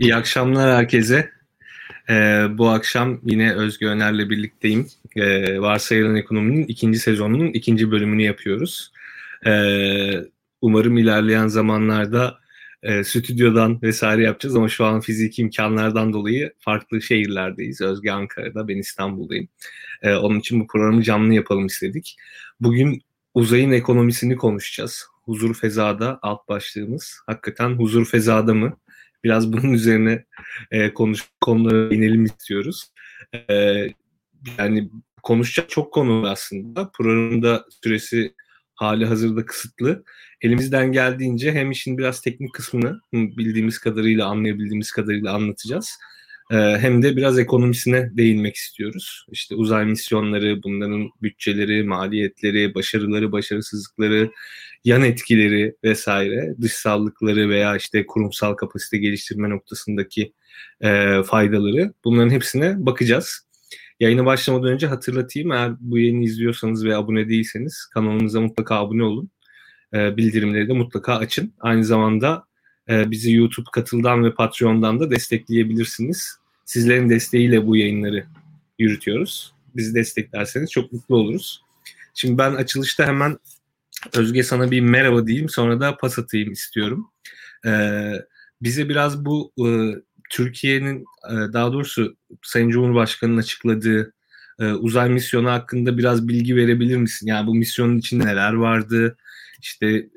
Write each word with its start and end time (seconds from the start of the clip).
İyi 0.00 0.14
akşamlar 0.14 0.76
herkese. 0.76 1.30
Ee, 2.10 2.46
bu 2.50 2.68
akşam 2.68 3.20
yine 3.24 3.54
Özgü 3.54 3.86
Öner'le 3.86 4.30
birlikteyim. 4.30 4.86
Ee, 5.16 5.60
Varsayılan 5.60 6.16
Ekonomi'nin 6.16 6.64
ikinci 6.64 6.98
sezonunun 6.98 7.46
ikinci 7.46 7.90
bölümünü 7.90 8.22
yapıyoruz. 8.22 8.92
Ee, 9.46 10.12
umarım 10.60 10.98
ilerleyen 10.98 11.46
zamanlarda 11.46 12.38
e, 12.82 13.04
stüdyodan 13.04 13.82
vesaire 13.82 14.22
yapacağız 14.22 14.56
ama 14.56 14.68
şu 14.68 14.84
an 14.84 15.00
fiziki 15.00 15.42
imkanlardan 15.42 16.12
dolayı 16.12 16.52
farklı 16.58 17.02
şehirlerdeyiz. 17.02 17.80
Özge 17.80 18.10
Ankara'da, 18.10 18.68
ben 18.68 18.76
İstanbul'dayım. 18.76 19.48
Ee, 20.02 20.14
onun 20.14 20.38
için 20.38 20.60
bu 20.60 20.66
programı 20.66 21.02
canlı 21.02 21.34
yapalım 21.34 21.66
istedik. 21.66 22.16
Bugün 22.60 23.02
uzayın 23.34 23.72
ekonomisini 23.72 24.36
konuşacağız. 24.36 25.06
Huzur 25.24 25.54
Feza'da 25.54 26.18
alt 26.22 26.48
başlığımız. 26.48 27.20
Hakikaten 27.26 27.70
huzur 27.70 28.06
fezada 28.06 28.54
mı? 28.54 28.76
Biraz 29.24 29.52
bunun 29.52 29.72
üzerine 29.72 30.24
e, 30.70 30.94
konuş 30.94 31.24
konulara 31.40 31.94
inelim 31.94 32.24
istiyoruz. 32.24 32.92
E, 33.50 33.86
yani 34.58 34.90
konuşacak 35.22 35.70
çok 35.70 35.92
konu 35.92 36.28
aslında. 36.28 36.90
Programda 36.90 37.64
süresi 37.84 38.34
hali 38.74 39.06
hazırda 39.06 39.46
kısıtlı. 39.46 40.04
Elimizden 40.42 40.92
geldiğince 40.92 41.52
hem 41.52 41.70
işin 41.70 41.98
biraz 41.98 42.20
teknik 42.20 42.54
kısmını 42.54 43.00
bildiğimiz 43.12 43.78
kadarıyla 43.78 44.26
anlayabildiğimiz 44.26 44.92
kadarıyla 44.92 45.34
anlatacağız. 45.34 45.98
Ee, 46.50 46.56
hem 46.56 47.02
de 47.02 47.16
biraz 47.16 47.38
ekonomisine 47.38 48.16
değinmek 48.16 48.56
istiyoruz. 48.56 49.26
İşte 49.32 49.54
uzay 49.54 49.84
misyonları, 49.84 50.62
bunların 50.62 51.10
bütçeleri, 51.22 51.84
maliyetleri, 51.84 52.74
başarıları, 52.74 53.32
başarısızlıkları, 53.32 54.30
yan 54.84 55.02
etkileri 55.02 55.76
vesaire, 55.84 56.54
dışsallıkları 56.60 57.48
veya 57.48 57.76
işte 57.76 58.06
kurumsal 58.06 58.54
kapasite 58.54 58.98
geliştirme 58.98 59.50
noktasındaki 59.50 60.32
e, 60.80 61.22
faydaları 61.22 61.92
bunların 62.04 62.30
hepsine 62.30 62.86
bakacağız. 62.86 63.46
Yayına 64.00 64.26
başlamadan 64.26 64.72
önce 64.72 64.86
hatırlatayım 64.86 65.52
eğer 65.52 65.72
bu 65.80 65.98
yayını 65.98 66.24
izliyorsanız 66.24 66.84
ve 66.84 66.96
abone 66.96 67.28
değilseniz 67.28 67.86
kanalımıza 67.94 68.40
mutlaka 68.40 68.76
abone 68.76 69.02
olun. 69.04 69.30
E, 69.94 70.16
bildirimleri 70.16 70.68
de 70.68 70.72
mutlaka 70.72 71.16
açın. 71.16 71.54
Aynı 71.60 71.84
zamanda 71.84 72.44
e, 72.88 73.10
bizi 73.10 73.32
YouTube 73.32 73.68
Katıl'dan 73.72 74.24
ve 74.24 74.34
Patreon'dan 74.34 75.00
da 75.00 75.10
destekleyebilirsiniz. 75.10 76.38
Sizlerin 76.64 77.10
desteğiyle 77.10 77.66
bu 77.66 77.76
yayınları 77.76 78.26
yürütüyoruz. 78.78 79.52
Bizi 79.76 79.94
desteklerseniz 79.94 80.70
çok 80.70 80.92
mutlu 80.92 81.16
oluruz. 81.16 81.62
Şimdi 82.14 82.38
ben 82.38 82.54
açılışta 82.54 83.06
hemen 83.06 83.38
Özge 84.14 84.42
sana 84.42 84.70
bir 84.70 84.80
merhaba 84.80 85.26
diyeyim 85.26 85.48
sonra 85.48 85.80
da 85.80 85.96
pas 85.96 86.18
atayım 86.18 86.52
istiyorum. 86.52 87.12
Ee, 87.66 88.12
bize 88.62 88.88
biraz 88.88 89.24
bu 89.24 89.52
e, 89.58 89.68
Türkiye'nin 90.30 91.04
e, 91.30 91.52
daha 91.52 91.72
doğrusu 91.72 92.16
Sayın 92.42 92.70
Cumhurbaşkanı'nın 92.70 93.38
açıkladığı 93.38 94.14
e, 94.58 94.72
uzay 94.72 95.08
misyonu 95.08 95.50
hakkında 95.50 95.98
biraz 95.98 96.28
bilgi 96.28 96.56
verebilir 96.56 96.96
misin? 96.96 97.26
Yani 97.26 97.46
bu 97.46 97.54
misyonun 97.54 97.98
içinde 97.98 98.26
neler 98.26 98.52
vardı? 98.52 99.16
İşte 99.60 100.08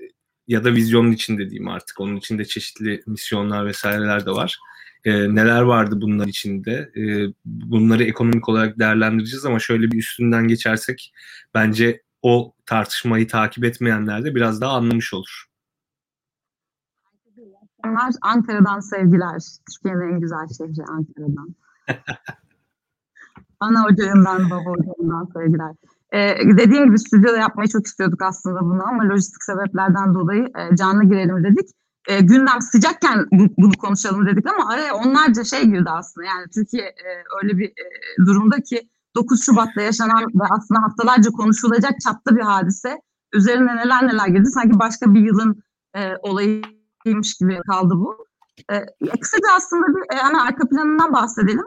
ya 0.48 0.64
da 0.64 0.74
vizyonun 0.76 1.12
içinde 1.12 1.50
diyeyim 1.50 1.68
artık. 1.68 2.00
Onun 2.02 2.16
içinde 2.16 2.46
çeşitli 2.46 3.04
misyonlar 3.08 3.66
vesaireler 3.66 4.26
de 4.26 4.32
var. 4.32 4.60
E, 5.06 5.12
neler 5.36 5.62
vardı 5.62 6.02
bunlar 6.02 6.28
içinde? 6.28 6.92
E, 6.98 7.34
bunları 7.46 8.04
ekonomik 8.04 8.50
olarak 8.50 8.80
değerlendireceğiz 8.80 9.46
ama 9.46 9.60
şöyle 9.60 9.92
bir 9.92 9.98
üstünden 9.98 10.48
geçersek 10.48 11.14
bence 11.54 12.03
o 12.24 12.54
tartışmayı 12.66 13.28
takip 13.28 13.64
etmeyenler 13.66 14.24
de 14.26 14.36
biraz 14.36 14.62
daha 14.62 14.74
anlamış 14.74 15.14
olur. 15.14 15.46
Ankara'dan 18.22 18.80
sevgiler. 18.80 19.42
Türkiye'nin 19.72 20.14
en 20.14 20.20
güzel 20.20 20.48
şehri 20.58 20.86
Ankara'dan. 20.88 21.56
Ana 23.60 23.84
hocamdan, 23.84 24.50
baba 24.50 24.70
hocamdan 24.70 25.30
sevgiler. 25.34 25.76
Ee, 26.14 26.38
dediğim 26.58 26.86
gibi 26.86 27.00
stüdyoda 27.00 27.38
yapmayı 27.38 27.70
çok 27.70 27.88
istiyorduk 27.88 28.22
aslında 28.22 28.62
bunu 28.62 28.88
ama 28.88 29.10
lojistik 29.10 29.44
sebeplerden 29.44 30.14
dolayı 30.14 30.44
e, 30.44 30.76
canlı 30.76 31.04
girelim 31.04 31.44
dedik. 31.44 31.70
E, 32.08 32.22
gündem 32.22 32.62
sıcakken 32.62 33.28
bunu 33.32 33.74
konuşalım 33.78 34.26
dedik 34.26 34.46
ama 34.48 34.70
araya 34.70 34.94
onlarca 34.94 35.44
şey 35.44 35.64
girdi 35.66 35.90
aslında. 35.90 36.28
Yani 36.28 36.46
Türkiye 36.54 36.84
e, 36.84 37.08
öyle 37.44 37.58
bir 37.58 37.68
e, 37.68 37.86
durumda 38.26 38.62
ki 38.62 38.90
9 39.16 39.46
Şubat'ta 39.46 39.82
yaşanan 39.82 40.24
ve 40.24 40.44
aslında 40.50 40.82
haftalarca 40.82 41.32
konuşulacak 41.32 41.92
çapta 42.04 42.36
bir 42.36 42.42
hadise. 42.42 43.02
Üzerine 43.34 43.76
neler 43.76 44.08
neler 44.08 44.28
girdi. 44.28 44.50
Sanki 44.54 44.80
başka 44.80 45.14
bir 45.14 45.20
yılın 45.20 45.64
e, 45.96 46.14
olayıymış 46.22 47.38
gibi 47.40 47.60
kaldı 47.68 47.94
bu. 47.96 48.26
E, 48.72 48.86
kısaca 49.20 49.48
aslında 49.58 49.88
bir 49.88 50.18
yani 50.18 50.42
arka 50.42 50.70
planından 50.70 51.14
bahsedelim. 51.14 51.66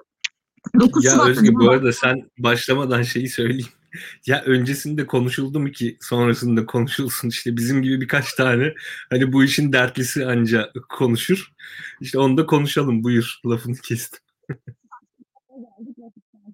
9 0.80 1.04
ya 1.04 1.10
Şubat'ta 1.10 1.30
Özgür 1.30 1.54
bu 1.54 1.70
arada 1.70 1.92
sen 1.92 2.30
başlamadan 2.38 3.02
şeyi 3.02 3.28
söyleyeyim. 3.28 3.72
ya 4.26 4.42
öncesinde 4.42 5.06
konuşuldu 5.06 5.60
mu 5.60 5.70
ki 5.70 5.98
sonrasında 6.00 6.66
konuşulsun 6.66 7.28
işte 7.28 7.56
bizim 7.56 7.82
gibi 7.82 8.00
birkaç 8.00 8.34
tane 8.34 8.74
hani 9.10 9.32
bu 9.32 9.44
işin 9.44 9.72
dertlisi 9.72 10.26
anca 10.26 10.70
konuşur. 10.88 11.52
İşte 12.00 12.18
onu 12.18 12.36
da 12.36 12.46
konuşalım 12.46 13.04
buyur 13.04 13.40
lafını 13.46 13.76
kestim 13.76 14.20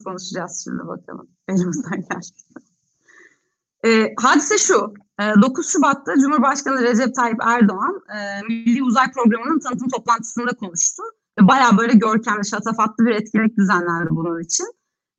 konuşacağız 0.04 0.60
şimdi 0.64 0.86
bakalım 0.86 1.28
elimizden 1.48 2.00
geldi. 2.00 2.26
E, 3.84 4.14
hadise 4.20 4.58
şu, 4.58 4.94
e, 5.20 5.42
9 5.42 5.68
Şubat'ta 5.68 6.14
Cumhurbaşkanı 6.14 6.82
Recep 6.82 7.14
Tayyip 7.14 7.38
Erdoğan 7.42 8.00
e, 8.16 8.42
Milli 8.48 8.82
Uzay 8.82 9.12
Programı'nın 9.12 9.58
tanıtım 9.58 9.88
toplantısında 9.88 10.50
konuştu. 10.50 11.02
E, 11.40 11.48
Baya 11.48 11.78
böyle 11.78 11.92
görkemli, 11.92 12.46
şatafatlı 12.46 13.06
bir 13.06 13.14
etkinlik 13.14 13.56
düzenlendi 13.56 14.10
bunun 14.10 14.40
için. 14.40 14.66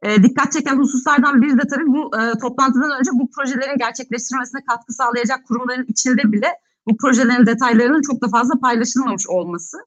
E, 0.02 0.24
dikkat 0.24 0.52
çeken 0.52 0.78
hususlardan 0.78 1.42
biri 1.42 1.58
de 1.58 1.68
tabii 1.70 1.88
bu 1.88 2.12
e, 2.18 2.40
toplantıdan 2.40 3.00
önce 3.00 3.12
bu 3.14 3.30
projelerin 3.32 3.78
gerçekleştirmesine 3.78 4.62
katkı 4.70 4.94
sağlayacak 4.94 5.46
kurumların 5.48 5.86
içinde 5.88 6.32
bile 6.32 6.48
bu 6.88 6.98
projelerin 6.98 7.46
detaylarının 7.46 8.02
çok 8.02 8.22
da 8.22 8.28
fazla 8.28 8.60
paylaşılmamış 8.60 9.28
olması. 9.28 9.78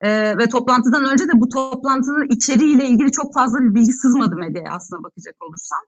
E, 0.00 0.38
ve 0.38 0.48
toplantıdan 0.48 1.12
önce 1.12 1.28
de 1.28 1.32
bu 1.34 1.48
toplantının 1.48 2.28
içeriğiyle 2.28 2.86
ilgili 2.86 3.12
çok 3.12 3.34
fazla 3.34 3.60
bir 3.60 3.74
bilgi 3.74 3.92
sızmadı 3.92 4.36
medyaya 4.36 4.70
aslında 4.72 5.02
bakacak 5.02 5.34
olursam. 5.40 5.78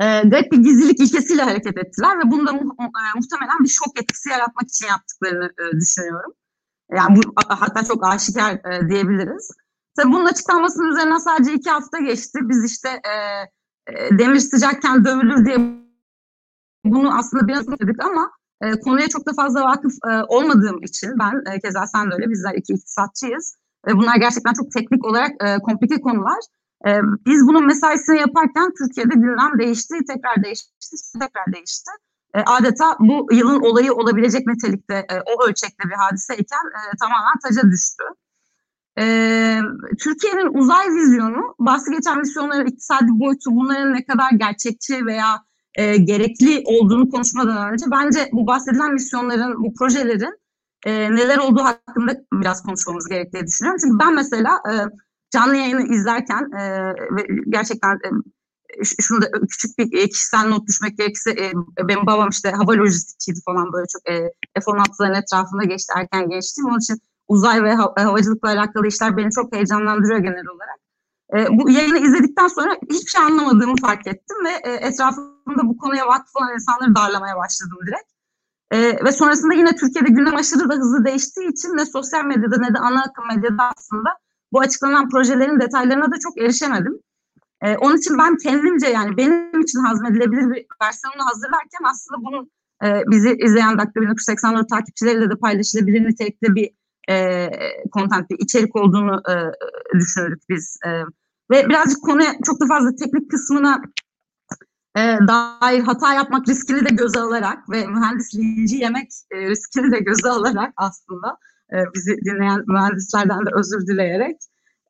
E, 0.00 0.28
garip 0.28 0.52
bir 0.52 0.58
gizlilik 0.58 1.00
ilkesiyle 1.00 1.42
hareket 1.42 1.78
ettiler 1.78 2.18
ve 2.18 2.30
bunu 2.30 2.46
da 2.46 2.52
mu, 2.52 2.74
e, 2.80 3.18
muhtemelen 3.18 3.58
bir 3.64 3.68
şok 3.68 4.00
etkisi 4.02 4.28
yaratmak 4.28 4.68
için 4.68 4.86
yaptıklarını 4.86 5.44
e, 5.44 5.80
düşünüyorum. 5.80 6.32
Yani 6.92 7.16
bu 7.16 7.20
hatta 7.48 7.84
çok 7.84 8.06
aşikar 8.06 8.52
e, 8.52 8.88
diyebiliriz. 8.88 9.50
Tabii 9.96 10.12
bunun 10.12 10.24
açıklanmasının 10.24 10.90
üzerinden 10.90 11.18
sadece 11.18 11.52
iki 11.52 11.70
hafta 11.70 11.98
geçti. 11.98 12.38
Biz 12.42 12.64
işte 12.72 12.88
e, 12.88 13.12
e, 13.86 14.18
demir 14.18 14.38
sıcakken 14.38 15.04
dövülür 15.04 15.44
diye 15.44 15.56
bunu 16.84 17.18
aslında 17.18 17.48
biraz 17.48 17.66
dedik 17.68 18.04
ama 18.04 18.30
e, 18.62 18.80
konuya 18.80 19.08
çok 19.08 19.26
da 19.26 19.32
fazla 19.32 19.64
vakıf 19.64 19.92
e, 20.10 20.22
olmadığım 20.28 20.82
için 20.82 21.10
ben, 21.18 21.52
e, 21.52 21.60
keza 21.60 21.86
sen 21.86 22.10
de 22.10 22.14
öyle, 22.14 22.30
bizler 22.30 22.54
iki 22.54 22.72
iktisatçıyız. 22.72 23.56
E, 23.88 23.92
bunlar 23.96 24.16
gerçekten 24.16 24.52
çok 24.52 24.72
teknik 24.72 25.04
olarak 25.04 25.30
e, 25.40 25.58
komplike 25.58 26.00
konular. 26.00 26.40
E, 26.86 26.90
biz 27.26 27.46
bunun 27.46 27.66
mesaisini 27.66 28.18
yaparken 28.18 28.72
Türkiye'de 28.78 29.14
gündem 29.14 29.58
değişti, 29.58 29.94
tekrar 30.08 30.44
değişti, 30.44 30.70
tekrar 31.20 31.52
değişti. 31.52 31.90
E, 32.34 32.40
adeta 32.40 32.96
bu 33.00 33.28
yılın 33.32 33.60
olayı 33.60 33.92
olabilecek 33.92 34.46
nitelikte, 34.46 34.94
e, 34.94 35.14
o 35.20 35.44
ölçekte 35.48 35.88
bir 35.88 35.94
hadiseyken 35.94 36.66
e, 36.66 36.96
tamamen 37.00 37.38
taca 37.42 37.70
düştü. 37.70 38.04
E, 38.98 39.04
Türkiye'nin 39.98 40.58
uzay 40.58 40.86
vizyonu, 40.88 41.54
bahsi 41.58 41.90
geçen 41.90 42.18
misyonların 42.18 42.66
iktisadi 42.66 43.08
boyutu, 43.08 43.50
bunların 43.50 43.94
ne 43.94 44.04
kadar 44.04 44.30
gerçekçi 44.36 45.06
veya 45.06 45.44
e, 45.74 45.96
gerekli 45.96 46.62
olduğunu 46.64 47.10
konuşmadan 47.10 47.72
önce 47.72 47.86
bence 47.90 48.28
bu 48.32 48.46
bahsedilen 48.46 48.92
misyonların, 48.92 49.64
bu 49.64 49.74
projelerin 49.74 50.38
e, 50.86 50.92
neler 50.92 51.38
olduğu 51.38 51.64
hakkında 51.64 52.16
biraz 52.32 52.62
konuşmamız 52.62 53.08
gerektiğini 53.08 53.46
düşünüyorum. 53.46 53.78
Çünkü 53.80 53.98
ben 53.98 54.14
mesela 54.14 54.62
e, 54.72 54.74
canlı 55.30 55.56
yayını 55.56 55.94
izlerken 55.94 56.50
e, 56.60 56.92
gerçekten 57.48 58.00
e, 58.04 58.84
şunu 59.00 59.22
da 59.22 59.26
küçük 59.50 59.78
bir 59.78 60.10
kişisel 60.10 60.48
not 60.48 60.68
düşmek 60.68 60.98
gerekirse 60.98 61.30
e, 61.30 61.52
benim 61.88 62.06
babam 62.06 62.28
işte 62.28 62.50
hava 62.50 62.72
lojistikçiydi 62.72 63.40
falan 63.44 63.72
böyle 63.72 63.86
çok 63.86 64.10
e, 64.10 64.32
F-16'ların 64.60 65.18
etrafında 65.22 65.64
geçti 65.64 65.92
erken 65.96 66.28
geçtiğim 66.28 66.68
onun 66.68 66.78
için 66.78 66.98
uzay 67.28 67.62
ve 67.62 67.74
havacılıkla 67.74 68.48
alakalı 68.48 68.86
işler 68.86 69.16
beni 69.16 69.30
çok 69.30 69.54
heyecanlandırıyor 69.54 70.18
genel 70.18 70.46
olarak. 70.46 70.81
E, 71.36 71.46
bu 71.50 71.70
yayını 71.70 71.98
izledikten 71.98 72.48
sonra 72.48 72.76
hiçbir 72.90 73.10
şey 73.10 73.22
anlamadığımı 73.22 73.76
fark 73.76 74.06
ettim 74.06 74.36
ve 74.44 74.70
e, 74.70 74.72
etrafımda 74.72 75.62
bu 75.62 75.76
konuya 75.76 76.06
vakıf 76.06 76.36
olan 76.36 76.54
insanları 76.54 76.96
darlamaya 76.96 77.36
başladım 77.36 77.78
direkt. 77.86 78.12
E, 78.70 79.04
ve 79.04 79.12
sonrasında 79.12 79.54
yine 79.54 79.76
Türkiye'de 79.76 80.08
gündem 80.08 80.36
aşırı 80.36 80.70
da 80.70 80.74
hızlı 80.74 81.04
değiştiği 81.04 81.48
için 81.48 81.68
ne 81.68 81.86
sosyal 81.86 82.24
medyada 82.24 82.56
ne 82.58 82.74
de 82.74 82.78
ana 82.78 83.02
akım 83.02 83.26
medyada 83.36 83.72
aslında 83.76 84.10
bu 84.52 84.60
açıklanan 84.60 85.08
projelerin 85.08 85.60
detaylarına 85.60 86.12
da 86.12 86.18
çok 86.18 86.40
erişemedim. 86.40 86.98
E, 87.62 87.76
onun 87.76 87.96
için 87.96 88.18
ben 88.18 88.36
kendimce 88.36 88.86
yani 88.86 89.16
benim 89.16 89.60
için 89.60 89.78
hazmedilebilir 89.78 90.50
bir 90.50 90.66
versiyonunu 90.82 91.26
hazırlarken 91.26 91.84
aslında 91.84 92.24
bunun 92.24 92.50
e, 92.84 93.02
bizi 93.06 93.36
izleyen 93.38 93.78
Dakika 93.78 94.00
1984 94.00 94.68
takipçileriyle 94.68 95.30
de 95.30 95.34
paylaşılabilir 95.34 96.08
nitelikte 96.08 96.54
bir 96.54 96.70
e, 97.08 97.48
content, 97.92 98.30
bir 98.30 98.38
içerik 98.38 98.76
olduğunu 98.76 99.22
e, 99.30 99.34
düşünürdük 99.98 100.42
biz. 100.48 100.78
E, 100.86 100.90
ve 101.50 101.68
birazcık 101.68 102.02
konuya 102.02 102.32
çok 102.44 102.60
da 102.60 102.66
fazla 102.66 102.96
teknik 102.96 103.30
kısmına 103.30 103.82
e, 104.96 105.00
dair 105.28 105.80
hata 105.80 106.14
yapmak 106.14 106.48
riskini 106.48 106.84
de 106.84 106.94
göze 106.94 107.20
alarak 107.20 107.70
ve 107.70 107.86
mühendis 107.86 108.34
linci 108.34 108.76
yemek 108.76 109.08
e, 109.30 109.36
riskini 109.36 109.92
de 109.92 109.98
göze 109.98 110.28
alarak 110.28 110.72
aslında 110.76 111.36
e, 111.72 111.76
bizi 111.94 112.16
dinleyen 112.24 112.64
mühendislerden 112.66 113.46
de 113.46 113.50
özür 113.54 113.86
dileyerek 113.86 114.36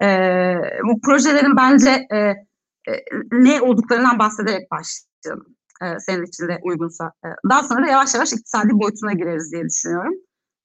e, 0.03 0.57
bu 0.85 1.01
projelerin 1.01 1.57
bence 1.57 2.07
e, 2.13 2.19
e, 2.19 2.93
ne 3.33 3.61
olduklarından 3.61 4.19
bahsederek 4.19 4.71
başlayalım. 4.71 5.57
E, 5.83 6.01
senin 6.01 6.25
için 6.25 6.49
de 6.49 6.59
uygunsa. 6.63 7.13
E, 7.25 7.29
daha 7.51 7.63
sonra 7.63 7.87
da 7.87 7.91
yavaş 7.91 8.15
yavaş 8.15 8.33
iktisadi 8.33 8.71
boyutuna 8.73 9.13
gireriz 9.13 9.53
diye 9.53 9.65
düşünüyorum. 9.65 10.15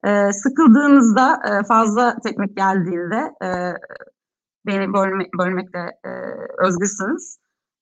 E, 0.05 0.33
sıkıldığınızda 0.33 1.41
e, 1.45 1.67
fazla 1.67 2.15
teknik 2.23 2.57
geldiğinde 2.57 3.31
e, 3.43 3.47
beni 4.67 4.93
bölme, 4.93 5.25
bölmekte 5.39 5.79
e, 6.05 6.09
özgürsünüz. 6.57 7.37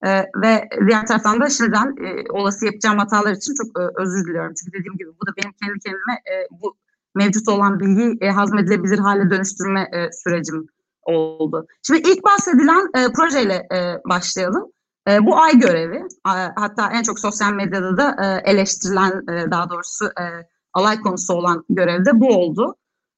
E, 0.05 0.09
ve 0.41 0.69
diğer 0.87 1.07
taraftan 1.07 1.41
da 1.41 1.49
şimdiden 1.49 1.95
e, 2.05 2.31
olası 2.31 2.65
yapacağım 2.65 2.97
hatalar 2.97 3.31
için 3.31 3.53
çok 3.53 3.67
e, 3.79 4.01
özür 4.01 4.25
diliyorum. 4.25 4.53
Çünkü 4.53 4.79
dediğim 4.79 4.97
gibi 4.97 5.09
bu 5.21 5.27
da 5.27 5.31
benim 5.37 5.53
kendi 5.61 5.79
kendime 5.79 6.13
e, 6.13 6.33
bu 6.51 6.77
mevcut 7.15 7.47
olan 7.47 7.79
bilgiyi 7.79 8.17
e, 8.21 8.29
hazmedilebilir 8.29 8.99
hale 8.99 9.29
dönüştürme 9.29 9.89
e, 9.93 10.11
sürecim 10.11 10.67
oldu. 11.03 11.67
Şimdi 11.87 12.09
ilk 12.09 12.23
bahsedilen 12.23 12.89
e, 12.95 13.13
projeyle 13.13 13.67
e, 13.71 14.09
başlayalım. 14.09 14.71
E, 15.09 15.25
bu 15.25 15.37
ay 15.37 15.59
görevi, 15.59 15.97
e, 16.27 16.33
hatta 16.55 16.91
en 16.91 17.03
çok 17.03 17.19
sosyal 17.19 17.53
medyada 17.53 17.97
da 17.97 18.15
e, 18.23 18.51
eleştirilen, 18.51 19.11
e, 19.29 19.51
daha 19.51 19.69
doğrusu 19.69 20.05
e, 20.05 20.25
alay 20.73 20.99
konusu 20.99 21.33
olan 21.33 21.65
görevde 21.69 22.19
bu 22.19 22.27
oldu. 22.27 22.75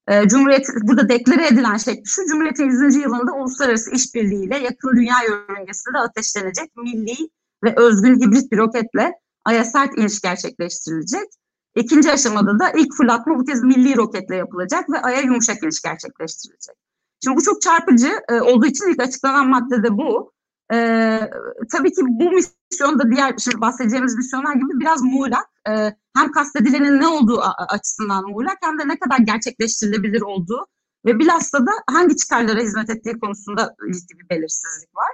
E, 0.08 0.28
Cumhuriyet, 0.28 0.68
burada 0.84 1.10
deklare 1.10 1.48
edilen 1.48 1.78
şey 1.78 2.02
şu, 2.06 2.26
Cumhuriyet'in 2.26 2.70
100. 2.70 2.96
yılında 2.96 3.34
uluslararası 3.34 3.92
işbirliğiyle 3.92 4.58
yakın 4.58 4.96
dünya 4.96 5.16
yörüngesinde 5.30 5.98
ateşlenecek 5.98 6.76
milli 6.76 7.30
ve 7.64 7.74
özgün 7.78 8.22
hibrit 8.22 8.52
bir 8.52 8.58
roketle 8.58 9.14
Ay'a 9.46 9.64
sert 9.64 9.98
iniş 9.98 10.22
gerçekleştirilecek. 10.22 11.30
İkinci 11.76 12.12
aşamada 12.12 12.60
da 12.60 12.70
ilk 12.70 12.94
fırlatma 12.98 13.40
bu 13.40 13.46
kez 13.46 13.64
milli 13.64 13.98
roketle 13.98 14.36
yapılacak 14.36 14.90
ve 14.90 15.02
Ay'a 15.02 15.22
yumuşak 15.22 15.64
iniş 15.64 15.82
gerçekleştirilecek. 15.82 16.76
Şimdi 17.24 17.38
bu 17.38 17.44
çok 17.44 17.62
çarpıcı 17.62 18.12
e, 18.30 18.42
olduğu 18.42 18.66
için 18.66 18.90
ilk 18.90 19.02
açıklanan 19.02 19.50
madde 19.50 19.84
de 19.84 19.98
bu. 19.98 20.32
E, 20.74 20.78
tabii 21.72 21.92
ki 21.92 22.02
bu 22.06 22.32
misyon 22.72 23.00
da 23.00 23.12
diğer 23.12 23.34
şimdi 23.38 23.62
bahsedeceğimiz 23.62 24.16
misyonlar 24.16 24.54
gibi 24.54 24.80
biraz 24.80 25.02
muğlak. 25.02 25.48
E, 25.70 25.72
hem 26.16 26.32
kastedilenin 26.32 27.00
ne 27.00 27.08
olduğu 27.08 27.42
açısından 27.70 28.26
muğlak 28.26 28.58
hem 28.64 28.80
de 28.80 28.88
ne 28.88 29.00
kadar 29.00 29.18
gerçekleştirilebilir 29.18 30.22
olduğu 30.22 30.68
ve 31.06 31.20
bilhassa 31.20 31.66
da 31.66 31.72
hangi 31.90 32.16
çıkarlara 32.16 32.60
hizmet 32.60 32.90
ettiği 32.90 33.20
konusunda 33.20 33.76
ciddi 33.94 34.20
bir 34.20 34.30
belirsizlik 34.30 34.96
var. 34.96 35.14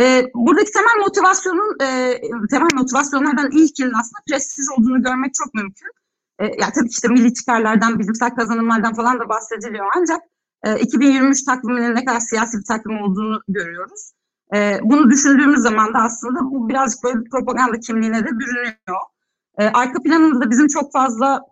E, 0.00 0.24
buradaki 0.34 0.72
temel 0.72 0.96
motivasyonun 1.06 1.76
e, 1.82 2.20
temel 2.50 2.68
motivasyonlardan 2.74 3.50
ilkinin 3.50 3.92
aslında 4.00 4.20
prestij 4.28 4.66
olduğunu 4.78 5.02
görmek 5.02 5.34
çok 5.34 5.54
mümkün. 5.54 5.90
E, 6.38 6.44
yani 6.44 6.72
tabii 6.74 6.88
işte 6.88 7.08
milli 7.08 7.34
çıkarlardan, 7.34 7.98
bilimsel 7.98 8.30
kazanımlardan 8.30 8.94
falan 8.94 9.20
da 9.20 9.28
bahsediliyor 9.28 9.86
ancak 9.96 10.20
e, 10.64 10.80
2023 10.80 11.44
takviminin 11.44 11.94
ne 11.94 12.04
kadar 12.04 12.20
siyasi 12.20 12.58
bir 12.58 12.64
takvim 12.64 13.02
olduğunu 13.02 13.42
görüyoruz. 13.48 14.12
E, 14.54 14.78
bunu 14.82 15.10
düşündüğümüz 15.10 15.60
zaman 15.60 15.94
da 15.94 15.98
aslında 15.98 16.40
bu 16.40 16.68
birazcık 16.68 17.04
böyle 17.04 17.24
bir 17.24 17.30
propaganda 17.30 17.80
kimliğine 17.80 18.24
de 18.24 18.38
bürünüyor. 18.38 19.00
E, 19.58 19.64
arka 19.66 20.02
planında 20.02 20.40
da 20.40 20.50
bizim 20.50 20.68
çok 20.68 20.92
fazla 20.92 21.42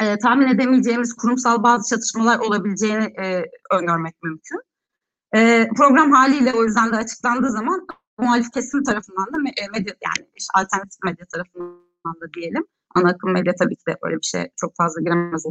e, 0.00 0.18
tahmin 0.18 0.48
edemeyeceğimiz 0.48 1.14
kurumsal 1.14 1.62
bazı 1.62 1.88
çatışmalar 1.88 2.38
olabileceğini 2.38 3.04
e, 3.04 3.44
öngörmek 3.72 4.22
mümkün. 4.22 4.60
E, 5.34 5.68
program 5.76 6.12
haliyle 6.12 6.52
o 6.52 6.64
yüzden 6.64 6.92
de 6.92 6.96
açıklandığı 6.96 7.50
zaman 7.50 7.86
muhalif 8.18 8.50
kesim 8.52 8.82
tarafından 8.82 9.26
da 9.26 9.38
e, 9.38 9.68
medya 9.68 9.94
yani 10.04 10.28
işte 10.36 10.50
alternatif 10.54 10.98
medya 11.04 11.26
tarafından 11.32 12.14
da 12.20 12.32
diyelim. 12.36 12.64
Ana 12.94 13.08
akım 13.08 13.32
medya 13.32 13.54
tabii 13.58 13.76
ki 13.76 13.86
de 13.88 13.96
öyle 14.02 14.16
bir 14.16 14.26
şey 14.26 14.48
çok 14.56 14.76
fazla 14.76 15.00
giremez 15.00 15.46
o 15.46 15.50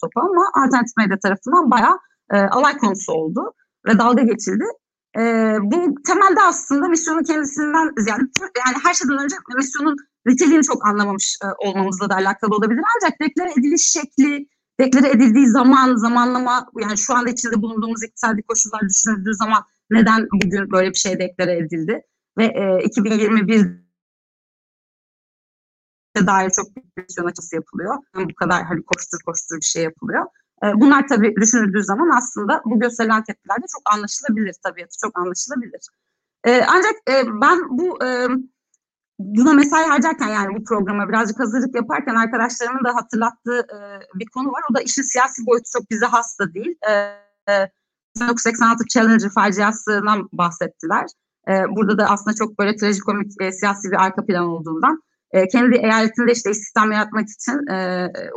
topa 0.00 0.20
ama 0.20 0.44
alternatif 0.54 0.96
medya 0.96 1.18
tarafından 1.18 1.70
bayağı 1.70 1.98
e, 2.30 2.38
alay 2.38 2.78
konusu 2.78 3.12
oldu 3.12 3.52
ve 3.86 3.98
dalga 3.98 4.22
geçildi. 4.22 4.64
E, 5.18 5.20
bu 5.62 5.94
temelde 6.06 6.42
aslında 6.42 6.88
misyonun 6.88 7.22
kendisinden 7.22 7.92
ziyade 7.98 8.22
yani 8.66 8.76
her 8.82 8.94
şeyden 8.94 9.24
önce 9.24 9.36
misyonun 9.56 9.96
niteliğini 10.26 10.62
çok 10.62 10.86
anlamamış 10.86 11.38
e, 11.44 11.46
olmamızla 11.68 12.10
da 12.10 12.14
alakalı 12.14 12.56
olabilir. 12.56 12.82
Ancak 12.96 13.20
deklare 13.20 13.52
ediliş 13.52 13.82
şekli, 13.82 14.48
deklare 14.80 15.08
edildiği 15.10 15.46
zaman, 15.46 15.96
zamanlama 15.96 16.66
yani 16.80 16.98
şu 16.98 17.14
anda 17.14 17.30
içinde 17.30 17.62
bulunduğumuz 17.62 18.04
iktisadi 18.04 18.42
koşullar 18.42 18.80
düşünüldüğü 18.88 19.34
zaman 19.34 19.64
neden 19.90 20.28
bugün 20.32 20.70
böyle 20.70 20.90
bir 20.90 20.98
şey 20.98 21.18
deklare 21.18 21.58
edildi? 21.58 22.02
Ve 22.38 22.44
e, 22.44 22.84
2021 22.84 23.80
dair 26.26 26.50
çok 26.50 26.76
bir 26.76 27.02
misyon 27.02 27.26
açısı 27.26 27.54
yapılıyor. 27.54 27.96
Bu 28.14 28.34
kadar 28.34 28.64
hani 28.64 28.82
koştur 28.82 29.18
koştur 29.26 29.56
bir 29.56 29.66
şey 29.66 29.82
yapılıyor. 29.82 30.26
E, 30.64 30.66
bunlar 30.80 31.08
tabii 31.08 31.34
düşünüldüğü 31.36 31.84
zaman 31.84 32.10
aslında 32.16 32.62
bu 32.64 32.80
gösterilen 32.80 33.24
tepkiler 33.24 33.56
de 33.56 33.66
çok 33.72 33.82
anlaşılabilir 33.94 34.54
tabiatı 34.62 34.96
çok 35.04 35.18
anlaşılabilir. 35.18 35.80
E, 36.44 36.62
ancak 36.68 36.94
e, 37.08 37.40
ben 37.42 37.58
bu 37.70 38.04
e, 38.04 38.28
buna 39.18 39.52
mesai 39.52 39.84
harcarken 39.84 40.28
yani 40.28 40.56
bu 40.56 40.64
programa 40.64 41.08
birazcık 41.08 41.40
hazırlık 41.40 41.74
yaparken 41.74 42.14
arkadaşlarımın 42.14 42.84
da 42.84 42.94
hatırlattığı 42.94 43.58
e, 43.58 43.78
bir 44.14 44.26
konu 44.26 44.48
var. 44.48 44.62
O 44.70 44.74
da 44.74 44.80
işin 44.80 45.02
siyasi 45.02 45.46
boyutu 45.46 45.70
çok 45.72 45.90
bize 45.90 46.06
hasta 46.06 46.54
değil. 46.54 46.74
E, 46.88 46.92
e, 47.52 47.70
1986 48.16 48.84
Challenger 48.88 49.30
faciasından 49.30 50.28
bahsettiler. 50.32 51.06
Burada 51.48 51.98
da 51.98 52.06
aslında 52.06 52.36
çok 52.36 52.58
böyle 52.58 52.76
trajikomik 52.76 53.32
siyasi 53.52 53.90
bir 53.90 54.04
arka 54.04 54.26
plan 54.26 54.44
olduğundan 54.44 55.02
kendi 55.52 55.76
eyaletinde 55.76 56.32
işte 56.32 56.50
istihdam 56.50 56.92
yaratmak 56.92 57.28
için 57.28 57.66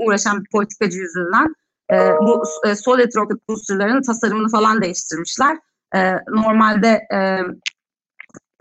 uğraşan 0.05 0.43
bir 0.43 0.49
politikacı 0.49 0.99
yüzünden 0.99 1.55
e, 1.91 1.95
bu 2.21 2.43
e, 2.65 2.75
solid 2.75 3.15
rocket 3.15 3.49
boosterların 3.49 4.01
tasarımını 4.01 4.49
falan 4.49 4.81
değiştirmişler. 4.81 5.57
E, 5.95 6.13
normalde 6.27 7.01
e, 7.11 7.17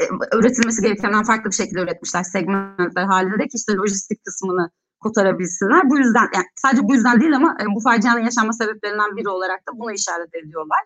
e, 0.01 0.05
üretilmesi 0.35 0.83
gerekenden 0.83 1.25
farklı 1.25 1.51
bir 1.51 1.57
şekilde 1.57 1.81
üretmişler 1.81 2.23
segmentler 2.23 3.05
halinde 3.05 3.49
ki 3.49 3.57
işte 3.57 3.75
lojistik 3.75 4.25
kısmını 4.25 4.71
kotarabilsinler. 5.01 5.91
Bu 5.91 5.99
yüzden 5.99 6.29
yani 6.35 6.47
sadece 6.57 6.83
bu 6.83 6.95
yüzden 6.95 7.21
değil 7.21 7.37
ama 7.37 7.57
e, 7.63 7.67
bu 7.75 7.81
facianın 7.81 8.21
yaşanma 8.21 8.53
sebeplerinden 8.53 9.17
biri 9.17 9.29
olarak 9.29 9.69
da 9.69 9.79
bunu 9.79 9.93
işaret 9.93 10.35
ediyorlar. 10.35 10.81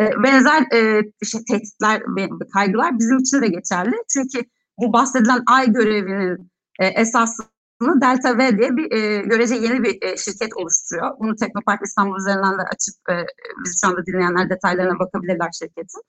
E, 0.00 0.22
benzer 0.22 0.62
e, 0.72 1.02
şey, 1.24 1.44
tehditler 1.44 2.02
ve 2.16 2.28
kaygılar 2.54 2.98
bizim 2.98 3.18
için 3.18 3.42
de 3.42 3.48
geçerli. 3.48 3.96
Çünkü 4.12 4.48
bu 4.78 4.92
bahsedilen 4.92 5.42
ay 5.46 5.72
görevinin 5.72 6.50
e, 6.80 6.86
esasını 7.80 8.00
Delta 8.00 8.38
V 8.38 8.58
diye 8.58 8.76
bir 8.76 8.92
e, 8.92 9.22
görece 9.22 9.54
yeni 9.54 9.82
bir 9.82 10.02
e, 10.02 10.16
şirket 10.16 10.56
oluşturuyor. 10.56 11.10
Bunu 11.20 11.36
Teknopark 11.36 11.82
İstanbul 11.82 12.16
üzerinden 12.18 12.58
de 12.58 12.62
açıp 12.62 12.94
e, 13.10 13.26
biz 13.64 13.80
şu 13.80 13.88
anda 13.88 14.06
dinleyenler 14.06 14.50
detaylarına 14.50 14.98
bakabilirler 14.98 15.50
şirketin. 15.58 16.02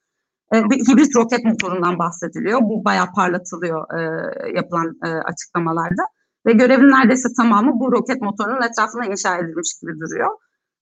E, 0.54 0.70
bir 0.70 0.76
hibrit 0.76 1.16
roket 1.16 1.44
motorundan 1.44 1.98
bahsediliyor. 1.98 2.60
Bu 2.60 2.84
bayağı 2.84 3.12
parlatılıyor 3.12 3.86
e, 3.98 4.00
yapılan 4.56 4.98
e, 5.04 5.08
açıklamalarda. 5.08 6.02
Ve 6.46 6.52
görevin 6.52 6.90
neredeyse 6.90 7.28
tamamı 7.36 7.80
bu 7.80 7.92
roket 7.92 8.22
motorunun 8.22 8.62
etrafına 8.62 9.06
inşa 9.06 9.38
edilmiş 9.38 9.78
gibi 9.80 10.00
duruyor. 10.00 10.30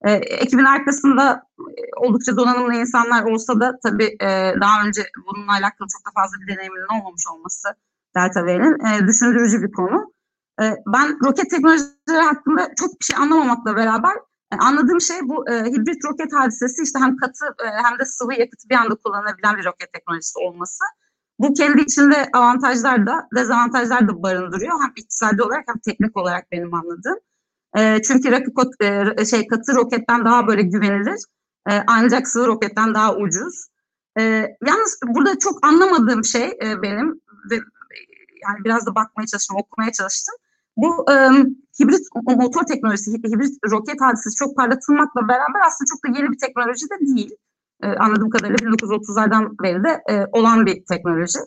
E, 0.05 0.13
ekibin 0.13 0.65
arkasında 0.65 1.43
e, 1.59 1.83
oldukça 1.97 2.37
donanımlı 2.37 2.75
insanlar 2.75 3.23
olsa 3.25 3.61
da 3.61 3.79
tabii 3.83 4.17
e, 4.21 4.55
daha 4.61 4.87
önce 4.87 5.03
bununla 5.27 5.53
alakalı 5.53 5.89
çok 5.89 6.07
da 6.07 6.11
fazla 6.21 6.37
bir 6.41 6.55
deneyiminin 6.55 7.01
olmamış 7.01 7.23
olması 7.33 7.69
Delta 8.17 8.47
V'nin 8.47 8.75
e, 8.87 9.07
düşündürücü 9.07 9.63
bir 9.63 9.73
konu. 9.73 10.18
E, 10.63 10.77
ben 10.87 11.19
roket 11.25 11.51
teknolojileri 11.51 12.25
hakkında 12.25 12.71
çok 12.77 13.01
bir 13.01 13.05
şey 13.05 13.17
anlamamakla 13.17 13.77
beraber 13.77 14.13
e, 14.53 14.57
anladığım 14.57 15.01
şey 15.01 15.17
bu 15.23 15.51
e, 15.51 15.65
hibrit 15.65 16.05
roket 16.05 16.33
hadisesi 16.33 16.83
işte 16.83 16.99
hem 16.99 17.17
katı 17.17 17.45
e, 17.47 17.67
hem 17.85 17.99
de 17.99 18.05
sıvı 18.05 18.35
yakıt 18.35 18.71
bir 18.71 18.75
anda 18.75 18.95
kullanabilen 18.95 19.57
bir 19.57 19.65
roket 19.65 19.93
teknolojisi 19.93 20.39
olması. 20.39 20.85
Bu 21.39 21.55
kendi 21.55 21.83
içinde 21.83 22.29
avantajlar 22.33 23.07
da 23.07 23.29
dezavantajlar 23.35 24.09
da 24.09 24.23
barındırıyor. 24.23 24.81
Hem 24.83 24.93
iktisadi 24.97 25.43
olarak 25.43 25.65
hem 25.69 25.79
teknik 25.79 26.17
olarak 26.17 26.53
benim 26.53 26.75
anladığım. 26.75 27.19
E, 27.77 28.03
çünkü 28.03 28.31
rakı, 28.31 28.51
e, 29.21 29.25
şey 29.25 29.47
katı 29.47 29.75
roketten 29.75 30.25
daha 30.25 30.47
böyle 30.47 30.63
güvenilir. 30.63 31.25
E, 31.71 31.85
ancak 31.87 32.29
sıvı 32.29 32.47
roketten 32.47 32.95
daha 32.95 33.17
ucuz. 33.17 33.69
E, 34.19 34.23
yalnız 34.67 34.99
burada 35.07 35.39
çok 35.39 35.67
anlamadığım 35.67 36.25
şey 36.25 36.59
e, 36.63 36.83
benim 36.83 37.21
ve 37.51 37.55
yani 38.47 38.65
biraz 38.65 38.87
da 38.87 38.95
bakmaya 38.95 39.27
çalıştım, 39.27 39.57
okumaya 39.57 39.93
çalıştım. 39.93 40.35
Bu 40.79 41.11
e, 41.11 41.15
hibrit 41.81 42.07
motor 42.37 42.63
teknolojisi, 42.63 43.11
hibrit 43.13 43.59
roket 43.71 44.01
hadisesi 44.01 44.37
çok 44.37 44.57
parlatılmakla 44.57 45.29
beraber 45.29 45.61
aslında 45.67 45.89
çok 45.91 46.05
da 46.05 46.19
yeni 46.19 46.33
bir 46.33 46.39
teknoloji 46.39 46.87
de 46.91 47.07
değil. 47.07 47.37
E, 47.83 47.87
anladığım 47.87 48.31
kadarıyla 48.31 48.57
1930'lardan 48.57 49.63
beri 49.63 49.85
de 49.85 50.03
e, 50.11 50.27
olan 50.33 50.67
bir 50.67 50.85
teknoloji. 50.85 51.39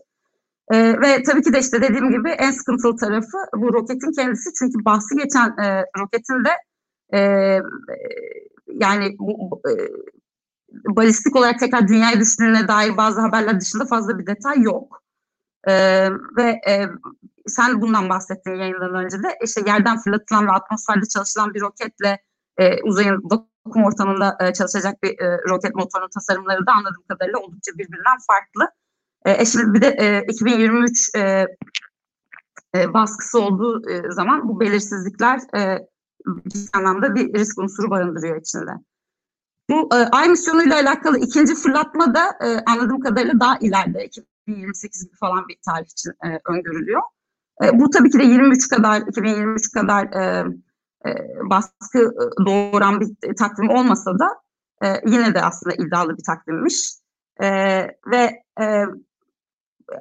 E, 0.72 1.02
ve 1.02 1.24
tabii 1.24 1.42
ki 1.42 1.54
de 1.54 1.60
işte 1.60 1.82
dediğim 1.82 2.12
gibi 2.12 2.30
en 2.30 2.52
sıkıntılı 2.52 2.96
tarafı 2.96 3.38
bu 3.56 3.74
roketin 3.74 4.12
kendisi. 4.12 4.50
Çünkü 4.60 4.86
bahsi 4.86 5.16
geçen 5.16 5.58
e, 5.58 5.86
roketin 6.00 6.44
de 6.46 6.52
e, 7.18 7.20
yani 8.68 9.16
bu, 9.20 9.62
e, 9.70 9.74
balistik 10.96 11.36
olarak 11.36 11.60
tekrar 11.60 11.88
dünyaya 11.88 12.20
düştüğüne 12.20 12.68
dair 12.68 12.98
bazı 12.98 13.22
haberler 13.22 13.60
dışında 13.60 13.86
fazla 13.86 14.20
bir 14.20 14.28
detay 14.28 14.62
yok. 14.62 15.04
E, 15.68 15.74
ve 16.38 16.62
e, 16.68 16.88
sen 17.52 17.82
bundan 17.82 18.10
bahsettin 18.10 18.56
yayından 18.56 18.96
önce 18.96 19.24
de 19.24 19.38
işte 19.44 19.62
yerden 19.68 19.98
fırlatılan 19.98 20.48
ve 20.48 20.52
atmosferde 20.52 21.06
çalışılan 21.06 21.54
bir 21.54 21.62
roketle 21.62 22.20
e, 22.58 22.84
uzayın 22.84 23.22
vakum 23.24 23.84
ortamında 23.84 24.38
e, 24.42 24.54
çalışacak 24.54 25.04
bir 25.04 25.20
e, 25.20 25.38
roket 25.50 25.76
motorunun 25.76 26.10
tasarımları 26.10 26.68
da 26.68 26.72
anladığım 26.72 27.04
kadarıyla 27.10 27.40
oldukça 27.40 27.72
birbirinden 27.78 28.18
farklı. 28.28 28.72
E, 29.26 29.46
şimdi 29.46 29.74
bir 29.74 29.82
de 29.82 29.88
e, 29.88 30.26
2023 30.28 31.16
e, 31.16 31.48
e, 32.76 32.94
baskısı 32.94 33.40
olduğu 33.40 33.90
e, 33.90 34.12
zaman 34.12 34.50
bu 34.50 34.60
belirsizlikler 34.60 35.40
e, 35.58 35.88
ciddi 36.48 36.70
anlamda 36.78 37.16
bir 37.16 37.34
risk 37.34 37.60
unsuru 37.60 37.90
barındırıyor 37.90 38.42
içinde. 38.42 38.72
Bu 39.70 39.90
e, 39.96 39.98
ay 39.98 40.30
misyonuyla 40.30 40.76
alakalı 40.76 41.20
ikinci 41.20 41.56
fırlatma 41.56 42.16
da 42.16 42.38
e, 42.42 42.64
anladığım 42.66 43.00
kadarıyla 43.00 43.40
daha 43.40 43.58
ileride 43.58 44.06
2028 44.06 45.04
gibi 45.04 45.16
falan 45.16 45.48
bir 45.48 45.58
tarih 45.66 45.86
için 45.86 46.12
e, 46.12 46.40
öngörülüyor. 46.50 47.02
E, 47.64 47.80
bu 47.80 47.90
tabii 47.90 48.10
ki 48.10 48.20
de 48.20 48.24
23 48.24 48.68
kadar 48.68 49.02
2023 49.02 49.72
kadar 49.72 50.06
e, 50.06 50.46
e, 51.06 51.12
baskı 51.50 52.00
e, 52.00 52.46
doğuran 52.46 53.02
bir 53.02 53.36
takvim 53.36 53.70
olmasa 53.70 54.20
da 54.20 54.30
e, 54.84 55.02
yine 55.06 55.36
de 55.36 55.42
aslında 55.42 55.76
iddialı 55.76 56.18
bir 56.18 56.24
takvimmiş. 56.24 56.92
E, 57.42 57.48
ve 58.12 58.44
e, 58.62 58.86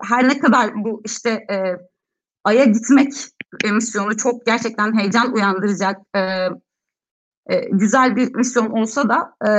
her 0.03 0.29
ne 0.29 0.39
kadar 0.39 0.85
bu 0.85 1.03
işte 1.05 1.31
e, 1.31 1.77
Ay'a 2.45 2.65
gitmek 2.65 3.13
misyonu 3.73 4.17
çok 4.17 4.47
gerçekten 4.47 4.99
heyecan 4.99 5.35
uyandıracak 5.35 5.97
e, 6.17 6.21
e, 7.47 7.69
güzel 7.71 8.17
bir 8.17 8.35
misyon 8.35 8.71
olsa 8.71 9.09
da 9.09 9.35
e, 9.49 9.51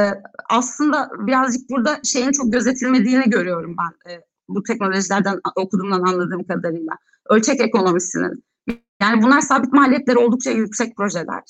aslında 0.49 1.09
birazcık 1.19 1.69
burada 1.69 1.99
şeyin 2.03 2.31
çok 2.31 2.53
gözetilmediğini 2.53 3.29
görüyorum 3.29 3.75
ben 3.77 4.11
e, 4.11 4.21
bu 4.49 4.63
teknolojilerden 4.63 5.39
okuduğumdan 5.55 6.01
anladığım 6.01 6.43
kadarıyla. 6.43 6.97
Ölçek 7.29 7.61
ekonomisinin. 7.61 8.43
Yani 9.01 9.21
bunlar 9.21 9.41
sabit 9.41 9.73
maliyetleri 9.73 10.17
oldukça 10.17 10.51
yüksek 10.51 10.97
projeler. 10.97 11.43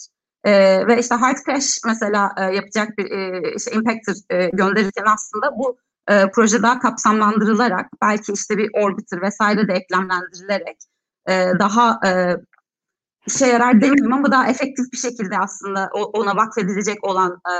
E, 0.44 0.88
ve 0.88 1.00
işte 1.00 1.16
Hard 1.16 1.38
Crash 1.46 1.80
mesela 1.86 2.32
e, 2.38 2.42
yapacak 2.42 2.98
bir 2.98 3.12
e, 3.12 3.42
işte 3.56 3.72
Impactor 3.72 4.14
e, 4.30 4.50
gönderirken 4.50 5.06
aslında 5.06 5.58
bu 5.58 5.78
e, 6.10 6.32
proje 6.32 6.62
daha 6.62 6.80
kapsamlandırılarak 6.80 7.90
belki 8.02 8.32
işte 8.32 8.58
bir 8.58 8.70
orbiter 8.74 9.22
vesaire 9.22 9.68
de 9.68 9.74
eklemlendirilerek 9.74 10.78
e, 11.30 11.52
daha 11.60 12.00
e, 12.08 12.38
işe 13.28 13.46
yarar 13.46 13.82
demeyeyim 13.82 14.14
ama 14.14 14.32
daha 14.32 14.48
efektif 14.48 14.92
bir 14.92 14.98
şekilde 14.98 15.38
aslında 15.38 15.90
ona 15.94 16.36
vakfedilecek 16.36 17.04
olan 17.04 17.32
e, 17.32 17.54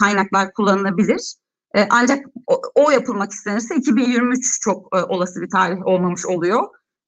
kaynaklar 0.00 0.52
kullanılabilir. 0.52 1.34
E, 1.76 1.86
ancak 1.90 2.26
o, 2.46 2.62
o 2.74 2.90
yapılmak 2.90 3.32
istenirse 3.32 3.76
2023 3.76 4.60
çok 4.60 4.96
e, 4.96 5.02
olası 5.02 5.40
bir 5.40 5.50
tarih 5.50 5.86
olmamış 5.86 6.26
oluyor. 6.26 6.62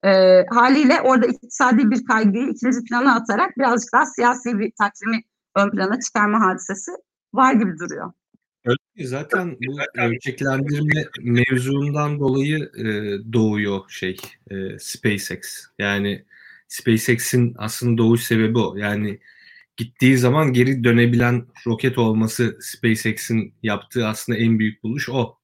E, 0.05 0.45
haliyle 0.51 1.01
orada 1.01 1.27
iktisadi 1.27 1.91
bir 1.91 2.05
kaygıyı 2.05 2.49
ikinci 2.49 2.85
plana 2.85 3.15
atarak 3.15 3.59
birazcık 3.59 3.93
daha 3.93 4.07
siyasi 4.07 4.59
bir 4.59 4.73
takvimi 4.79 5.23
ön 5.57 5.71
plana 5.71 6.01
çıkarma 6.01 6.41
hadisesi 6.41 6.91
var 7.35 7.53
gibi 7.53 7.79
duruyor. 7.79 8.13
Öyle 8.65 9.09
zaten 9.09 9.57
bu 9.67 10.01
ölçeklendirme 10.01 11.05
mevzundan 11.21 12.21
dolayı 12.21 12.59
e, 12.59 12.85
doğuyor 13.33 13.81
şey 13.89 14.17
e, 14.51 14.79
SpaceX. 14.79 15.67
Yani 15.79 16.25
SpaceX'in 16.69 17.55
aslında 17.59 17.99
doğuş 17.99 18.23
sebebi 18.23 18.59
o. 18.59 18.77
Yani 18.77 19.19
gittiği 19.77 20.19
zaman 20.19 20.53
geri 20.53 20.85
dönebilen 20.85 21.47
roket 21.67 21.99
olması 21.99 22.59
SpaceX'in 22.61 23.55
yaptığı 23.63 24.07
aslında 24.07 24.39
en 24.39 24.59
büyük 24.59 24.83
buluş 24.83 25.09
o. 25.09 25.39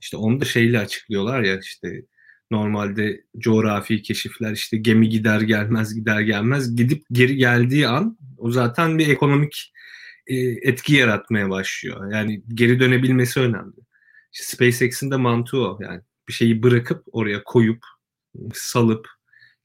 İşte 0.00 0.16
onu 0.16 0.40
da 0.40 0.44
şeyle 0.44 0.78
açıklıyorlar 0.78 1.42
ya 1.42 1.58
işte 1.58 2.02
normalde 2.50 3.24
coğrafi 3.38 4.02
keşifler 4.02 4.52
işte 4.52 4.76
gemi 4.76 5.08
gider 5.08 5.40
gelmez 5.40 5.94
gider 5.94 6.20
gelmez 6.20 6.76
gidip 6.76 7.02
geri 7.12 7.36
geldiği 7.36 7.88
an 7.88 8.18
o 8.36 8.50
zaten 8.50 8.98
bir 8.98 9.08
ekonomik 9.08 9.72
e, 10.26 10.36
etki 10.38 10.94
yaratmaya 10.94 11.50
başlıyor. 11.50 12.12
Yani 12.12 12.42
geri 12.54 12.80
dönebilmesi 12.80 13.40
önemli. 13.40 13.76
İşte 14.32 14.44
SpaceX'in 14.46 15.10
de 15.10 15.16
mantığı 15.16 15.60
o. 15.60 15.78
Yani 15.82 16.00
bir 16.28 16.32
şeyi 16.32 16.62
bırakıp 16.62 17.04
oraya 17.12 17.44
koyup 17.44 17.84
salıp 18.54 19.08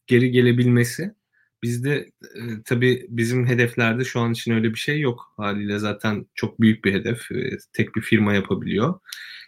geri 0.08 0.32
gelebilmesi. 0.32 1.16
Bizde 1.64 1.96
e, 2.22 2.42
tabii 2.66 3.06
bizim 3.10 3.48
hedeflerde 3.48 4.04
şu 4.04 4.20
an 4.20 4.32
için 4.32 4.54
öyle 4.54 4.70
bir 4.74 4.80
şey 4.80 5.00
yok. 5.00 5.34
Haliyle 5.38 5.80
zaten 5.80 6.26
çok 6.36 6.62
büyük 6.62 6.86
bir 6.86 6.94
hedef. 6.94 7.32
E, 7.32 7.58
tek 7.74 7.96
bir 7.96 8.02
firma 8.02 8.34
yapabiliyor. 8.34 9.00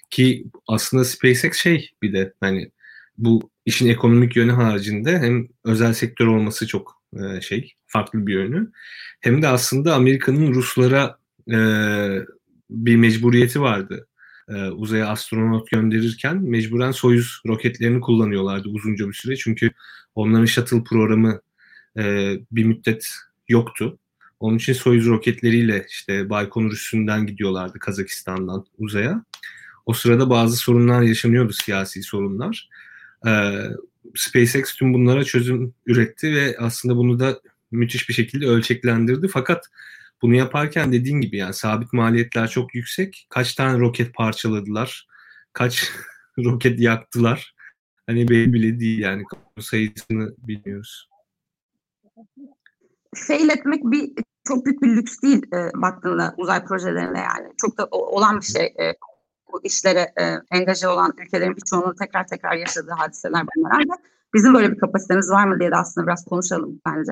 Ki 0.09 0.45
aslında 0.67 1.05
SpaceX 1.05 1.57
şey 1.57 1.91
bir 2.01 2.13
de 2.13 2.33
hani 2.39 2.71
bu 3.17 3.49
işin 3.65 3.87
ekonomik 3.87 4.35
yönü 4.35 4.51
haricinde 4.51 5.19
hem 5.19 5.47
özel 5.63 5.93
sektör 5.93 6.27
olması 6.27 6.67
çok 6.67 7.01
e, 7.13 7.41
şey 7.41 7.73
farklı 7.87 8.27
bir 8.27 8.33
yönü. 8.33 8.71
Hem 9.21 9.41
de 9.41 9.47
aslında 9.47 9.95
Amerika'nın 9.95 10.53
Ruslara 10.53 11.17
e, 11.51 11.57
bir 12.69 12.95
mecburiyeti 12.95 13.61
vardı. 13.61 14.07
E, 14.49 14.53
uzaya 14.53 15.07
astronot 15.07 15.69
gönderirken 15.69 16.37
mecburen 16.37 16.91
Soyuz 16.91 17.41
roketlerini 17.47 18.01
kullanıyorlardı 18.01 18.69
uzunca 18.69 19.07
bir 19.07 19.13
süre. 19.13 19.35
Çünkü 19.35 19.71
onların 20.15 20.45
shuttle 20.45 20.83
programı 20.83 21.41
e, 21.97 22.33
bir 22.51 22.63
müddet 22.63 23.07
yoktu. 23.47 23.99
Onun 24.39 24.57
için 24.57 24.73
Soyuz 24.73 25.07
roketleriyle 25.07 25.85
işte 25.89 26.29
Baykonur 26.29 26.71
üstünden 26.71 27.27
gidiyorlardı 27.27 27.79
Kazakistan'dan 27.79 28.65
uzaya. 28.77 29.25
O 29.85 29.93
sırada 29.93 30.29
bazı 30.29 30.57
sorunlar 30.57 31.01
yaşanıyordu, 31.01 31.53
siyasi 31.53 32.03
sorunlar. 32.03 32.69
Ee, 33.27 33.63
SpaceX 34.15 34.75
tüm 34.75 34.93
bunlara 34.93 35.23
çözüm 35.23 35.73
üretti 35.85 36.35
ve 36.35 36.55
aslında 36.59 36.95
bunu 36.97 37.19
da 37.19 37.39
müthiş 37.71 38.09
bir 38.09 38.13
şekilde 38.13 38.47
ölçeklendirdi. 38.47 39.27
Fakat 39.27 39.65
bunu 40.21 40.35
yaparken 40.35 40.91
dediğin 40.91 41.21
gibi 41.21 41.37
yani 41.37 41.53
sabit 41.53 41.93
maliyetler 41.93 42.47
çok 42.47 42.75
yüksek. 42.75 43.27
Kaç 43.29 43.55
tane 43.55 43.79
roket 43.79 44.13
parçaladılar? 44.13 45.07
Kaç 45.53 45.91
roket 46.37 46.79
yaktılar? 46.79 47.55
Hani 48.07 48.27
belli 48.27 48.53
bile 48.53 48.79
değil 48.79 48.99
yani 48.99 49.23
sayısını 49.59 50.35
bilmiyoruz. 50.37 51.09
Fail 53.15 53.49
etmek 53.49 53.83
bir 53.83 54.11
çok 54.47 54.65
büyük 54.65 54.81
bir 54.81 54.95
lüks 54.95 55.21
değil 55.21 55.43
e, 55.53 55.81
baktığında 55.81 56.33
uzay 56.37 56.65
projelerine 56.65 57.19
yani. 57.19 57.53
Çok 57.57 57.77
da 57.77 57.87
olan 57.91 58.39
bir 58.39 58.45
şey. 58.45 58.65
E, 58.65 58.95
bu 59.51 59.61
işlere 59.63 60.13
e, 60.19 60.23
engaje 60.51 60.87
olan 60.87 61.13
ülkelerin 61.17 61.55
birçoğunun 61.55 61.95
tekrar 61.95 62.27
tekrar 62.27 62.55
yaşadığı 62.55 62.91
hadiseler 62.91 63.45
bunlar. 63.55 63.71
Ancak 63.73 63.99
bizim 64.33 64.53
böyle 64.53 64.71
bir 64.71 64.79
kapasitemiz 64.79 65.31
var 65.31 65.47
mı 65.47 65.59
diye 65.59 65.71
de 65.71 65.75
aslında 65.75 66.07
biraz 66.07 66.25
konuşalım 66.25 66.81
bence. 66.85 67.11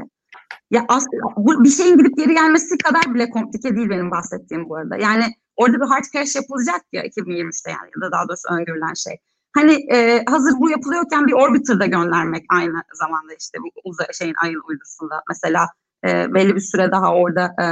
Ya 0.71 0.85
aslında 0.87 1.23
bu 1.37 1.63
bir 1.63 1.69
şeyin 1.69 1.97
gidip 1.97 2.17
geri 2.17 2.33
gelmesi 2.33 2.77
kadar 2.77 3.13
bile 3.13 3.29
komplike 3.29 3.75
değil 3.75 3.89
benim 3.89 4.11
bahsettiğim 4.11 4.69
bu 4.69 4.75
arada. 4.75 4.97
Yani 4.97 5.23
orada 5.55 5.77
bir 5.77 5.85
hard 5.85 6.03
crash 6.13 6.35
yapılacak 6.35 6.81
ya 6.91 7.05
2023'te 7.05 7.71
yani 7.71 7.89
ya 7.95 8.07
da 8.07 8.11
daha 8.11 8.27
doğrusu 8.27 8.47
öngörülen 8.53 8.93
şey. 8.93 9.17
Hani 9.55 9.73
e, 9.91 10.23
hazır 10.29 10.51
bu 10.59 10.69
yapılıyorken 10.69 11.27
bir 11.27 11.33
orbiter'da 11.33 11.85
göndermek 11.85 12.45
aynı 12.49 12.83
zamanda 12.93 13.33
işte 13.39 13.57
bu 13.59 13.89
uzay 13.89 14.07
şeyin 14.13 14.35
ayın 14.43 14.61
uydusunda 14.69 15.23
mesela 15.29 15.67
e, 16.07 16.33
belli 16.33 16.55
bir 16.55 16.61
süre 16.61 16.91
daha 16.91 17.13
orada 17.13 17.55
e, 17.61 17.65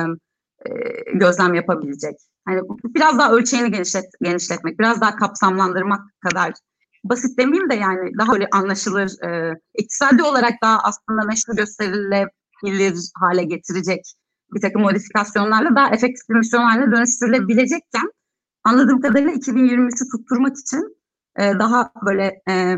gözlem 1.13 1.53
yapabilecek. 1.53 2.15
Hani 2.45 2.61
biraz 2.83 3.17
daha 3.17 3.31
ölçeğini 3.31 3.71
genişlet, 3.71 4.05
genişletmek, 4.21 4.79
biraz 4.79 5.01
daha 5.01 5.15
kapsamlandırmak 5.15 6.01
kadar 6.19 6.53
basit 7.03 7.37
demeyeyim 7.37 7.69
de 7.69 7.75
yani 7.75 8.11
daha 8.19 8.33
öyle 8.33 8.47
anlaşılır, 8.51 9.23
e, 9.23 9.59
iktisadi 9.77 10.23
olarak 10.23 10.53
daha 10.63 10.79
aslında 10.83 11.25
meşru 11.25 11.55
gösterilebilir 11.55 13.11
hale 13.19 13.43
getirecek 13.43 14.01
bir 14.53 14.61
takım 14.61 14.81
modifikasyonlarla 14.81 15.75
daha 15.75 15.89
efektif 15.89 16.29
bir 16.29 16.35
misyon 16.35 16.61
haline 16.61 16.91
dönüştürülebilecekken 16.91 18.11
anladığım 18.63 19.01
kadarıyla 19.01 19.31
2023'ü 19.31 20.09
tutturmak 20.11 20.57
için 20.57 20.97
e, 21.39 21.59
daha 21.59 21.91
böyle 22.05 22.41
e, 22.49 22.77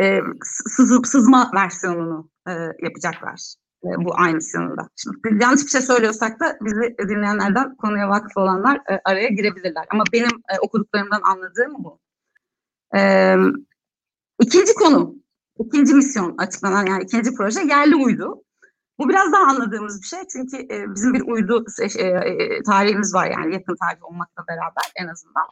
e, 0.00 0.20
sızıp 0.44 1.06
sızma 1.06 1.50
versiyonunu 1.54 2.30
e, 2.48 2.52
yapacaklar 2.82 3.54
e, 3.84 3.88
bu 4.04 4.12
aynı 4.14 4.34
misyonunda. 4.34 4.88
Şimdi 4.96 5.42
yanlış 5.42 5.64
bir 5.64 5.70
şey 5.70 5.80
söylüyorsak 5.80 6.40
da 6.40 6.58
bizi 6.60 6.96
dinleyenlerden 6.98 7.76
konuya 7.76 8.08
vakıf 8.08 8.36
olanlar 8.36 8.76
e, 8.76 9.00
araya 9.04 9.28
girebilirler. 9.28 9.86
Ama 9.90 10.04
benim 10.12 10.30
e, 10.48 10.58
okuduklarımdan 10.60 11.20
anladığım 11.22 11.84
bu. 11.84 12.00
E, 12.96 13.34
ikinci 14.40 14.74
konu, 14.74 15.14
ikinci 15.58 15.94
misyon 15.94 16.34
açıklanan 16.38 16.86
yani 16.86 17.02
ikinci 17.02 17.34
proje 17.34 17.60
yerli 17.60 17.96
uydu. 17.96 18.42
Bu 18.98 19.08
biraz 19.08 19.32
daha 19.32 19.42
anladığımız 19.42 20.02
bir 20.02 20.06
şey 20.06 20.20
çünkü 20.32 20.56
e, 20.56 20.94
bizim 20.94 21.14
bir 21.14 21.22
uydu 21.22 21.64
e, 21.98 22.04
e, 22.04 22.62
tarihimiz 22.62 23.14
var 23.14 23.30
yani 23.30 23.54
yakın 23.54 23.76
tarih 23.76 24.04
olmakla 24.04 24.44
beraber 24.48 24.92
en 24.96 25.08
azından. 25.08 25.46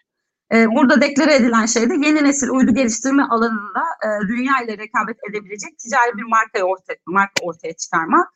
E, 0.55 0.67
burada 0.71 1.01
deklare 1.01 1.35
edilen 1.35 1.67
şey 1.67 1.91
de 1.91 1.95
yeni 1.95 2.25
nesil 2.25 2.49
uydu 2.49 2.75
geliştirme 2.75 3.23
alanında 3.23 3.83
e, 4.05 4.29
dünya 4.29 4.63
ile 4.65 4.79
rekabet 4.79 5.17
edebilecek 5.31 5.79
ticari 5.79 6.17
bir 6.17 6.23
marka 6.23 6.63
ortaya, 6.65 6.97
marka 7.07 7.33
ortaya 7.43 7.73
çıkarmak. 7.77 8.29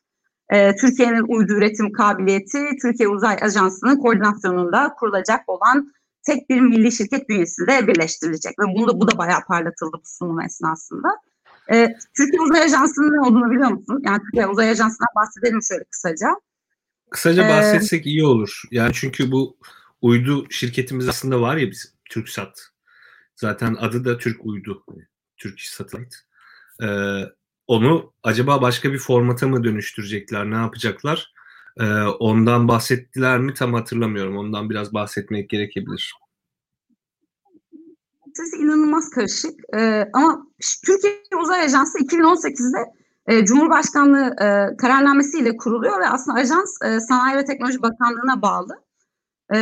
e, 0.50 0.76
Türkiye'nin 0.76 1.25
uydu 1.28 1.52
üretim 1.52 1.92
kabiliyeti 1.92 2.58
Türkiye 2.82 3.08
Uzay 3.08 3.37
Ajansı'nın 3.42 3.96
koordinasyonunda 3.96 4.94
kurulacak 4.98 5.48
olan 5.48 5.92
tek 6.26 6.50
bir 6.50 6.60
milli 6.60 6.92
şirket 6.92 7.28
bünyesinde 7.28 7.87
birleştirilecek 7.87 8.52
ve 8.58 8.64
bunu 8.75 8.88
da, 8.88 9.00
bu 9.00 9.08
da 9.08 9.18
bayağı 9.18 9.40
parlatıldı 9.48 9.96
bu 9.96 10.02
sunum 10.04 10.40
esnasında. 10.40 11.08
E, 11.72 11.88
Türkiye 12.16 12.42
Uzay 12.42 12.62
Ajansı'nın 12.62 13.12
ne 13.12 13.20
olduğunu 13.20 13.50
biliyor 13.50 13.70
musun? 13.70 14.02
Yani 14.04 14.20
Türkiye 14.22 14.46
Uzay 14.46 14.70
Ajansı'ndan 14.70 15.08
bahsedelim 15.16 15.62
şöyle 15.62 15.84
kısaca. 15.84 16.28
Kısaca 17.10 17.46
ee, 17.46 17.48
bahsetsek 17.48 18.06
ee, 18.06 18.10
iyi 18.10 18.25
olur. 18.25 18.62
Yani 18.70 18.92
çünkü 18.94 19.32
bu 19.32 19.56
uydu 20.02 20.46
şirketimiz 20.50 21.08
aslında 21.08 21.40
var 21.40 21.56
ya 21.56 21.70
bizim 21.70 21.97
TürkSat. 22.10 22.68
Zaten 23.36 23.74
adı 23.74 24.04
da 24.04 24.18
Türk 24.18 24.46
Uydu. 24.46 24.84
Türk 25.36 25.60
Satellite. 25.60 26.16
Ee, 26.82 27.22
onu 27.66 28.12
acaba 28.22 28.62
başka 28.62 28.92
bir 28.92 28.98
formata 28.98 29.48
mı 29.48 29.64
dönüştürecekler? 29.64 30.50
Ne 30.50 30.54
yapacaklar? 30.54 31.32
Ee, 31.80 32.02
ondan 32.02 32.68
bahsettiler 32.68 33.38
mi 33.38 33.54
tam 33.54 33.74
hatırlamıyorum. 33.74 34.36
Ondan 34.36 34.70
biraz 34.70 34.94
bahsetmek 34.94 35.50
gerekebilir. 35.50 36.14
Sesi 38.34 38.56
inanılmaz 38.56 39.10
karışık. 39.10 39.60
Ee, 39.74 40.10
ama 40.12 40.46
Türkiye 40.86 41.22
Uzay 41.42 41.60
Ajansı 41.60 41.98
2018'de 41.98 42.98
e, 43.28 43.44
Cumhurbaşkanlığı 43.44 44.36
e, 44.40 44.76
kararnamesiyle 44.76 45.56
kuruluyor 45.56 46.00
ve 46.00 46.08
aslında 46.08 46.38
ajans 46.38 46.82
e, 46.82 47.00
Sanayi 47.00 47.36
ve 47.36 47.44
Teknoloji 47.44 47.82
Bakanlığı'na 47.82 48.42
bağlı. 48.42 48.88
E, 49.54 49.56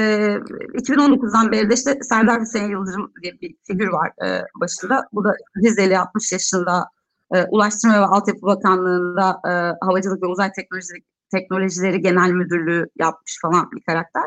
2019'dan 0.75 1.53
beri 1.53 1.71
de 1.71 1.75
işte 1.75 1.99
Serdar 2.03 2.41
Hüseyin 2.41 2.71
Yıldırım 2.71 3.13
diye 3.23 3.33
bir 3.41 3.55
figür 3.67 3.89
var 3.89 4.13
e, 4.27 4.43
başında. 4.61 5.09
Bu 5.13 5.25
da 5.25 5.33
Rizeli 5.57 5.99
60 5.99 6.33
yaşında 6.33 6.87
e, 7.35 7.45
Ulaştırma 7.45 7.95
ve 7.95 8.07
Altyapı 8.07 8.43
Bakanlığı'nda 8.43 9.41
e, 9.49 9.53
Havacılık 9.85 10.23
ve 10.23 10.27
Uzay 10.27 10.53
Teknolojileri, 10.53 11.03
Teknolojileri 11.33 12.01
Genel 12.01 12.31
Müdürlüğü 12.31 12.87
yapmış 12.97 13.39
falan 13.43 13.71
bir 13.73 13.83
karakter. 13.83 14.25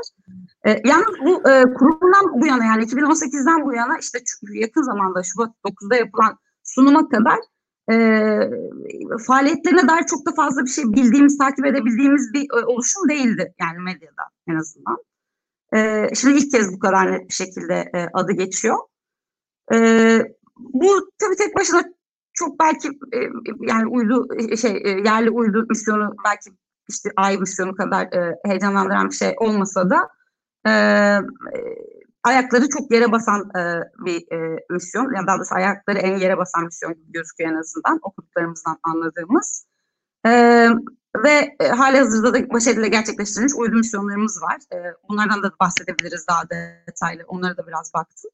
E, 0.67 0.81
yalnız 0.85 1.19
bu 1.25 1.43
kurulundan 1.77 2.41
bu 2.41 2.47
yana 2.47 2.65
yani 2.65 2.83
2018'den 2.83 3.65
bu 3.65 3.73
yana 3.73 3.97
işte 3.97 4.19
yakın 4.53 4.81
zamanda 4.81 5.23
Şubat 5.23 5.49
9'da 5.65 5.95
yapılan 5.95 6.37
sunuma 6.63 7.09
kadar 7.09 7.39
e, 7.91 7.95
faaliyetlerine 9.27 9.87
dair 9.87 10.03
çok 10.03 10.25
da 10.25 10.31
fazla 10.31 10.61
bir 10.65 10.69
şey 10.69 10.83
bildiğimiz, 10.83 11.37
takip 11.37 11.65
edebildiğimiz 11.65 12.33
bir 12.33 12.48
oluşum 12.65 13.09
değildi 13.09 13.53
yani 13.59 13.79
medyada 13.79 14.24
en 14.48 14.55
azından. 14.55 14.98
E, 15.75 16.10
şimdi 16.16 16.38
ilk 16.38 16.51
kez 16.51 16.74
bu 16.74 16.79
kadar 16.79 17.12
net 17.12 17.29
bir 17.29 17.34
şekilde 17.34 17.92
e, 17.96 18.08
adı 18.14 18.32
geçiyor. 18.32 18.77
E, 19.74 19.77
bu 20.58 21.12
tabii 21.20 21.36
tek 21.36 21.55
başına 21.55 21.84
çok 22.34 22.60
belki 22.60 22.88
e, 22.88 23.18
yani 23.62 23.88
uydu 23.88 24.27
e, 24.38 24.58
şey 24.58 24.82
e, 24.86 24.90
yerli 24.90 25.29
uydu 25.29 25.66
misyonu 25.70 26.16
belki 26.25 26.50
işte 26.90 27.10
ay 27.16 27.38
misyonu 27.38 27.75
kadar 27.75 28.05
e, 28.05 28.36
heyecanlandıran 28.46 29.10
bir 29.10 29.16
şey 29.16 29.36
olmasa 29.40 29.90
da 29.90 30.10
e, 30.68 30.72
ayakları 32.24 32.70
çok 32.70 32.92
yere 32.92 33.12
basan 33.12 33.50
e, 33.58 33.62
bir 34.05 34.32
e, 34.32 34.60
misyon. 34.70 35.14
Yani 35.16 35.27
daha 35.27 35.38
doğrusu 35.38 35.55
ayakları 35.55 35.98
en 35.98 36.18
yere 36.18 36.38
basan 36.38 36.66
misyon 36.66 36.94
gibi 36.94 37.12
gözüküyor 37.12 37.51
en 37.51 37.55
azından 37.55 38.00
okuduklarımızdan 38.01 38.77
anladığımız. 38.84 39.66
E, 40.25 40.70
ve 41.15 41.55
e, 41.59 41.67
hali 41.67 41.98
hazırda 41.98 42.33
da 42.33 42.50
başarıyla 42.50 42.87
gerçekleştirilmiş 42.87 43.53
uydu 43.55 43.75
misyonlarımız 43.75 44.41
var. 44.41 44.57
E, 44.74 44.77
bunlardan 45.09 45.43
da 45.43 45.51
bahsedebiliriz 45.59 46.25
daha 46.29 46.43
detaylı. 46.50 47.24
Onlara 47.27 47.57
da 47.57 47.67
biraz 47.67 47.93
baktım. 47.93 48.31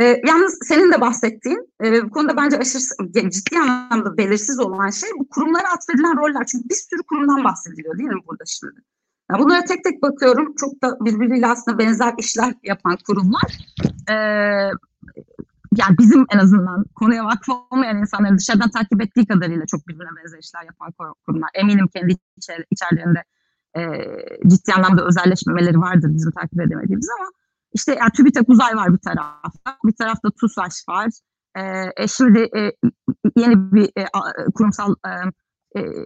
E, 0.00 0.20
yalnız 0.26 0.58
senin 0.62 0.92
de 0.92 1.00
bahsettiğin 1.00 1.72
e, 1.84 2.04
bu 2.04 2.10
konuda 2.10 2.36
bence 2.36 2.58
aşırı 2.58 3.30
ciddi 3.30 3.58
anlamda 3.58 4.16
belirsiz 4.16 4.60
olan 4.60 4.90
şey 4.90 5.10
bu 5.18 5.28
kurumlara 5.28 5.72
atfedilen 5.72 6.16
roller. 6.16 6.46
Çünkü 6.46 6.68
bir 6.68 6.74
sürü 6.74 7.02
kurumdan 7.02 7.44
bahsediliyor 7.44 7.98
değil 7.98 8.08
mi 8.08 8.20
burada 8.26 8.44
şimdi? 8.46 8.80
Yani 9.30 9.42
bunlara 9.42 9.64
tek 9.64 9.84
tek 9.84 10.02
bakıyorum. 10.02 10.54
Çok 10.54 10.82
da 10.82 11.04
birbiriyle 11.04 11.46
aslında 11.46 11.78
benzer 11.78 12.14
işler 12.18 12.54
yapan 12.62 12.98
kurumlar. 13.06 13.58
Ee, 14.10 14.70
yani 15.76 15.98
bizim 15.98 16.26
en 16.34 16.38
azından 16.38 16.84
konuya 16.94 17.24
vakıf 17.24 17.48
olmayan 17.70 17.98
insanların 17.98 18.38
dışarıdan 18.38 18.70
takip 18.70 19.02
ettiği 19.02 19.26
kadarıyla 19.26 19.66
çok 19.66 19.88
birbirine 19.88 20.10
benzer 20.16 20.38
işler 20.38 20.62
yapan 20.62 20.92
kurumlar. 21.26 21.50
Eminim 21.54 21.88
kendi 21.88 22.16
içer, 22.36 22.64
içerilerinde 22.70 23.24
e, 23.76 23.80
ciddi 24.48 24.74
anlamda 24.74 25.04
özelleşmemeleri 25.06 25.80
vardır 25.80 26.10
bizim 26.14 26.30
takip 26.30 26.60
edemediğimiz 26.60 27.08
ama 27.18 27.30
işte 27.72 27.94
yani 27.94 28.10
TÜBİTAK 28.10 28.48
Uzay 28.48 28.76
var 28.76 28.92
bir 28.92 28.98
tarafta, 28.98 29.76
bir 29.84 29.92
tarafta 29.92 30.30
TUSAŞ 30.30 30.88
var. 30.88 31.08
E, 31.56 31.62
e, 31.96 32.08
şimdi 32.08 32.38
e, 32.56 32.72
yeni 33.36 33.72
bir 33.72 33.90
e, 33.96 34.06
kurumsal 34.54 34.94
e, 35.06 35.10
e, 35.80 36.04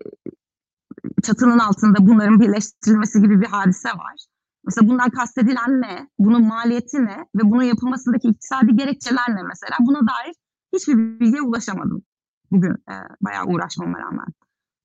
çatının 1.22 1.58
altında 1.58 2.06
bunların 2.06 2.40
birleştirilmesi 2.40 3.20
gibi 3.20 3.40
bir 3.40 3.46
hadise 3.46 3.88
var. 3.88 4.26
Mesela 4.66 4.88
bundan 4.88 5.10
kastedilen 5.10 5.80
ne? 5.80 6.08
Bunun 6.18 6.44
maliyeti 6.46 7.04
ne? 7.04 7.16
Ve 7.34 7.40
bunun 7.44 7.62
yapılmasındaki 7.62 8.28
iktisadi 8.28 8.76
gerekçeler 8.76 9.28
ne 9.28 9.42
mesela? 9.42 9.76
Buna 9.80 9.98
dair 10.00 10.34
hiçbir 10.72 11.20
bilgiye 11.20 11.42
ulaşamadım. 11.42 12.02
Bugün 12.50 12.72
e, 12.72 12.94
bayağı 13.20 13.46
uğraşmama 13.46 13.98
rağmen. 13.98 14.26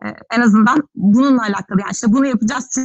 E, 0.05 0.07
en 0.31 0.41
azından 0.41 0.87
bununla 0.95 1.41
alakalı 1.41 1.81
yani 1.81 1.91
işte 1.91 2.07
bunu 2.13 2.25
yapacağız 2.25 2.77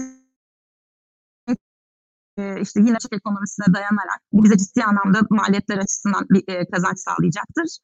e, 2.36 2.60
işte 2.60 2.80
yine 2.80 2.98
çek 2.98 3.12
ekonomisine 3.12 3.74
dayanarak 3.74 4.20
bu 4.32 4.44
bize 4.44 4.56
ciddi 4.56 4.84
anlamda 4.84 5.20
maliyetler 5.30 5.78
açısından 5.78 6.26
bir 6.30 6.44
e, 6.48 6.70
kazanç 6.70 6.98
sağlayacaktır. 6.98 7.78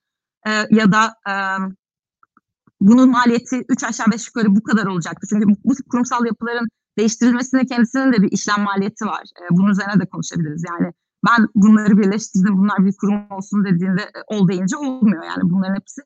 E, 0.46 0.50
ya 0.70 0.92
da 0.92 1.14
e, 1.28 1.34
bunun 2.80 3.10
maliyeti 3.10 3.64
3 3.68 3.84
aşağı 3.84 4.06
5 4.12 4.26
yukarı 4.26 4.56
bu 4.56 4.62
kadar 4.62 4.86
olacaktır. 4.86 5.28
Çünkü 5.30 5.48
bu 5.64 5.74
kurumsal 5.90 6.26
yapıların 6.26 6.68
değiştirilmesine 7.00 7.66
kendisinin 7.66 8.12
de 8.12 8.22
bir 8.22 8.32
işlem 8.32 8.60
maliyeti 8.60 9.04
var. 9.04 9.22
E, 9.22 9.56
bunun 9.56 9.70
üzerine 9.70 10.00
de 10.00 10.06
konuşabiliriz. 10.06 10.64
Yani 10.70 10.92
ben 11.26 11.48
bunları 11.54 11.98
birleştirdim, 11.98 12.58
bunlar 12.58 12.86
bir 12.86 12.96
kurum 13.00 13.30
olsun 13.30 13.64
dediğinde 13.64 14.02
e, 14.02 14.20
ol 14.26 14.48
deyince 14.48 14.76
olmuyor. 14.76 15.24
Yani 15.24 15.50
bunların 15.50 15.74
hepsi 15.74 16.00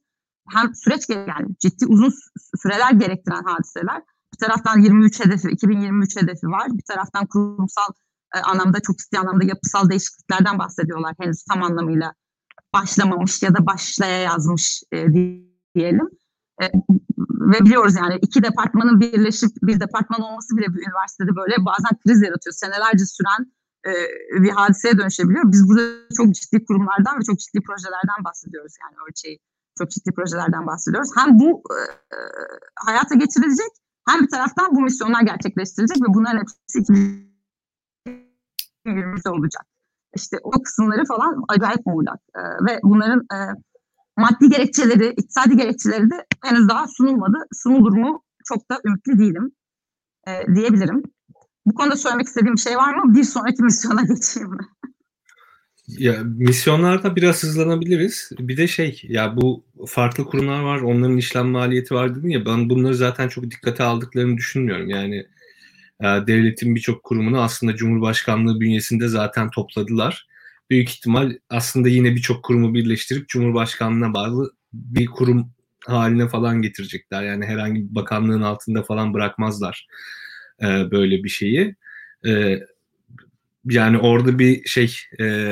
hem 0.48 0.74
süreç 0.74 1.08
yani 1.08 1.46
ciddi 1.60 1.86
uzun 1.86 2.14
süreler 2.62 2.92
gerektiren 2.92 3.44
hadiseler. 3.44 4.02
Bir 4.34 4.38
taraftan 4.38 4.80
23 4.80 5.24
hedefi, 5.24 5.48
2023 5.48 6.16
hedefi 6.16 6.46
var. 6.46 6.68
Bir 6.72 6.82
taraftan 6.88 7.26
kurumsal 7.26 7.92
e, 8.36 8.38
anlamda 8.38 8.80
çok 8.80 8.98
ciddi 8.98 9.18
anlamda 9.18 9.44
yapısal 9.44 9.90
değişikliklerden 9.90 10.58
bahsediyorlar. 10.58 11.14
Henüz 11.20 11.44
tam 11.44 11.62
anlamıyla 11.62 12.14
başlamamış 12.74 13.42
ya 13.42 13.54
da 13.54 13.66
başlaya 13.66 14.18
yazmış 14.18 14.82
e, 14.92 15.06
diyelim. 15.74 16.08
Ve 17.52 17.64
biliyoruz 17.64 17.94
yani 17.96 18.18
iki 18.22 18.42
departmanın 18.42 19.00
birleşip 19.00 19.50
bir 19.62 19.80
departman 19.80 20.20
olması 20.20 20.56
bile 20.56 20.66
bir 20.74 20.86
üniversitede 20.86 21.36
böyle 21.36 21.54
bazen 21.58 21.98
kriz 22.02 22.22
yaratıyor. 22.22 22.54
Senelerce 22.54 23.06
süren 23.06 23.52
e, 23.86 23.92
bir 24.42 24.50
hadiseye 24.50 24.98
dönüşebiliyor. 24.98 25.52
Biz 25.52 25.68
burada 25.68 25.82
çok 26.16 26.34
ciddi 26.34 26.64
kurumlardan 26.64 27.18
ve 27.18 27.22
çok 27.22 27.38
ciddi 27.38 27.60
projelerden 27.66 28.24
bahsediyoruz. 28.24 28.74
Yani 28.82 28.96
ölçeği 29.08 29.38
çok 29.78 29.90
ciddi 29.90 30.12
projelerden 30.16 30.66
bahsediyoruz. 30.66 31.10
Hem 31.16 31.38
bu 31.38 31.62
e, 31.70 31.74
e 32.16 32.18
hayata 32.86 33.14
geçirilecek 33.14 33.72
hem 34.08 34.22
bir 34.22 34.30
taraftan 34.30 34.76
bu 34.76 34.80
misyonlar 34.80 35.22
gerçekleştirilecek 35.22 35.96
ve 35.96 36.14
bunların 36.14 36.38
hepsi 36.38 36.78
2020'de 38.86 39.30
olacak. 39.30 39.66
İşte 40.16 40.36
o 40.42 40.50
kısımları 40.50 41.04
falan 41.04 41.44
acayip 41.48 41.86
muğlak. 41.86 42.20
E, 42.34 42.40
ve 42.40 42.80
bunların 42.82 43.20
e, 43.20 43.36
maddi 44.16 44.48
gerekçeleri, 44.48 45.08
iktisadi 45.08 45.56
gerekçeleri 45.56 46.10
de 46.10 46.26
henüz 46.44 46.68
daha 46.68 46.86
sunulmadı. 46.88 47.38
Sunulur 47.52 47.92
mu 47.92 48.22
çok 48.44 48.70
da 48.70 48.80
ümitli 48.84 49.18
değilim 49.18 49.52
e, 50.26 50.54
diyebilirim. 50.54 51.02
Bu 51.66 51.74
konuda 51.74 51.96
söylemek 51.96 52.26
istediğim 52.26 52.58
şey 52.58 52.76
var 52.76 52.94
mı? 52.94 53.14
Bir 53.14 53.24
sonraki 53.24 53.62
misyona 53.62 54.02
geçeyim 54.14 54.50
mi? 54.50 54.66
Ya 55.88 56.22
misyonlarda 56.24 57.16
biraz 57.16 57.42
hızlanabiliriz. 57.42 58.30
Bir 58.38 58.56
de 58.56 58.68
şey 58.68 59.02
ya 59.08 59.36
bu 59.36 59.64
farklı 59.86 60.24
kurumlar 60.24 60.60
var, 60.60 60.80
onların 60.80 61.16
işlem 61.16 61.46
maliyeti 61.46 61.94
var 61.94 62.14
dedin 62.14 62.28
ya 62.28 62.46
ben 62.46 62.70
bunları 62.70 62.94
zaten 62.94 63.28
çok 63.28 63.50
dikkate 63.50 63.82
aldıklarını 63.82 64.36
düşünmüyorum. 64.36 64.88
Yani 64.88 65.26
e, 66.00 66.04
devletin 66.04 66.74
birçok 66.74 67.02
kurumunu 67.02 67.40
aslında 67.40 67.76
Cumhurbaşkanlığı 67.76 68.60
bünyesinde 68.60 69.08
zaten 69.08 69.50
topladılar 69.50 70.26
büyük 70.70 70.90
ihtimal 70.90 71.32
aslında 71.50 71.88
yine 71.88 72.16
birçok 72.16 72.44
kurumu 72.44 72.74
birleştirip 72.74 73.28
Cumhurbaşkanlığına 73.28 74.14
bağlı 74.14 74.52
bir 74.72 75.06
kurum 75.06 75.52
haline 75.86 76.28
falan 76.28 76.62
getirecekler. 76.62 77.22
Yani 77.22 77.46
herhangi 77.46 77.90
bir 77.90 77.94
bakanlığın 77.94 78.42
altında 78.42 78.82
falan 78.82 79.14
bırakmazlar 79.14 79.86
e, 80.62 80.66
böyle 80.90 81.24
bir 81.24 81.28
şeyi. 81.28 81.76
E, 82.26 82.60
yani 83.64 83.98
orada 83.98 84.38
bir 84.38 84.64
şey 84.64 84.96
e, 85.20 85.50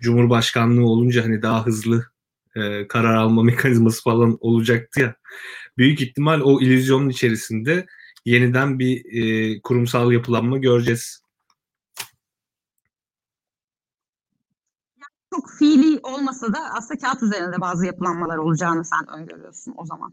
Cumhurbaşkanlığı 0.00 0.86
olunca 0.86 1.24
hani 1.24 1.42
daha 1.42 1.66
hızlı 1.66 2.06
e, 2.56 2.88
karar 2.88 3.14
alma 3.14 3.42
mekanizması 3.42 4.02
falan 4.02 4.38
olacaktı 4.40 5.00
ya. 5.00 5.14
Büyük 5.78 6.00
ihtimal 6.00 6.40
o 6.40 6.60
illüzyonun 6.60 7.08
içerisinde 7.08 7.86
yeniden 8.24 8.78
bir 8.78 9.04
e, 9.12 9.60
kurumsal 9.60 10.12
yapılanma 10.12 10.58
göreceğiz 10.58 11.23
çok 15.34 15.50
fiili 15.50 16.00
olmasa 16.02 16.52
da 16.52 16.58
aslında 16.72 17.00
kağıt 17.00 17.22
üzerinde 17.22 17.60
bazı 17.60 17.86
yapılanmalar 17.86 18.36
olacağını 18.36 18.84
sen 18.84 19.18
öngörüyorsun 19.18 19.74
o 19.76 19.86
zaman. 19.86 20.12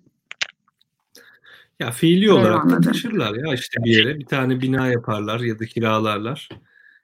Ya 1.79 1.91
fiili 1.91 2.31
olarak 2.31 2.69
da 2.69 2.81
taşırlar 2.81 3.33
ya 3.35 3.53
işte 3.53 3.83
bir 3.83 3.91
yere 3.91 4.19
bir 4.19 4.25
tane 4.25 4.61
bina 4.61 4.87
yaparlar 4.87 5.39
ya 5.39 5.59
da 5.59 5.65
kiralarlar. 5.65 6.49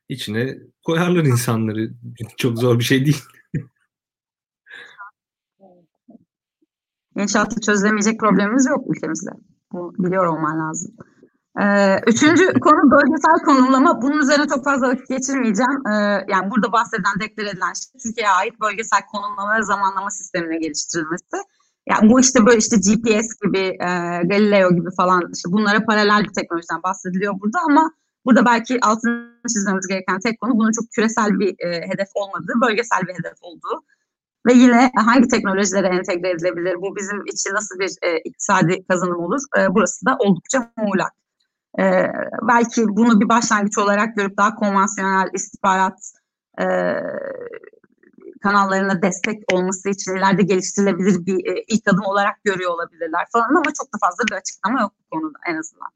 İçine 0.09 0.57
koyarlar 0.83 1.23
insanları. 1.23 1.89
Çok 2.37 2.57
zor 2.57 2.79
bir 2.79 2.83
şey 2.83 3.05
değil. 3.05 3.23
İnşaatta 7.15 7.61
çözülemeyecek 7.61 8.19
problemimiz 8.19 8.65
yok 8.65 8.95
ülkemizde. 8.95 9.31
Bunu 9.71 9.93
biliyor 9.97 10.25
olman 10.25 10.59
lazım. 10.59 10.95
Ee, 11.61 11.99
üçüncü 12.07 12.53
konu 12.59 12.91
bölgesel 12.91 13.45
konumlama. 13.45 14.01
Bunun 14.01 14.19
üzerine 14.19 14.47
çok 14.47 14.63
fazla 14.63 14.87
vakit 14.87 15.07
geçirmeyeceğim. 15.09 15.87
Ee, 15.87 16.25
yani 16.27 16.51
burada 16.51 16.71
bahseden, 16.71 17.19
deklar 17.19 17.43
edilen 17.43 17.73
şey 17.73 18.01
Türkiye'ye 18.03 18.31
ait 18.31 18.59
bölgesel 18.61 19.01
konumlama 19.11 19.57
ve 19.57 19.63
zamanlama 19.63 20.09
sisteminin 20.09 20.61
geliştirilmesi. 20.61 21.37
Yani 21.89 22.09
bu 22.09 22.19
işte 22.19 22.45
böyle 22.45 22.57
işte 22.57 22.77
GPS 22.77 23.27
gibi, 23.43 23.59
e, 23.59 23.87
Galileo 24.23 24.75
gibi 24.75 24.89
falan 24.97 25.21
işte 25.33 25.51
bunlara 25.51 25.85
paralel 25.85 26.23
bir 26.23 26.33
teknolojiden 26.33 26.83
bahsediliyor 26.83 27.39
burada 27.39 27.59
ama 27.69 27.91
burada 28.25 28.45
belki 28.45 28.79
altını 28.81 29.27
çizmemiz 29.47 29.87
gereken 29.87 30.19
tek 30.19 30.41
konu 30.41 30.57
bunun 30.57 30.71
çok 30.71 30.85
küresel 30.91 31.39
bir 31.39 31.55
e, 31.59 31.81
hedef 31.91 32.07
olmadığı, 32.15 32.53
bölgesel 32.61 33.01
bir 33.07 33.13
hedef 33.13 33.37
olduğu 33.41 33.83
ve 34.47 34.53
yine 34.53 34.91
hangi 34.95 35.27
teknolojilere 35.27 35.87
entegre 35.87 36.29
edilebilir, 36.29 36.75
bu 36.81 36.95
bizim 36.95 37.25
için 37.25 37.53
nasıl 37.53 37.79
bir 37.79 37.91
e, 38.01 38.17
iktisadi 38.17 38.85
kazanım 38.89 39.19
olur, 39.19 39.41
e, 39.57 39.75
burası 39.75 40.05
da 40.05 40.17
oldukça 40.19 40.71
muğlak. 40.77 41.13
E, 41.79 41.83
belki 42.47 42.87
bunu 42.87 43.21
bir 43.21 43.29
başlangıç 43.29 43.77
olarak 43.77 44.15
görüp 44.15 44.37
daha 44.37 44.55
konvansiyonel 44.55 45.29
istihbarat 45.33 46.13
e, 46.59 46.65
kanallarına 48.41 49.01
destek 49.01 49.53
olması 49.53 49.89
için 49.89 50.15
ileride 50.15 50.43
geliştirilebilir 50.43 51.25
bir 51.25 51.45
e, 51.45 51.63
ilk 51.67 51.87
adım 51.87 52.05
olarak 52.05 52.43
görüyor 52.43 52.71
olabilirler 52.71 53.25
falan 53.33 53.49
ama 53.49 53.73
çok 53.77 53.93
da 53.93 53.97
fazla 54.01 54.23
bir 54.31 54.35
açıklama 54.35 54.81
yok 54.81 54.91
bu 54.99 55.17
konuda 55.17 55.37
en 55.47 55.57
azından. 55.57 55.87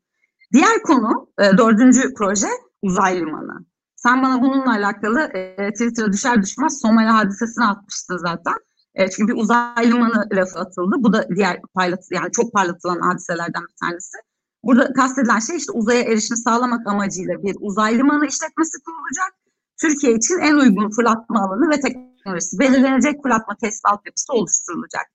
Diğer 0.53 0.81
konu 0.83 1.27
e, 1.39 1.57
dördüncü 1.57 2.13
proje 2.13 2.47
uzay 2.81 3.19
limanı. 3.19 3.65
Sen 3.95 4.23
bana 4.23 4.41
bununla 4.41 4.71
alakalı 4.71 5.21
e, 5.21 5.71
Twitter'a 5.71 6.13
düşer 6.13 6.43
düşmez 6.43 6.81
Somali 6.81 7.07
hadisesini 7.07 7.65
atmıştın 7.65 8.17
zaten. 8.17 8.55
E, 8.95 9.09
çünkü 9.09 9.33
bir 9.33 9.41
uzay 9.41 9.91
limanı 9.91 10.29
lafı 10.33 10.59
atıldı. 10.59 10.95
Bu 10.99 11.13
da 11.13 11.27
diğer 11.35 11.61
parlat 11.73 11.99
yani 12.11 12.31
çok 12.31 12.53
parlatılan 12.53 12.99
hadiselerden 12.99 13.63
bir 13.63 13.75
tanesi. 13.87 14.17
Burada 14.63 14.93
kastedilen 14.93 15.39
şey 15.39 15.55
işte 15.57 15.71
uzaya 15.71 16.01
erişim 16.01 16.37
sağlamak 16.37 16.87
amacıyla 16.87 17.43
bir 17.43 17.55
uzay 17.59 17.97
limanı 17.97 18.25
işletmesi 18.25 18.77
kurulacak. 18.85 19.33
Türkiye 19.81 20.13
için 20.13 20.39
en 20.39 20.55
uygun 20.55 20.89
fırlatma 20.89 21.39
alanı 21.39 21.69
ve 21.69 21.79
teknolojisi 21.79 22.59
belirlenecek 22.59 23.23
fırlatma 23.23 23.55
test 23.61 23.85
altyapısı 23.85 24.33
oluşturulacak. 24.33 25.05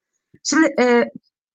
Şimdi 0.44 0.74
e, 0.80 1.11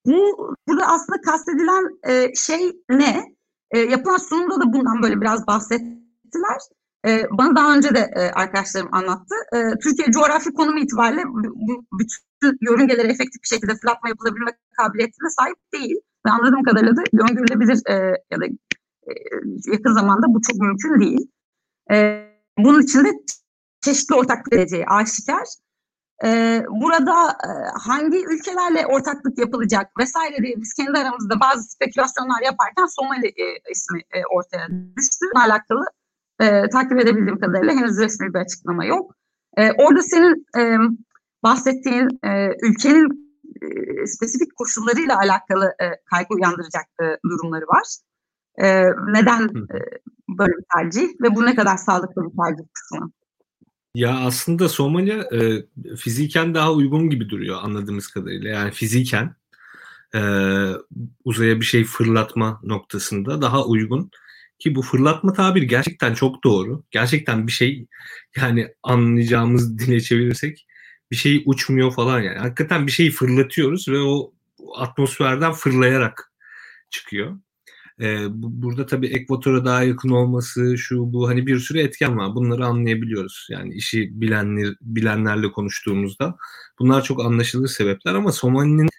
bu 0.06 0.56
burada 0.68 0.88
aslında 0.88 1.22
kastedilen 1.22 2.00
e, 2.08 2.36
şey 2.36 2.72
ne? 2.90 3.24
E, 3.72 3.80
yapılan 3.80 4.18
sunumda 4.18 4.62
da 4.62 4.74
bundan 4.74 5.04
böyle 5.04 5.22
biraz 5.22 5.48
bahsettiler. 5.48 6.62
E, 7.08 7.26
bana 7.32 7.56
daha 7.56 7.76
önce 7.76 7.96
de 7.96 8.12
e, 8.16 8.32
arkadaşlarım 8.32 8.94
anlattı. 8.94 9.36
E, 9.54 9.58
Türkiye 9.84 10.12
coğrafi 10.12 10.54
konumu 10.54 10.80
itibariyle 10.80 11.24
bu, 11.28 11.86
bütün 12.00 12.58
yörüngelere 12.62 13.08
efektif 13.08 13.42
bir 13.44 13.48
şekilde 13.48 13.76
fırlatma 13.76 14.10
yapılabilme 14.10 14.52
kabiliyetine 14.78 15.30
sahip 15.30 15.58
değil. 15.74 16.00
Ve 16.26 16.32
anladığım 16.32 16.64
kadarıyla 16.64 16.96
da 16.96 17.02
öngörülebilir 17.32 17.82
e, 17.90 17.94
ya 18.32 18.42
da 18.42 18.46
e, 19.08 19.12
yakın 19.72 19.94
zamanda 19.94 20.28
bu 20.28 20.42
çok 20.42 20.62
mümkün 20.62 21.00
değil. 21.00 21.28
E, 21.92 22.28
bunun 22.58 22.82
için 22.82 23.06
de 23.06 23.10
çeşitli 23.82 24.16
ortaklık 24.16 24.54
edeceği 24.54 24.86
aşikar. 24.86 25.48
Ee, 26.24 26.66
burada 26.70 27.30
e, 27.30 27.50
hangi 27.80 28.26
ülkelerle 28.26 28.86
ortaklık 28.86 29.38
yapılacak 29.38 29.92
vesaire 30.00 30.38
diye 30.38 30.56
biz 30.58 30.74
kendi 30.74 31.00
aramızda 31.00 31.40
bazı 31.40 31.64
spekülasyonlar 31.64 32.42
yaparken 32.44 32.86
Somali 32.86 33.28
e, 33.28 33.72
ismi 33.72 34.00
e, 34.00 34.26
ortaya 34.36 34.68
düştü. 34.98 35.26
Bununla 35.36 35.46
alakalı 35.46 35.86
e, 36.42 36.70
takip 36.70 37.00
edebildiğim 37.00 37.40
kadarıyla 37.40 37.74
henüz 37.74 37.98
resmi 37.98 38.34
bir 38.34 38.40
açıklama 38.40 38.86
yok. 38.86 39.16
E, 39.58 39.72
orada 39.72 40.02
senin 40.02 40.46
e, 40.58 40.78
bahsettiğin 41.44 42.20
e, 42.24 42.50
ülkenin 42.64 43.31
e, 43.62 44.08
spesifik 44.08 44.56
koşullarıyla 44.56 45.18
alakalı 45.18 45.66
e, 45.66 45.86
kaygı 46.06 46.34
uyandıracak 46.34 46.86
e, 47.02 47.06
durumları 47.30 47.66
var. 47.66 47.88
E, 48.62 48.84
neden 49.14 49.44
e, 49.44 49.78
böyle 50.30 50.52
bir 50.52 50.66
tercih 50.76 51.08
ve 51.22 51.36
bu 51.36 51.46
ne 51.46 51.56
kadar 51.56 51.78
sağlıklı 51.78 52.24
bir 52.24 52.38
tercih 52.38 52.64
kısmı? 52.74 53.12
Ya 53.96 54.20
aslında 54.20 54.70
Somalia 54.70 55.24
e, 55.36 55.66
fiziken 55.96 56.54
daha 56.54 56.74
uygun 56.74 57.10
gibi 57.10 57.30
duruyor 57.30 57.60
anladığımız 57.62 58.08
kadarıyla. 58.08 58.50
Yani 58.50 58.72
fiziken 58.72 59.36
e, 60.16 60.22
uzaya 61.26 61.60
bir 61.60 61.66
şey 61.66 61.84
fırlatma 61.84 62.60
noktasında 62.64 63.42
daha 63.42 63.66
uygun. 63.66 64.12
Ki 64.60 64.76
bu 64.76 64.82
fırlatma 64.82 65.34
tabiri 65.34 65.68
gerçekten 65.68 66.14
çok 66.14 66.44
doğru. 66.44 66.84
Gerçekten 66.92 67.48
bir 67.48 67.52
şey 67.52 67.88
yani 68.36 68.68
anlayacağımız 68.84 69.80
dile 69.80 70.02
çevirirsek 70.02 70.68
bir 71.12 71.16
şey 71.16 71.44
uçmuyor 71.46 71.92
falan 71.92 72.22
yani. 72.22 72.40
Hakikaten 72.40 72.88
bir 72.88 72.92
şeyi 72.92 73.12
fırlatıyoruz 73.12 73.88
ve 73.88 74.00
o 74.00 74.34
atmosferden 74.76 75.52
fırlayarak 75.52 76.32
çıkıyor. 76.90 77.38
Ee, 78.02 78.26
bu, 78.30 78.62
burada 78.62 78.86
tabii 78.86 79.08
ekvatora 79.08 79.66
daha 79.66 79.84
yakın 79.84 80.10
olması, 80.10 80.78
şu 80.78 81.14
bu 81.14 81.30
hani 81.30 81.48
bir 81.48 81.60
sürü 81.60 81.80
etken 81.80 82.18
var. 82.18 82.36
Bunları 82.36 82.66
anlayabiliyoruz. 82.66 83.48
Yani 83.50 83.74
işi 83.74 84.22
bilenler 84.22 84.76
bilenlerle 84.82 85.52
konuştuğumuzda 85.52 86.36
bunlar 86.80 87.04
çok 87.04 87.26
anlaşılır 87.26 87.68
sebepler 87.68 88.14
ama 88.14 88.32
Somali'nin 88.32 88.90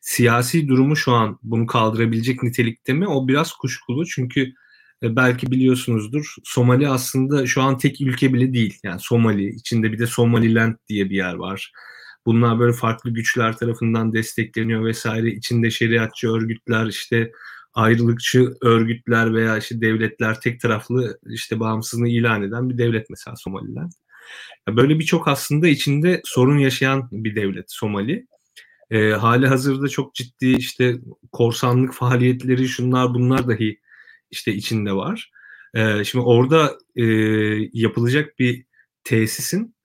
siyasi 0.00 0.68
durumu 0.68 0.96
şu 0.96 1.12
an 1.12 1.38
bunu 1.42 1.66
kaldırabilecek 1.66 2.42
nitelikte 2.42 2.92
mi? 2.92 3.08
O 3.08 3.28
biraz 3.28 3.52
kuşkulu 3.52 4.06
çünkü 4.06 4.52
e, 5.02 5.16
belki 5.16 5.50
biliyorsunuzdur 5.50 6.34
Somali 6.44 6.88
aslında 6.88 7.46
şu 7.46 7.62
an 7.62 7.78
tek 7.78 8.00
ülke 8.00 8.32
bile 8.34 8.52
değil. 8.52 8.78
Yani 8.84 9.00
Somali 9.00 9.48
içinde 9.48 9.92
bir 9.92 9.98
de 9.98 10.06
Somaliland 10.06 10.74
diye 10.88 11.10
bir 11.10 11.16
yer 11.16 11.34
var. 11.34 11.72
Bunlar 12.26 12.58
böyle 12.58 12.72
farklı 12.72 13.10
güçler 13.10 13.56
tarafından 13.56 14.12
destekleniyor 14.12 14.84
vesaire. 14.84 15.28
İçinde 15.28 15.70
şeriatçı 15.70 16.28
örgütler 16.28 16.86
işte 16.86 17.32
ayrılıkçı 17.74 18.54
örgütler 18.62 19.34
veya 19.34 19.58
işte 19.58 19.80
devletler 19.80 20.40
tek 20.40 20.60
taraflı 20.60 21.18
işte 21.26 21.60
bağımsızlığını 21.60 22.08
ilan 22.08 22.42
eden 22.42 22.70
bir 22.70 22.78
devlet 22.78 23.10
mesela 23.10 23.36
Somaliler. 23.36 23.86
Böyle 24.68 24.98
birçok 24.98 25.28
aslında 25.28 25.68
içinde 25.68 26.20
sorun 26.24 26.58
yaşayan 26.58 27.08
bir 27.12 27.36
devlet 27.36 27.72
Somali. 27.72 28.26
E, 28.90 29.10
hali 29.10 29.46
hazırda 29.46 29.88
çok 29.88 30.14
ciddi 30.14 30.46
işte 30.46 30.96
korsanlık 31.32 31.94
faaliyetleri 31.94 32.68
şunlar 32.68 33.14
bunlar 33.14 33.48
dahi 33.48 33.80
işte 34.30 34.54
içinde 34.54 34.92
var. 34.92 35.30
E, 35.74 36.04
şimdi 36.04 36.24
orada 36.24 36.78
e, 36.96 37.04
yapılacak 37.72 38.38
bir 38.38 38.66
tesisin 39.04 39.76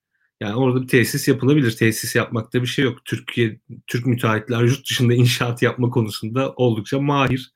yani 0.42 0.56
orada 0.56 0.82
bir 0.82 0.88
tesis 0.88 1.28
yapılabilir. 1.28 1.72
Tesis 1.72 2.16
yapmakta 2.16 2.62
bir 2.62 2.68
şey 2.68 2.86
yok. 2.86 3.06
Türkiye 3.06 3.60
Türk 3.88 4.06
müteahhitler 4.06 4.64
yurt 4.64 4.90
dışında 4.90 5.14
inşaat 5.14 5.62
yapma 5.62 5.90
konusunda 5.90 6.54
oldukça 6.56 7.02
mahir. 7.02 7.54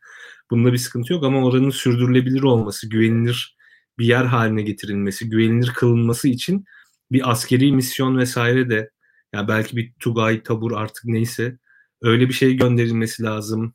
Bunda 0.52 0.74
bir 0.74 0.78
sıkıntı 0.78 1.14
yok 1.14 1.24
ama 1.24 1.46
oranın 1.46 1.70
sürdürülebilir 1.70 2.44
olması, 2.44 2.90
güvenilir 2.90 3.58
bir 4.00 4.06
yer 4.06 4.26
haline 4.26 4.62
getirilmesi, 4.62 5.30
güvenilir 5.30 5.74
kılınması 5.74 6.28
için 6.28 6.66
bir 7.12 7.32
askeri 7.32 7.72
misyon 7.72 8.18
vesaire 8.18 8.70
de 8.70 8.90
ya 9.34 9.48
belki 9.48 9.78
bir 9.78 9.94
Tugay, 10.00 10.44
Tabur 10.44 10.72
artık 10.72 11.06
neyse 11.06 11.58
öyle 12.02 12.28
bir 12.28 12.34
şey 12.34 12.58
gönderilmesi 12.58 13.24
lazım. 13.24 13.74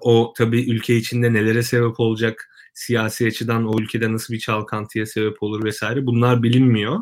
O 0.00 0.32
tabii 0.36 0.70
ülke 0.70 0.96
içinde 0.96 1.32
nelere 1.32 1.62
sebep 1.62 2.00
olacak, 2.00 2.50
siyasi 2.74 3.26
açıdan 3.26 3.66
o 3.66 3.80
ülkede 3.80 4.12
nasıl 4.12 4.34
bir 4.34 4.38
çalkantıya 4.38 5.06
sebep 5.06 5.42
olur 5.42 5.64
vesaire 5.64 6.06
bunlar 6.06 6.42
bilinmiyor. 6.42 7.00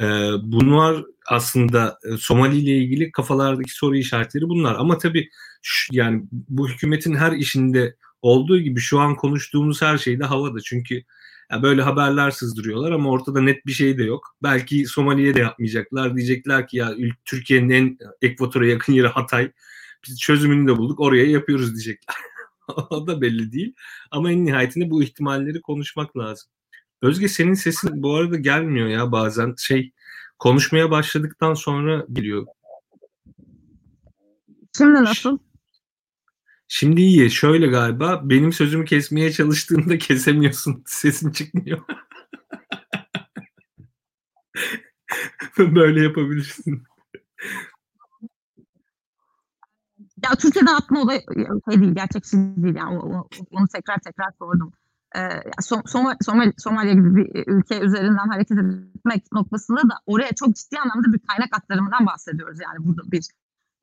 Ee, 0.00 0.04
bunlar 0.42 1.04
aslında 1.26 1.98
e, 2.04 2.16
Somali 2.16 2.56
ile 2.58 2.76
ilgili 2.76 3.12
kafalardaki 3.12 3.72
soru 3.72 3.96
işaretleri 3.96 4.48
bunlar. 4.48 4.74
Ama 4.78 4.98
tabii 4.98 5.28
şu, 5.62 5.94
yani 5.94 6.24
bu 6.30 6.68
hükümetin 6.68 7.14
her 7.14 7.32
işinde 7.32 7.96
olduğu 8.22 8.60
gibi 8.60 8.80
şu 8.80 9.00
an 9.00 9.16
konuştuğumuz 9.16 9.82
her 9.82 9.98
şey 9.98 10.20
de 10.20 10.24
havada. 10.24 10.60
Çünkü 10.60 11.02
ya 11.52 11.62
böyle 11.62 11.82
haberler 11.82 12.30
sızdırıyorlar 12.30 12.92
ama 12.92 13.10
ortada 13.10 13.40
net 13.40 13.66
bir 13.66 13.72
şey 13.72 13.98
de 13.98 14.04
yok. 14.04 14.36
Belki 14.42 14.86
Somali'ye 14.86 15.34
de 15.34 15.40
yapmayacaklar. 15.40 16.16
Diyecekler 16.16 16.68
ki 16.68 16.76
ya 16.76 16.94
Türkiye'nin 17.24 17.70
en 17.70 17.98
ekvatora 18.22 18.66
yakın 18.66 18.92
yeri 18.92 19.08
Hatay. 19.08 19.52
Biz 20.06 20.20
çözümünü 20.20 20.68
de 20.68 20.76
bulduk 20.76 21.00
oraya 21.00 21.24
yapıyoruz 21.24 21.74
diyecekler. 21.74 22.16
o 22.90 23.06
da 23.06 23.20
belli 23.20 23.52
değil. 23.52 23.74
Ama 24.10 24.32
en 24.32 24.46
nihayetinde 24.46 24.90
bu 24.90 25.02
ihtimalleri 25.02 25.60
konuşmak 25.60 26.16
lazım. 26.16 26.50
Özge 27.02 27.28
senin 27.28 27.54
sesin 27.54 28.02
bu 28.02 28.14
arada 28.14 28.36
gelmiyor 28.36 28.88
ya 28.88 29.12
bazen. 29.12 29.54
Şey 29.58 29.92
konuşmaya 30.38 30.90
başladıktan 30.90 31.54
sonra 31.54 32.06
geliyor. 32.12 32.46
Şimdi 34.76 35.04
nasıl? 35.04 35.38
Şimdi 36.68 37.00
iyi. 37.00 37.30
Şöyle 37.30 37.66
galiba 37.66 38.20
benim 38.24 38.52
sözümü 38.52 38.84
kesmeye 38.84 39.32
çalıştığında 39.32 39.98
kesemiyorsun. 39.98 40.82
Sesin 40.86 41.32
çıkmıyor. 41.32 41.80
Böyle 45.58 46.02
yapabilirsin. 46.02 46.82
Ya 50.24 50.30
Türkiye'den 50.38 50.74
atma 50.74 51.00
olayı 51.00 51.20
şey 51.70 51.80
değil, 51.80 51.94
gerçekçi 51.94 52.36
değil. 52.36 52.74
Yani 52.74 52.98
onu 53.50 53.68
tekrar 53.74 53.98
tekrar 53.98 54.32
sordum. 54.38 54.72
Ee, 55.16 55.28
Som 55.60 55.82
Somali, 56.20 56.52
Somali 56.58 56.92
gibi 56.92 57.16
bir 57.16 57.44
ülke 57.46 57.80
üzerinden 57.80 58.28
hareket 58.28 58.58
etmek 58.58 59.32
noktasında 59.32 59.82
da 59.82 59.94
oraya 60.06 60.32
çok 60.34 60.56
ciddi 60.56 60.78
anlamda 60.78 61.12
bir 61.12 61.18
kaynak 61.18 61.56
aktarımından 61.56 62.06
bahsediyoruz. 62.06 62.58
Yani 62.60 62.86
burada 62.86 63.12
bir 63.12 63.28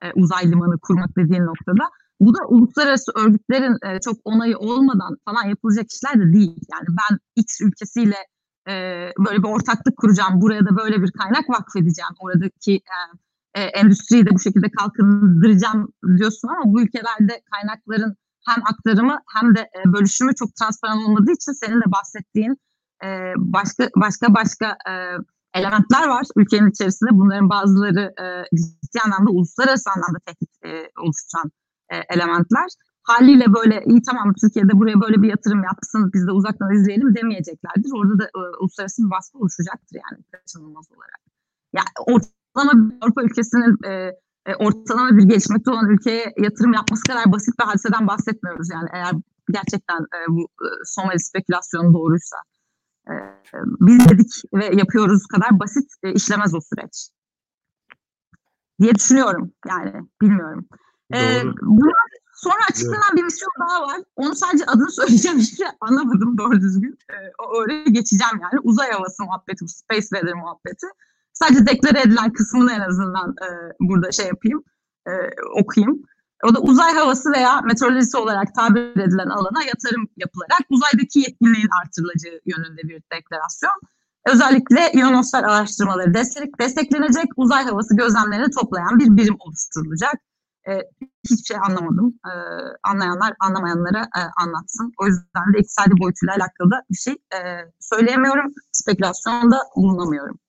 e, 0.01 0.13
uzay 0.13 0.51
limanı 0.51 0.79
kurmak 0.79 1.17
dediğin 1.17 1.45
noktada. 1.45 1.83
Bu 2.19 2.33
da 2.35 2.45
uluslararası 2.47 3.11
örgütlerin 3.15 3.77
e, 3.85 3.99
çok 3.99 4.17
onayı 4.23 4.57
olmadan 4.57 5.17
falan 5.25 5.47
yapılacak 5.47 5.85
işler 5.91 6.19
de 6.19 6.33
değil. 6.33 6.57
Yani 6.71 6.87
ben 6.87 7.19
X 7.35 7.61
ülkesiyle 7.61 8.17
e, 8.67 8.73
böyle 9.25 9.43
bir 9.43 9.47
ortaklık 9.47 9.97
kuracağım, 9.97 10.41
buraya 10.41 10.65
da 10.65 10.77
böyle 10.77 11.01
bir 11.01 11.11
kaynak 11.11 11.49
vakfedeceğim, 11.49 12.13
oradaki 12.19 12.75
e, 12.75 12.97
e, 13.57 13.61
endüstriyi 13.61 14.25
de 14.25 14.29
bu 14.33 14.39
şekilde 14.39 14.71
kalkındıracağım 14.71 15.93
diyorsun 16.17 16.47
ama 16.47 16.73
bu 16.73 16.81
ülkelerde 16.81 17.41
kaynakların 17.51 18.15
hem 18.47 18.63
aktarımı 18.71 19.19
hem 19.35 19.55
de 19.55 19.59
e, 19.59 19.93
bölüşümü 19.93 20.35
çok 20.35 20.55
transparan 20.55 20.97
olmadığı 20.97 21.31
için 21.31 21.51
senin 21.51 21.81
de 21.81 21.91
bahsettiğin 21.91 22.57
e, 23.03 23.07
başka 23.37 23.89
başka 23.95 24.33
başka 24.33 24.77
e, 24.89 24.93
elementler 25.59 26.07
var 26.07 26.25
ülkenin 26.35 26.71
içerisinde. 26.71 27.09
Bunların 27.11 27.49
bazıları 27.49 28.13
e, 28.23 28.25
ciddi 28.57 28.99
anlamda 29.05 29.31
uluslararası 29.31 29.89
anlamda 29.95 30.19
tehdit 30.25 30.49
e, 30.65 30.69
oluşturan 31.01 31.51
e, 31.89 31.95
elementler. 31.97 32.67
Haliyle 33.03 33.53
böyle 33.53 33.83
iyi 33.85 34.01
tamam 34.01 34.33
Türkiye'de 34.41 34.73
buraya 34.79 35.01
böyle 35.01 35.21
bir 35.21 35.29
yatırım 35.29 35.63
yapsın 35.63 36.11
biz 36.13 36.27
de 36.27 36.31
uzaktan 36.31 36.73
izleyelim 36.73 37.15
demeyeceklerdir. 37.15 37.91
Orada 37.95 38.19
da 38.19 38.25
e, 38.25 38.39
uluslararası 38.59 39.05
bir 39.05 39.11
baskı 39.11 39.37
oluşacaktır 39.37 39.95
yani 39.95 40.23
kaçınılmaz 40.31 40.85
olarak. 40.91 41.21
Yani 41.73 41.87
ortalama 42.57 42.89
bir 42.89 42.95
Avrupa 43.01 43.23
ülkesinin 43.23 43.77
e, 43.85 43.91
e, 44.45 44.55
ortalama 44.55 45.17
bir 45.17 45.23
gelişmekte 45.23 45.71
olan 45.71 45.89
ülkeye 45.89 46.33
yatırım 46.37 46.73
yapması 46.73 47.03
kadar 47.03 47.31
basit 47.31 47.59
bir 47.59 47.63
hadiseden 47.63 48.07
bahsetmiyoruz. 48.07 48.69
Yani 48.69 48.89
eğer 48.93 49.13
gerçekten 49.49 50.01
e, 50.01 50.19
bu 50.27 50.41
e, 50.41 50.67
Somali 50.85 51.19
spekülasyonu 51.19 51.93
doğruysa. 51.93 52.37
E, 53.07 53.13
biz 53.79 54.09
dedik 54.09 54.31
ve 54.53 54.65
yapıyoruz 54.65 55.27
kadar 55.27 55.59
basit 55.59 55.91
e, 56.03 56.13
işlemez 56.13 56.53
o 56.53 56.59
süreç. 56.61 57.09
Diye 58.81 58.95
düşünüyorum 58.95 59.51
yani 59.67 59.93
bilmiyorum. 60.21 60.67
E, 61.13 61.43
bundan 61.61 61.93
sonra 62.33 62.59
açıklanan 62.69 63.15
bir 63.15 63.23
misyon 63.23 63.51
daha 63.59 63.81
var. 63.81 64.01
Onu 64.15 64.35
sadece 64.35 64.65
adını 64.65 64.91
söyleyeceğim 64.91 65.37
işte 65.37 65.65
anlamadım 65.81 66.37
doğru 66.37 66.61
düzgün. 66.61 66.99
E, 67.09 67.15
oraya 67.43 67.83
geçeceğim 67.83 68.39
yani. 68.41 68.59
Uzay 68.63 68.91
havası 68.91 69.23
muhabbeti, 69.23 69.67
space 69.67 70.01
weather 70.01 70.33
muhabbeti. 70.33 70.87
Sadece 71.39 71.65
deklare 71.67 72.01
edilen 72.01 72.33
kısmını 72.33 72.73
en 72.73 72.79
azından 72.79 73.29
e, 73.29 73.47
burada 73.79 74.11
şey 74.11 74.27
yapayım, 74.27 74.63
e, 75.07 75.11
okuyayım. 75.61 76.03
O 76.43 76.55
da 76.55 76.59
uzay 76.59 76.93
havası 76.93 77.31
veya 77.31 77.61
meteorolojisi 77.61 78.17
olarak 78.17 78.55
tabir 78.55 78.81
edilen 78.81 79.29
alana 79.29 79.63
yatırım 79.63 80.07
yapılarak 80.17 80.61
uzaydaki 80.69 81.19
yetkinliğin 81.19 81.69
artırılacağı 81.81 82.39
yönünde 82.45 82.81
bir 82.83 83.03
deklarasyon. 83.13 83.81
Özellikle 84.25 84.91
ionosfer 84.93 85.43
araştırmaları 85.43 86.13
destek, 86.13 86.59
desteklenecek, 86.59 87.25
uzay 87.35 87.65
havası 87.65 87.95
gözlemlerini 87.95 88.51
toplayan 88.51 88.99
bir 88.99 89.17
birim 89.17 89.35
oluşturulacak. 89.39 90.15
Ee, 90.67 90.81
hiçbir 91.29 91.45
şey 91.45 91.57
anlamadım. 91.57 92.19
Ee, 92.25 92.31
anlayanlar 92.83 93.33
anlamayanlara 93.39 94.01
e, 94.01 94.21
anlatsın. 94.43 94.93
O 95.01 95.07
yüzden 95.07 95.53
de 95.53 95.59
iktisadi 95.59 95.91
boyutuyla 96.01 96.35
alakalı 96.35 96.71
da 96.71 96.83
bir 96.89 96.97
şey 96.97 97.13
e, 97.13 97.37
söyleyemiyorum. 97.79 98.53
Spekülasyonda 98.71 99.59
bulunamıyorum. 99.75 100.39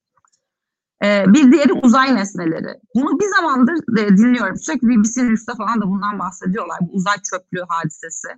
Ee, 1.05 1.25
bir 1.29 1.53
diğeri 1.53 1.73
uzay 1.73 2.17
nesneleri. 2.17 2.81
Bunu 2.95 3.21
bir 3.21 3.37
zamandır 3.37 3.99
e, 3.99 4.09
dinliyorum. 4.09 4.57
Sürekli 4.57 4.89
BBC 4.89 5.25
News'ta 5.25 5.55
falan 5.55 5.81
da 5.81 5.89
bundan 5.89 6.19
bahsediyorlar. 6.19 6.79
Bu 6.81 6.93
uzay 6.93 7.17
çöplüğü 7.31 7.65
hadisesi. 7.69 8.29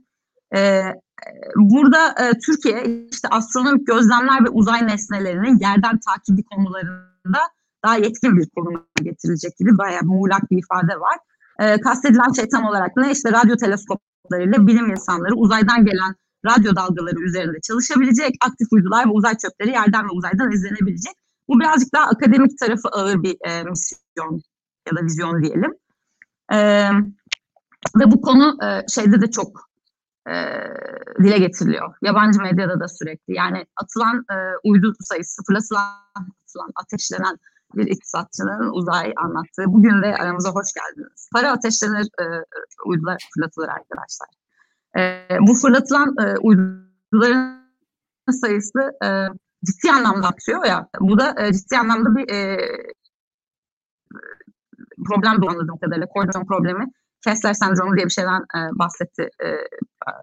Ee, 0.55 0.83
burada 1.57 2.09
e, 2.09 2.39
Türkiye 2.39 3.07
işte 3.13 3.29
astronomik 3.29 3.87
gözlemler 3.87 4.45
ve 4.45 4.49
uzay 4.49 4.87
nesnelerinin 4.87 5.59
yerden 5.59 5.99
takibi 5.99 6.45
konularında 6.45 7.41
daha 7.85 7.97
yetkin 7.97 8.39
bir 8.39 8.49
konuma 8.57 8.85
getirilecek 9.03 9.57
gibi 9.59 9.79
bayağı 9.79 10.03
muğlak 10.03 10.51
bir 10.51 10.59
ifade 10.59 11.01
var. 11.01 11.19
Ee, 11.61 11.81
kastedilen 11.81 12.33
şey 12.33 12.49
tam 12.49 12.65
olarak 12.65 12.97
ne? 12.97 13.13
İşte 13.13 13.33
radyo 13.33 13.57
teleskoplarıyla 13.57 14.67
bilim 14.67 14.91
insanları 14.91 15.35
uzaydan 15.35 15.85
gelen 15.85 16.15
radyo 16.47 16.77
dalgaları 16.77 17.21
üzerinde 17.21 17.61
çalışabilecek, 17.61 18.35
aktif 18.47 18.69
uydular 18.73 19.07
ve 19.07 19.11
uzay 19.11 19.37
çöpleri 19.37 19.71
yerden 19.71 20.05
ve 20.05 20.11
uzaydan 20.13 20.53
izlenebilecek. 20.53 21.15
Bu 21.51 21.61
birazcık 21.61 21.95
daha 21.95 22.07
akademik 22.07 22.59
tarafı 22.59 22.89
ağır 22.89 23.23
bir 23.23 23.37
e, 23.45 23.63
misyon 23.63 24.43
ya 24.89 24.97
da 24.97 25.05
vizyon 25.05 25.43
diyelim. 25.43 25.75
E, 26.53 26.59
ve 27.97 28.11
bu 28.11 28.21
konu 28.21 28.59
e, 28.65 28.87
şeyde 28.89 29.21
de 29.21 29.31
çok 29.31 29.69
e, 30.29 30.35
dile 31.23 31.39
getiriliyor. 31.39 31.95
Yabancı 32.03 32.41
medyada 32.41 32.81
da 32.81 32.89
sürekli. 32.89 33.35
Yani 33.35 33.67
atılan 33.77 34.25
e, 34.31 34.37
uydu 34.65 34.93
sayısı, 35.01 35.43
fırlatılan, 35.47 35.83
atılan, 36.17 36.71
ateşlenen 36.77 37.37
bir 37.75 37.87
iktisatçının 37.87 38.71
uzay 38.73 39.13
anlattığı. 39.17 39.65
Bugün 39.67 40.03
de 40.03 40.17
aramıza 40.17 40.51
hoş 40.51 40.69
geldiniz. 40.73 41.29
Para 41.33 41.53
ateşlenir, 41.53 42.09
e, 42.21 42.25
uydular 42.87 43.29
fırlatılır 43.35 43.69
arkadaşlar. 43.69 44.29
E, 44.99 45.27
bu 45.41 45.55
fırlatılan 45.55 46.15
e, 46.21 46.37
uyduların 46.39 47.61
sayısı 48.31 48.93
e, 49.05 49.09
ciddi 49.65 49.93
anlamda 49.93 50.29
artıyor 50.29 50.65
ya. 50.65 50.89
Bu 51.01 51.19
da 51.19 51.35
e, 51.39 51.53
ciddi 51.53 51.79
anlamda 51.79 52.17
bir 52.17 52.31
e, 52.31 52.59
problem 55.07 55.43
doğanladığım 55.43 55.79
kadarıyla. 55.79 56.07
Koordinasyon 56.07 56.47
problemi. 56.47 56.87
Kessler 57.25 57.55
sendromu 57.55 57.97
diye 57.97 58.07
bir 58.07 58.11
şeyden 58.11 58.41
e, 58.41 58.79
bahsetti 58.79 59.31
e, 59.45 59.49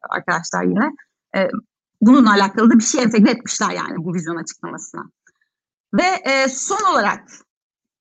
arkadaşlar 0.09 0.63
yine. 0.63 0.91
E, 1.35 1.49
bununla 2.01 2.31
alakalı 2.31 2.69
da 2.69 2.75
bir 2.75 2.83
şey 2.83 3.03
entegre 3.03 3.31
etmişler 3.31 3.69
yani 3.69 3.95
bu 3.97 4.13
vizyon 4.13 4.35
açıklamasına. 4.35 5.03
Ve 5.93 6.31
e, 6.31 6.49
son 6.49 6.93
olarak 6.93 7.23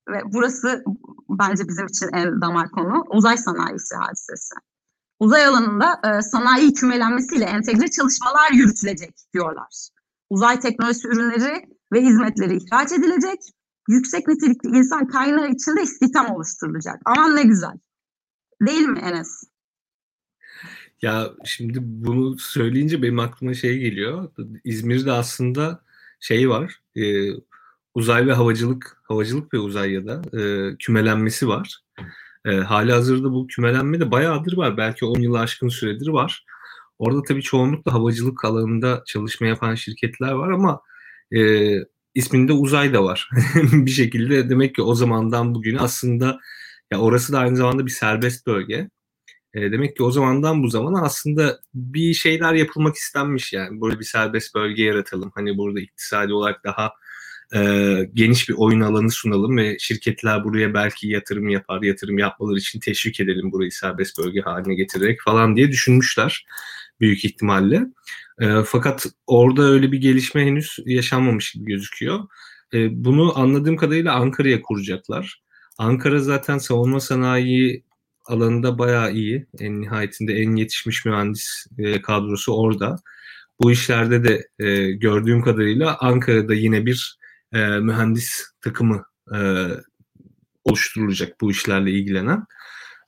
ve 0.09 0.21
burası 0.25 0.83
bence 1.29 1.67
bizim 1.67 1.85
için 1.85 2.09
en 2.13 2.41
damar 2.41 2.71
konu 2.71 3.03
uzay 3.09 3.37
sanayisi 3.37 3.95
hadisesi. 3.95 4.55
Uzay 5.19 5.45
alanında 5.45 6.01
e, 6.03 6.21
sanayi 6.21 6.73
kümelenmesiyle 6.73 7.45
entegre 7.45 7.87
çalışmalar 7.87 8.51
yürütülecek 8.51 9.15
diyorlar 9.33 9.89
uzay 10.29 10.59
teknolojisi 10.59 11.07
ürünleri 11.07 11.65
ve 11.93 12.01
hizmetleri 12.01 12.57
ihraç 12.57 12.91
edilecek. 12.91 13.39
Yüksek 13.89 14.27
nitelikli 14.27 14.77
insan 14.77 15.07
kaynağı 15.07 15.49
içinde 15.49 15.81
istihdam 15.81 16.35
oluşturulacak. 16.35 16.95
Aman 17.05 17.35
ne 17.35 17.43
güzel. 17.43 17.77
Değil 18.61 18.87
mi 18.87 18.99
Enes? 18.99 19.43
Ya 21.01 21.31
şimdi 21.45 21.79
bunu 21.81 22.39
söyleyince 22.39 23.01
benim 23.01 23.19
aklıma 23.19 23.53
şey 23.53 23.79
geliyor. 23.79 24.31
İzmir'de 24.63 25.11
aslında 25.11 25.81
şey 26.19 26.49
var. 26.49 26.81
E, 26.95 27.29
uzay 27.93 28.27
ve 28.27 28.33
havacılık, 28.33 29.01
havacılık 29.03 29.53
ve 29.53 29.57
uzay 29.59 29.91
ya 29.91 30.07
da 30.07 30.21
e, 30.39 30.75
kümelenmesi 30.77 31.47
var. 31.47 31.79
E, 32.45 32.51
hali 32.55 32.91
hazırda 32.91 33.31
bu 33.31 33.47
kümelenme 33.47 33.99
de 33.99 34.11
bayağıdır 34.11 34.57
var. 34.57 34.77
Belki 34.77 35.05
10 35.05 35.19
yıl 35.19 35.33
aşkın 35.33 35.69
süredir 35.69 36.07
var. 36.07 36.45
Orada 36.99 37.23
tabii 37.23 37.41
çoğunlukla 37.41 37.93
havacılık 37.93 38.45
alanında 38.45 39.03
çalışma 39.05 39.47
yapan 39.47 39.75
şirketler 39.75 40.31
var 40.31 40.51
ama 40.51 40.81
e, 41.35 41.71
isminde 42.15 42.53
uzay 42.53 42.93
da 42.93 43.03
var. 43.03 43.29
bir 43.73 43.91
şekilde 43.91 44.49
demek 44.49 44.75
ki 44.75 44.81
o 44.81 44.95
zamandan 44.95 45.55
bugüne 45.55 45.79
aslında 45.79 46.39
ya 46.91 46.99
orası 46.99 47.33
da 47.33 47.39
aynı 47.39 47.55
zamanda 47.55 47.85
bir 47.85 47.91
serbest 47.91 48.47
bölge. 48.47 48.89
E, 49.53 49.71
demek 49.71 49.97
ki 49.97 50.03
o 50.03 50.11
zamandan 50.11 50.63
bu 50.63 50.67
zamana 50.67 51.01
aslında 51.01 51.59
bir 51.73 52.13
şeyler 52.13 52.53
yapılmak 52.53 52.95
istenmiş 52.95 53.53
yani. 53.53 53.81
Böyle 53.81 53.99
bir 53.99 54.05
serbest 54.05 54.55
bölge 54.55 54.83
yaratalım. 54.83 55.31
Hani 55.35 55.57
burada 55.57 55.79
iktisadi 55.79 56.33
olarak 56.33 56.63
daha 56.63 56.91
e, 57.55 57.59
geniş 58.13 58.49
bir 58.49 58.55
oyun 58.57 58.81
alanı 58.81 59.11
sunalım 59.11 59.57
ve 59.57 59.77
şirketler 59.79 60.43
buraya 60.43 60.73
belki 60.73 61.07
yatırım 61.07 61.49
yapar, 61.49 61.81
yatırım 61.81 62.17
yapmaları 62.17 62.57
için 62.57 62.79
teşvik 62.79 63.19
edelim 63.19 63.51
burayı 63.51 63.71
serbest 63.71 64.17
bölge 64.17 64.41
haline 64.41 64.75
getirerek 64.75 65.21
falan 65.21 65.55
diye 65.55 65.71
düşünmüşler 65.71 66.45
büyük 66.99 67.25
ihtimalle. 67.25 67.85
E, 68.41 68.63
fakat 68.65 69.05
orada 69.27 69.63
öyle 69.63 69.91
bir 69.91 69.97
gelişme 69.97 70.45
henüz 70.45 70.79
yaşanmamış 70.85 71.51
gibi 71.51 71.65
gözüküyor. 71.65 72.19
E, 72.73 73.05
bunu 73.05 73.39
anladığım 73.39 73.77
kadarıyla 73.77 74.13
Ankara'ya 74.13 74.61
kuracaklar. 74.61 75.41
Ankara 75.77 76.19
zaten 76.19 76.57
savunma 76.57 76.99
sanayi 76.99 77.83
alanında 78.25 78.79
bayağı 78.79 79.13
iyi. 79.13 79.47
En 79.59 79.81
nihayetinde 79.81 80.33
en 80.33 80.55
yetişmiş 80.55 81.05
mühendis 81.05 81.65
e, 81.77 82.01
kadrosu 82.01 82.53
orada. 82.53 82.95
Bu 83.61 83.71
işlerde 83.71 84.23
de 84.23 84.47
e, 84.59 84.91
gördüğüm 84.91 85.41
kadarıyla 85.41 85.97
Ankara'da 85.99 86.53
yine 86.53 86.85
bir 86.85 87.17
e, 87.53 87.57
mühendis 87.79 88.43
takımı 88.61 89.05
e, 89.35 89.67
oluşturulacak 90.63 91.41
bu 91.41 91.51
işlerle 91.51 91.91
ilgilenen. 91.91 92.45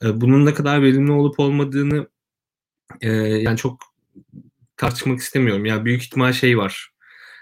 E, 0.03 0.21
bunun 0.21 0.45
ne 0.45 0.53
kadar 0.53 0.81
verimli 0.81 1.11
olup 1.11 1.39
olmadığını 1.39 2.07
e, 3.01 3.11
yani 3.11 3.57
çok 3.57 3.81
tartışmak 4.77 5.19
istemiyorum. 5.19 5.65
Ya 5.65 5.75
yani 5.75 5.85
büyük 5.85 6.03
ihtimal 6.03 6.33
şey 6.33 6.57
var. 6.57 6.91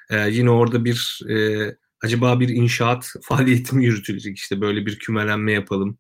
E, 0.10 0.30
yine 0.30 0.50
orada 0.50 0.86
bir 0.86 1.22
e, 1.30 1.68
acaba 2.02 2.40
bir 2.40 2.50
inşaat 2.50 3.14
faaliyeti 3.24 3.76
mi 3.76 3.86
yürütülecek? 3.86 4.38
İşte 4.38 4.62
böyle 4.62 4.86
bir 4.86 5.00
kümelenme 5.00 5.52
yapalım. 5.52 5.98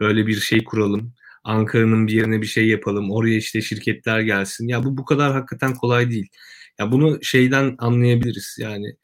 Böyle 0.00 0.26
bir 0.26 0.40
şey 0.40 0.64
kuralım. 0.64 1.14
Ankara'nın 1.44 2.06
bir 2.06 2.12
yerine 2.12 2.42
bir 2.42 2.46
şey 2.46 2.68
yapalım. 2.68 3.10
Oraya 3.10 3.36
işte 3.36 3.62
şirketler 3.62 4.20
gelsin. 4.20 4.68
Ya 4.68 4.84
bu 4.84 4.96
bu 4.96 5.04
kadar 5.04 5.32
hakikaten 5.32 5.74
kolay 5.74 6.10
değil. 6.10 6.28
Ya 6.78 6.92
bunu 6.92 7.18
şeyden 7.22 7.74
anlayabiliriz. 7.78 8.56
Yani 8.60 8.96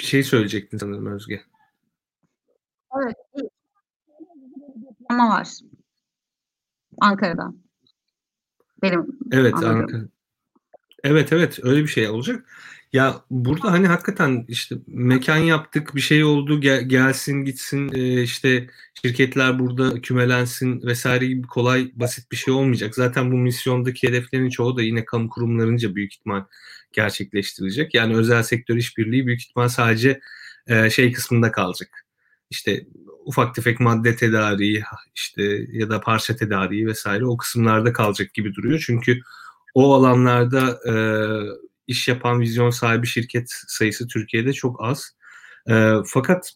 bir 0.00 0.04
şey 0.04 0.22
söyleyecektin 0.22 0.78
sanırım 0.78 1.06
Özge. 1.06 1.42
Evet. 3.02 3.16
Ama 5.08 5.28
var. 5.28 5.48
Ankara'da. 7.00 7.54
Benim 8.82 9.06
Evet 9.32 9.54
Ankara. 9.54 10.02
Evet 11.04 11.32
evet 11.32 11.58
öyle 11.62 11.82
bir 11.82 11.88
şey 11.88 12.08
olacak. 12.08 12.46
Ya 12.92 13.20
burada 13.30 13.72
hani 13.72 13.86
hakikaten 13.86 14.44
işte 14.48 14.76
mekan 14.86 15.36
yaptık 15.36 15.94
bir 15.94 16.00
şey 16.00 16.24
oldu 16.24 16.60
gel, 16.60 16.88
gelsin 16.88 17.44
gitsin 17.44 17.90
e, 17.94 18.22
işte 18.22 18.66
şirketler 19.02 19.58
burada 19.58 20.00
kümelensin 20.00 20.82
vesaire 20.82 21.26
gibi 21.26 21.46
kolay 21.46 21.90
basit 21.94 22.32
bir 22.32 22.36
şey 22.36 22.54
olmayacak. 22.54 22.94
Zaten 22.94 23.32
bu 23.32 23.36
misyondaki 23.36 24.08
hedeflerin 24.08 24.48
çoğu 24.48 24.76
da 24.76 24.82
yine 24.82 25.04
kamu 25.04 25.28
kurumlarınca 25.28 25.94
büyük 25.94 26.12
ihtimal 26.14 26.44
gerçekleştirilecek. 26.92 27.94
Yani 27.94 28.16
özel 28.16 28.42
sektör 28.42 28.76
işbirliği 28.76 29.26
büyük 29.26 29.40
ihtimal 29.40 29.68
sadece 29.68 30.20
e, 30.66 30.90
şey 30.90 31.12
kısmında 31.12 31.52
kalacak. 31.52 32.06
İşte 32.50 32.86
ufak 33.24 33.54
tefek 33.54 33.80
madde 33.80 34.16
tedariği 34.16 34.82
işte 35.14 35.42
ya 35.72 35.90
da 35.90 36.00
parça 36.00 36.36
tedariği 36.36 36.86
vesaire 36.86 37.26
o 37.26 37.36
kısımlarda 37.36 37.92
kalacak 37.92 38.34
gibi 38.34 38.54
duruyor. 38.54 38.82
Çünkü 38.86 39.20
o 39.74 39.94
alanlarda 39.94 40.80
e, 40.88 40.94
iş 41.86 42.08
yapan 42.08 42.40
vizyon 42.40 42.70
sahibi 42.70 43.06
şirket 43.06 43.46
sayısı 43.68 44.08
Türkiye'de 44.08 44.52
çok 44.52 44.84
az. 44.84 45.16
E, 45.70 45.92
fakat 46.06 46.52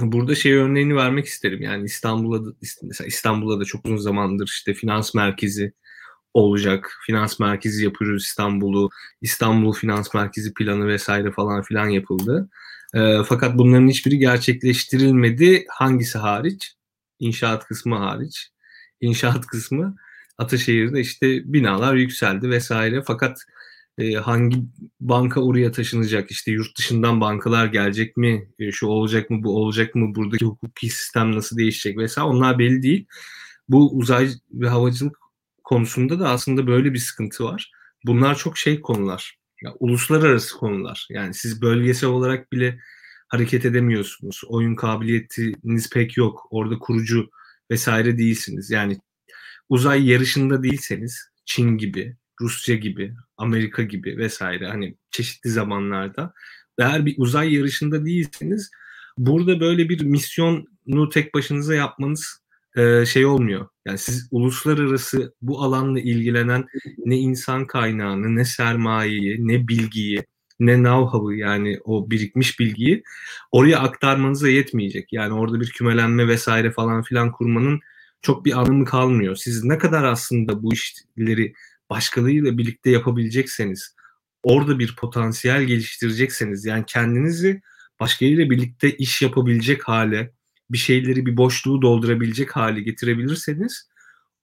burada 0.00 0.34
şey 0.34 0.52
örneğini 0.54 0.96
vermek 0.96 1.26
isterim. 1.26 1.62
Yani 1.62 1.84
İstanbul'da 1.84 2.56
mesela 2.82 3.08
İstanbul'da 3.08 3.60
da 3.60 3.64
çok 3.64 3.84
uzun 3.84 3.96
zamandır 3.96 4.46
işte 4.46 4.74
finans 4.74 5.14
merkezi 5.14 5.72
olacak. 6.34 6.98
Finans 7.06 7.40
merkezi 7.40 7.84
yapıyoruz 7.84 8.24
İstanbul'u. 8.24 8.90
İstanbul 9.20 9.72
Finans 9.72 10.14
Merkezi 10.14 10.54
planı 10.54 10.86
vesaire 10.86 11.32
falan 11.32 11.62
filan 11.62 11.88
yapıldı. 11.88 12.48
E, 12.94 13.22
fakat 13.26 13.58
bunların 13.58 13.88
hiçbiri 13.88 14.18
gerçekleştirilmedi. 14.18 15.64
Hangisi 15.68 16.18
hariç? 16.18 16.74
İnşaat 17.18 17.66
kısmı 17.66 17.96
hariç. 17.96 18.48
İnşaat 19.00 19.46
kısmı 19.46 19.96
Ataşehir'de 20.38 21.00
işte 21.00 21.52
binalar 21.52 21.94
yükseldi 21.94 22.50
vesaire. 22.50 23.02
Fakat 23.06 23.38
e, 23.98 24.12
hangi 24.14 24.56
banka 25.00 25.40
oraya 25.40 25.72
taşınacak? 25.72 26.30
İşte 26.30 26.52
yurt 26.52 26.78
dışından 26.78 27.20
bankalar 27.20 27.66
gelecek 27.66 28.16
mi? 28.16 28.48
E, 28.58 28.72
şu 28.72 28.86
olacak 28.86 29.30
mı? 29.30 29.42
Bu 29.42 29.56
olacak 29.56 29.94
mı? 29.94 30.14
Buradaki 30.14 30.44
hukuki 30.44 30.88
sistem 30.88 31.36
nasıl 31.36 31.56
değişecek 31.56 31.98
vesaire 31.98 32.28
onlar 32.28 32.58
belli 32.58 32.82
değil. 32.82 33.06
Bu 33.68 33.96
uzay 33.96 34.30
ve 34.52 34.68
havacılık 34.68 35.16
konusunda 35.64 36.20
da 36.20 36.28
aslında 36.28 36.66
böyle 36.66 36.92
bir 36.94 36.98
sıkıntı 36.98 37.44
var. 37.44 37.72
Bunlar 38.06 38.34
çok 38.34 38.58
şey 38.58 38.80
konular. 38.80 39.41
Ya, 39.62 39.74
uluslararası 39.80 40.56
konular. 40.58 41.06
Yani 41.10 41.34
siz 41.34 41.62
bölgesel 41.62 42.10
olarak 42.10 42.52
bile 42.52 42.78
hareket 43.28 43.64
edemiyorsunuz. 43.64 44.40
Oyun 44.46 44.74
kabiliyetiniz 44.74 45.90
pek 45.90 46.16
yok. 46.16 46.46
Orada 46.50 46.78
kurucu 46.78 47.30
vesaire 47.70 48.18
değilsiniz. 48.18 48.70
Yani 48.70 48.98
uzay 49.68 50.10
yarışında 50.10 50.62
değilseniz 50.62 51.28
Çin 51.44 51.78
gibi, 51.78 52.16
Rusya 52.40 52.76
gibi, 52.76 53.14
Amerika 53.36 53.82
gibi 53.82 54.16
vesaire 54.16 54.68
hani 54.68 54.96
çeşitli 55.10 55.50
zamanlarda 55.50 56.32
eğer 56.78 57.06
bir 57.06 57.14
uzay 57.18 57.54
yarışında 57.54 58.04
değilseniz 58.04 58.70
burada 59.18 59.60
böyle 59.60 59.88
bir 59.88 60.04
misyonu 60.04 61.08
tek 61.12 61.34
başınıza 61.34 61.74
yapmanız 61.74 62.42
e, 62.76 63.06
şey 63.06 63.26
olmuyor. 63.26 63.68
Yani 63.86 63.98
siz 63.98 64.28
uluslararası 64.30 65.34
bu 65.42 65.62
alanla 65.62 66.00
ilgilenen 66.00 66.66
ne 67.04 67.16
insan 67.16 67.66
kaynağını, 67.66 68.36
ne 68.36 68.44
sermayeyi, 68.44 69.48
ne 69.48 69.68
bilgiyi, 69.68 70.24
ne 70.60 70.74
know-how'ı 70.74 71.36
yani 71.36 71.78
o 71.84 72.10
birikmiş 72.10 72.60
bilgiyi 72.60 73.02
oraya 73.52 73.78
aktarmanıza 73.78 74.48
yetmeyecek. 74.48 75.12
Yani 75.12 75.32
orada 75.32 75.60
bir 75.60 75.70
kümelenme 75.70 76.28
vesaire 76.28 76.70
falan 76.70 77.02
filan 77.02 77.32
kurmanın 77.32 77.80
çok 78.22 78.44
bir 78.44 78.60
anlamı 78.60 78.84
kalmıyor. 78.84 79.36
Siz 79.36 79.64
ne 79.64 79.78
kadar 79.78 80.04
aslında 80.04 80.62
bu 80.62 80.72
işleri 80.72 81.52
başkalarıyla 81.90 82.58
birlikte 82.58 82.90
yapabilecekseniz, 82.90 83.96
orada 84.42 84.78
bir 84.78 84.96
potansiyel 84.96 85.62
geliştirecekseniz, 85.62 86.64
yani 86.64 86.84
kendinizi 86.86 87.60
başkalarıyla 88.00 88.50
birlikte 88.50 88.96
iş 88.96 89.22
yapabilecek 89.22 89.88
hale, 89.88 90.32
bir 90.72 90.78
şeyleri, 90.78 91.26
bir 91.26 91.36
boşluğu 91.36 91.82
doldurabilecek 91.82 92.56
hale 92.56 92.80
getirebilirseniz, 92.80 93.88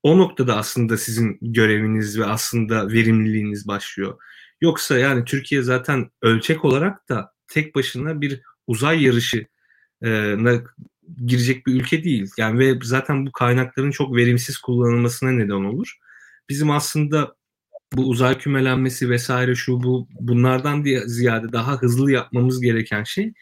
o 0.03 0.17
noktada 0.17 0.57
aslında 0.57 0.97
sizin 0.97 1.37
göreviniz 1.41 2.19
ve 2.19 2.25
aslında 2.25 2.87
verimliliğiniz 2.87 3.67
başlıyor. 3.67 4.17
Yoksa 4.61 4.97
yani 4.97 5.25
Türkiye 5.25 5.61
zaten 5.61 6.09
ölçek 6.21 6.65
olarak 6.65 7.09
da 7.09 7.33
tek 7.47 7.75
başına 7.75 8.21
bir 8.21 8.41
uzay 8.67 9.03
yarışı 9.03 9.45
girecek 11.25 11.67
bir 11.67 11.73
ülke 11.73 12.03
değil. 12.03 12.31
Yani 12.37 12.59
ve 12.59 12.79
zaten 12.83 13.25
bu 13.25 13.31
kaynakların 13.31 13.91
çok 13.91 14.15
verimsiz 14.15 14.57
kullanılmasına 14.57 15.31
neden 15.31 15.63
olur. 15.63 15.97
Bizim 16.49 16.71
aslında 16.71 17.35
bu 17.93 18.09
uzay 18.09 18.37
kümelenmesi 18.37 19.09
vesaire 19.09 19.55
şu 19.55 19.83
bu 19.83 20.07
bunlardan 20.19 20.85
diye 20.85 21.07
ziyade 21.07 21.51
daha 21.51 21.77
hızlı 21.77 22.11
yapmamız 22.11 22.61
gereken 22.61 23.03
şey 23.03 23.33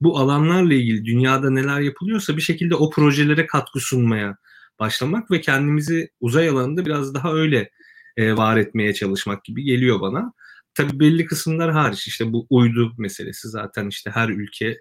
bu 0.00 0.18
alanlarla 0.18 0.74
ilgili 0.74 1.04
dünyada 1.04 1.50
neler 1.50 1.80
yapılıyorsa 1.80 2.36
bir 2.36 2.42
şekilde 2.42 2.74
o 2.74 2.90
projelere 2.90 3.46
katkı 3.46 3.80
sunmaya 3.80 4.36
başlamak 4.78 5.30
ve 5.30 5.40
kendimizi 5.40 6.10
uzay 6.20 6.48
alanında 6.48 6.86
biraz 6.86 7.14
daha 7.14 7.32
öyle 7.32 7.70
e, 8.16 8.36
var 8.36 8.56
etmeye 8.56 8.94
çalışmak 8.94 9.44
gibi 9.44 9.64
geliyor 9.64 10.00
bana. 10.00 10.32
Tabii 10.74 11.00
belli 11.00 11.26
kısımlar 11.26 11.72
hariç 11.72 12.06
işte 12.06 12.32
bu 12.32 12.46
uydu 12.50 12.92
meselesi 12.98 13.48
zaten 13.48 13.88
işte 13.88 14.10
her 14.10 14.28
ülke 14.28 14.76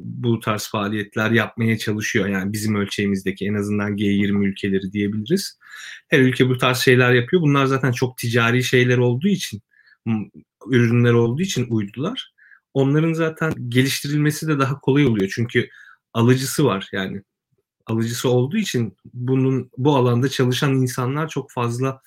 bu 0.00 0.40
tarz 0.40 0.68
faaliyetler 0.68 1.30
yapmaya 1.30 1.78
çalışıyor. 1.78 2.28
Yani 2.28 2.52
bizim 2.52 2.74
ölçeğimizdeki 2.74 3.46
en 3.46 3.54
azından 3.54 3.96
G20 3.96 4.46
ülkeleri 4.46 4.92
diyebiliriz. 4.92 5.58
Her 6.08 6.20
ülke 6.20 6.48
bu 6.48 6.58
tarz 6.58 6.78
şeyler 6.78 7.12
yapıyor. 7.12 7.42
Bunlar 7.42 7.66
zaten 7.66 7.92
çok 7.92 8.18
ticari 8.18 8.62
şeyler 8.64 8.98
olduğu 8.98 9.28
için, 9.28 9.62
ürünler 10.70 11.12
olduğu 11.12 11.42
için 11.42 11.66
uydular. 11.70 12.32
Onların 12.76 13.12
zaten 13.12 13.52
geliştirilmesi 13.68 14.48
de 14.48 14.58
daha 14.58 14.80
kolay 14.80 15.06
oluyor. 15.06 15.32
Çünkü 15.34 15.68
alıcısı 16.12 16.64
var 16.64 16.88
yani. 16.92 17.22
Alıcısı 17.86 18.28
olduğu 18.28 18.56
için 18.56 18.96
bunun 19.14 19.70
bu 19.78 19.96
alanda 19.96 20.28
çalışan 20.28 20.74
insanlar 20.74 21.28
çok 21.28 21.50
fazla 21.50 22.00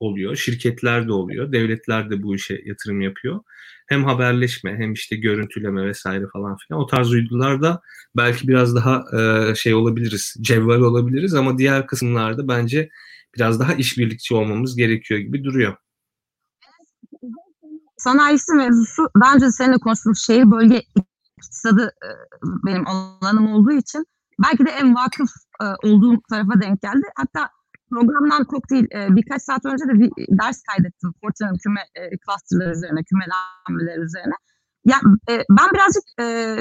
oluyor. 0.00 0.36
Şirketler 0.36 1.08
de 1.08 1.12
oluyor. 1.12 1.52
Devletler 1.52 2.10
de 2.10 2.22
bu 2.22 2.34
işe 2.34 2.62
yatırım 2.64 3.00
yapıyor. 3.00 3.40
Hem 3.86 4.04
haberleşme 4.04 4.76
hem 4.76 4.92
işte 4.92 5.16
görüntüleme 5.16 5.86
vesaire 5.86 6.24
falan 6.32 6.56
filan. 6.56 6.80
O 6.80 6.86
tarz 6.86 7.12
uydularda 7.12 7.80
belki 8.16 8.48
biraz 8.48 8.76
daha 8.76 9.04
e, 9.18 9.54
şey 9.54 9.74
olabiliriz, 9.74 10.36
cevval 10.40 10.80
olabiliriz 10.80 11.34
ama 11.34 11.58
diğer 11.58 11.86
kısımlarda 11.86 12.48
bence 12.48 12.88
biraz 13.36 13.60
daha 13.60 13.74
işbirlikçi 13.74 14.34
olmamız 14.34 14.76
gerekiyor 14.76 15.20
gibi 15.20 15.44
duruyor. 15.44 15.76
Sanayisi 18.04 18.52
mevzusu 18.54 19.08
daha 19.22 19.34
önce 19.34 19.50
seninle 19.50 19.78
konuştuğumuz 19.78 20.24
şehir 20.26 20.50
bölge 20.50 20.82
iktisadı 21.38 21.92
e, 22.04 22.08
benim 22.66 22.84
alanım 22.86 23.52
olduğu 23.52 23.72
için 23.72 24.06
belki 24.42 24.66
de 24.66 24.70
en 24.70 24.94
vakıf 24.94 25.30
e, 25.62 25.64
olduğum 25.88 26.20
tarafa 26.30 26.60
denk 26.60 26.82
geldi. 26.82 27.06
Hatta 27.16 27.50
programdan 27.90 28.46
çok 28.50 28.70
değil 28.70 28.86
e, 28.94 29.16
birkaç 29.16 29.42
saat 29.42 29.64
önce 29.64 29.84
de 29.84 30.00
bir 30.00 30.10
ders 30.42 30.62
kaydettim 30.62 31.12
Porta'nın 31.22 31.58
küme 31.58 31.80
clusterları 32.26 32.70
üzerine, 32.76 33.00
kümelenmeler 33.04 34.04
üzerine. 34.04 34.34
Ya 34.84 34.96
ben 35.28 35.68
birazcık 35.74 36.04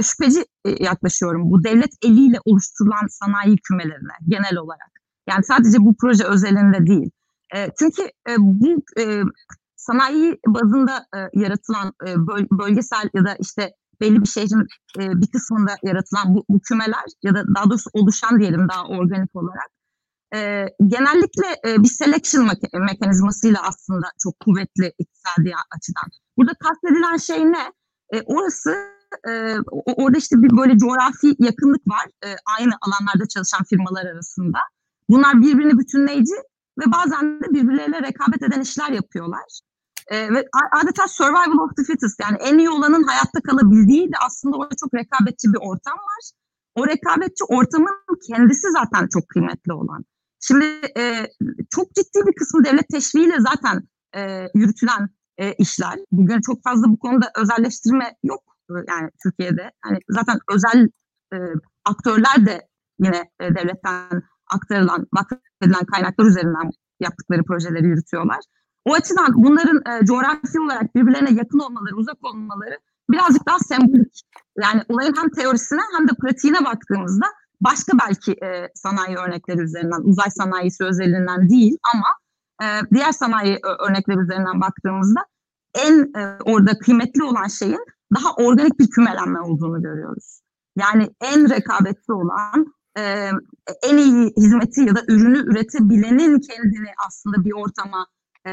şüpheci 0.05 0.45
yaklaşıyorum 0.65 1.51
bu 1.51 1.63
devlet 1.63 1.91
eliyle 2.01 2.39
oluşturulan 2.45 3.07
sanayi 3.09 3.57
kümelerine 3.57 4.13
genel 4.27 4.57
olarak. 4.57 4.91
Yani 5.29 5.43
sadece 5.43 5.77
bu 5.79 5.95
proje 6.01 6.23
özelinde 6.23 6.87
değil. 6.87 7.11
Çünkü 7.79 8.03
bu 8.37 8.83
sanayi 9.81 10.39
bazında 10.47 11.05
e, 11.15 11.19
yaratılan 11.33 11.93
e, 12.07 12.27
böl 12.27 12.45
bölgesel 12.51 13.09
ya 13.13 13.25
da 13.25 13.35
işte 13.39 13.71
belli 14.01 14.21
bir 14.21 14.27
şehrin 14.27 14.67
e, 14.99 15.21
bir 15.21 15.27
kısmında 15.27 15.75
yaratılan 15.83 16.35
bu, 16.35 16.45
bu 16.49 16.59
kümeler 16.59 17.05
ya 17.23 17.35
da 17.35 17.43
daha 17.55 17.69
doğrusu 17.69 17.89
oluşan 17.93 18.39
diyelim 18.39 18.67
daha 18.69 18.87
organik 18.87 19.35
olarak 19.35 19.69
e, 20.33 20.67
genellikle 20.87 21.47
e, 21.65 21.83
bir 21.83 21.87
selection 21.87 22.47
me- 22.47 22.85
mekanizmasıyla 22.91 23.59
aslında 23.67 24.07
çok 24.23 24.39
kuvvetli 24.39 24.93
iktisadi 24.99 25.53
açıdan. 25.75 26.09
Burada 26.37 26.51
kastedilen 26.53 27.17
şey 27.17 27.45
ne? 27.45 27.73
E, 28.13 28.21
orası 28.21 28.75
e, 29.27 29.55
orada 29.85 30.17
işte 30.17 30.43
bir 30.43 30.57
böyle 30.57 30.77
coğrafi 30.77 31.35
yakınlık 31.39 31.87
var 31.87 32.05
e, 32.25 32.27
aynı 32.59 32.73
alanlarda 32.81 33.27
çalışan 33.27 33.63
firmalar 33.63 34.05
arasında. 34.05 34.57
Bunlar 35.09 35.41
birbirini 35.41 35.79
bütünleyici 35.79 36.35
ve 36.79 36.91
bazen 36.91 37.41
de 37.41 37.49
birbirleriyle 37.49 38.01
rekabet 38.01 38.41
eden 38.43 38.61
işler 38.61 38.91
yapıyorlar. 38.91 39.61
E, 40.07 40.33
ve 40.33 40.49
adeta 40.81 41.07
survival 41.07 41.63
of 41.63 41.75
the 41.77 41.83
fittest 41.83 42.19
yani 42.19 42.37
en 42.39 42.57
iyi 42.57 42.69
olanın 42.69 43.03
hayatta 43.03 43.41
kalabildiği 43.41 44.11
de 44.11 44.15
aslında 44.25 44.57
orada 44.57 44.75
çok 44.79 44.93
rekabetçi 44.93 45.53
bir 45.53 45.59
ortam 45.61 45.97
var. 45.97 46.31
O 46.75 46.87
rekabetçi 46.87 47.43
ortamın 47.43 47.95
kendisi 48.27 48.71
zaten 48.71 49.07
çok 49.07 49.29
kıymetli 49.29 49.73
olan. 49.73 50.05
Şimdi 50.39 50.65
e, 50.97 51.27
çok 51.69 51.95
ciddi 51.95 52.27
bir 52.27 52.35
kısmı 52.35 52.65
devlet 52.65 52.89
teşviğiyle 52.89 53.35
zaten 53.39 53.87
e, 54.15 54.47
yürütülen 54.55 55.09
e, 55.37 55.53
işler. 55.53 55.99
Bugün 56.11 56.41
çok 56.41 56.63
fazla 56.63 56.87
bu 56.87 56.99
konuda 56.99 57.31
özelleştirme 57.37 58.15
yok 58.23 58.43
e, 58.69 58.73
yani 58.87 59.09
Türkiye'de. 59.23 59.71
Yani 59.85 59.99
zaten 60.09 60.39
özel 60.53 60.89
e, 61.33 61.37
aktörler 61.85 62.45
de 62.45 62.67
yine 62.99 63.31
e, 63.39 63.55
devletten 63.55 64.23
aktarılan, 64.51 65.07
vakfedilen 65.13 65.85
kaynaklar 65.85 66.25
üzerinden 66.25 66.71
yaptıkları 66.99 67.43
projeleri 67.43 67.87
yürütüyorlar. 67.87 68.39
O 68.85 68.93
açıdan 68.93 69.33
bunların 69.33 69.81
e, 69.91 70.05
coğrafi 70.05 70.59
olarak 70.59 70.95
birbirlerine 70.95 71.33
yakın 71.33 71.59
olmaları, 71.59 71.95
uzak 71.95 72.25
olmaları 72.25 72.79
birazcık 73.09 73.47
daha 73.47 73.59
sembolik. 73.59 74.21
Yani 74.57 74.81
olayın 74.89 75.13
hem 75.17 75.29
teorisine 75.29 75.81
hem 75.97 76.07
de 76.07 76.11
pratiğine 76.21 76.65
baktığımızda 76.65 77.25
başka 77.61 77.97
belki 78.07 78.31
e, 78.31 78.69
sanayi 78.75 79.17
örnekleri 79.17 79.61
üzerinden, 79.61 80.01
uzay 80.01 80.29
sanayisi 80.29 80.83
özelinden 80.83 81.49
değil 81.49 81.77
ama 81.93 82.07
e, 82.63 82.65
diğer 82.93 83.11
sanayi 83.11 83.59
örnekleri 83.89 84.19
üzerinden 84.19 84.61
baktığımızda 84.61 85.25
en 85.85 86.11
e, 86.19 86.37
orada 86.45 86.79
kıymetli 86.79 87.23
olan 87.23 87.47
şeyin 87.47 87.85
daha 88.15 88.35
organik 88.35 88.79
bir 88.79 88.89
kümelenme 88.89 89.41
olduğunu 89.41 89.81
görüyoruz. 89.81 90.41
Yani 90.77 91.09
en 91.21 91.49
rekabetli 91.49 92.13
olan, 92.13 92.73
e, 92.97 93.29
en 93.83 93.97
iyi 93.97 94.33
hizmeti 94.37 94.81
ya 94.81 94.95
da 94.95 95.01
ürünü 95.07 95.37
üretebilenin 95.37 96.39
kendini 96.39 96.89
aslında 97.07 97.45
bir 97.45 97.53
ortama 97.53 98.07
e, 98.47 98.51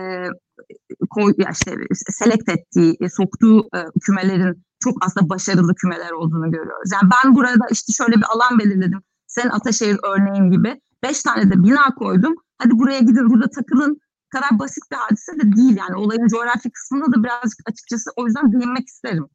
koy, 1.10 1.34
ya 1.38 1.50
işte 1.90 2.12
select 2.12 2.48
ettiği, 2.48 2.96
e, 3.00 3.08
soktuğu 3.08 3.68
e, 3.76 3.78
kümelerin 4.02 4.64
çok 4.80 5.04
aslında 5.04 5.28
başarılı 5.28 5.74
kümeler 5.74 6.10
olduğunu 6.10 6.50
görüyoruz. 6.50 6.90
Yani 6.92 7.10
ben 7.14 7.34
burada 7.34 7.66
işte 7.70 7.92
şöyle 7.92 8.16
bir 8.16 8.26
alan 8.34 8.58
belirledim. 8.58 9.00
Senin 9.26 9.50
Ataşehir 9.50 9.98
örneğin 10.02 10.50
gibi. 10.50 10.80
Beş 11.02 11.22
tane 11.22 11.50
de 11.50 11.62
bina 11.64 11.94
koydum. 11.94 12.34
Hadi 12.58 12.78
buraya 12.78 12.98
gidin 12.98 13.30
burada 13.30 13.50
takılın 13.50 14.00
kadar 14.30 14.58
basit 14.58 14.84
bir 14.90 14.96
hadise 14.96 15.32
de 15.32 15.56
değil. 15.56 15.76
Yani 15.76 15.96
olayın 15.96 16.28
coğrafi 16.28 16.70
kısmında 16.70 17.06
da 17.12 17.24
birazcık 17.24 17.60
açıkçası 17.66 18.10
o 18.16 18.26
yüzden 18.26 18.52
değinmek 18.52 18.88
isterim. 18.88 19.26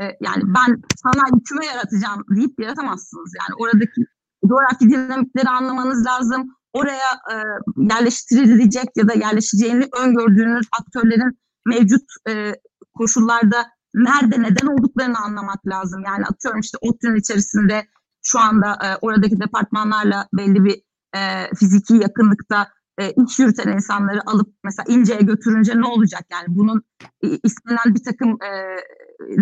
Ee, 0.00 0.04
yani 0.04 0.42
ben 0.46 0.82
sanayi 1.02 1.42
küme 1.48 1.66
yaratacağım 1.66 2.24
deyip 2.36 2.60
yaratamazsınız. 2.60 3.32
Yani 3.40 3.54
oradaki 3.62 4.00
coğrafi 4.48 4.90
dinamikleri 4.90 5.48
anlamanız 5.48 6.06
lazım. 6.06 6.56
Oraya 6.76 7.10
e, 7.32 7.34
yerleştirilecek 7.76 8.88
ya 8.96 9.08
da 9.08 9.12
yerleşeceğini 9.12 9.88
öngördüğünüz 10.00 10.66
aktörlerin 10.80 11.38
mevcut 11.66 12.04
e, 12.28 12.52
koşullarda 12.94 13.66
nerede 13.94 14.42
neden 14.42 14.66
olduklarını 14.66 15.18
anlamak 15.18 15.66
lazım. 15.66 16.02
Yani 16.06 16.24
atıyorum 16.24 16.60
işte 16.60 16.78
ODTÜ'nün 16.80 17.16
içerisinde 17.16 17.86
şu 18.22 18.38
anda 18.38 18.78
e, 18.84 18.96
oradaki 19.00 19.40
departmanlarla 19.40 20.28
belli 20.32 20.64
bir 20.64 20.82
e, 21.16 21.20
fiziki 21.54 21.94
yakınlıkta 21.94 22.68
e, 22.98 23.10
iç 23.10 23.38
yürüten 23.38 23.72
insanları 23.72 24.20
alıp 24.26 24.48
mesela 24.64 24.84
İnce'ye 24.88 25.20
götürünce 25.20 25.80
ne 25.80 25.86
olacak? 25.86 26.22
Yani 26.32 26.46
bunun 26.48 26.82
e, 27.22 27.28
istenen 27.28 27.94
bir 27.94 28.04
takım 28.04 28.38
e, 28.42 28.50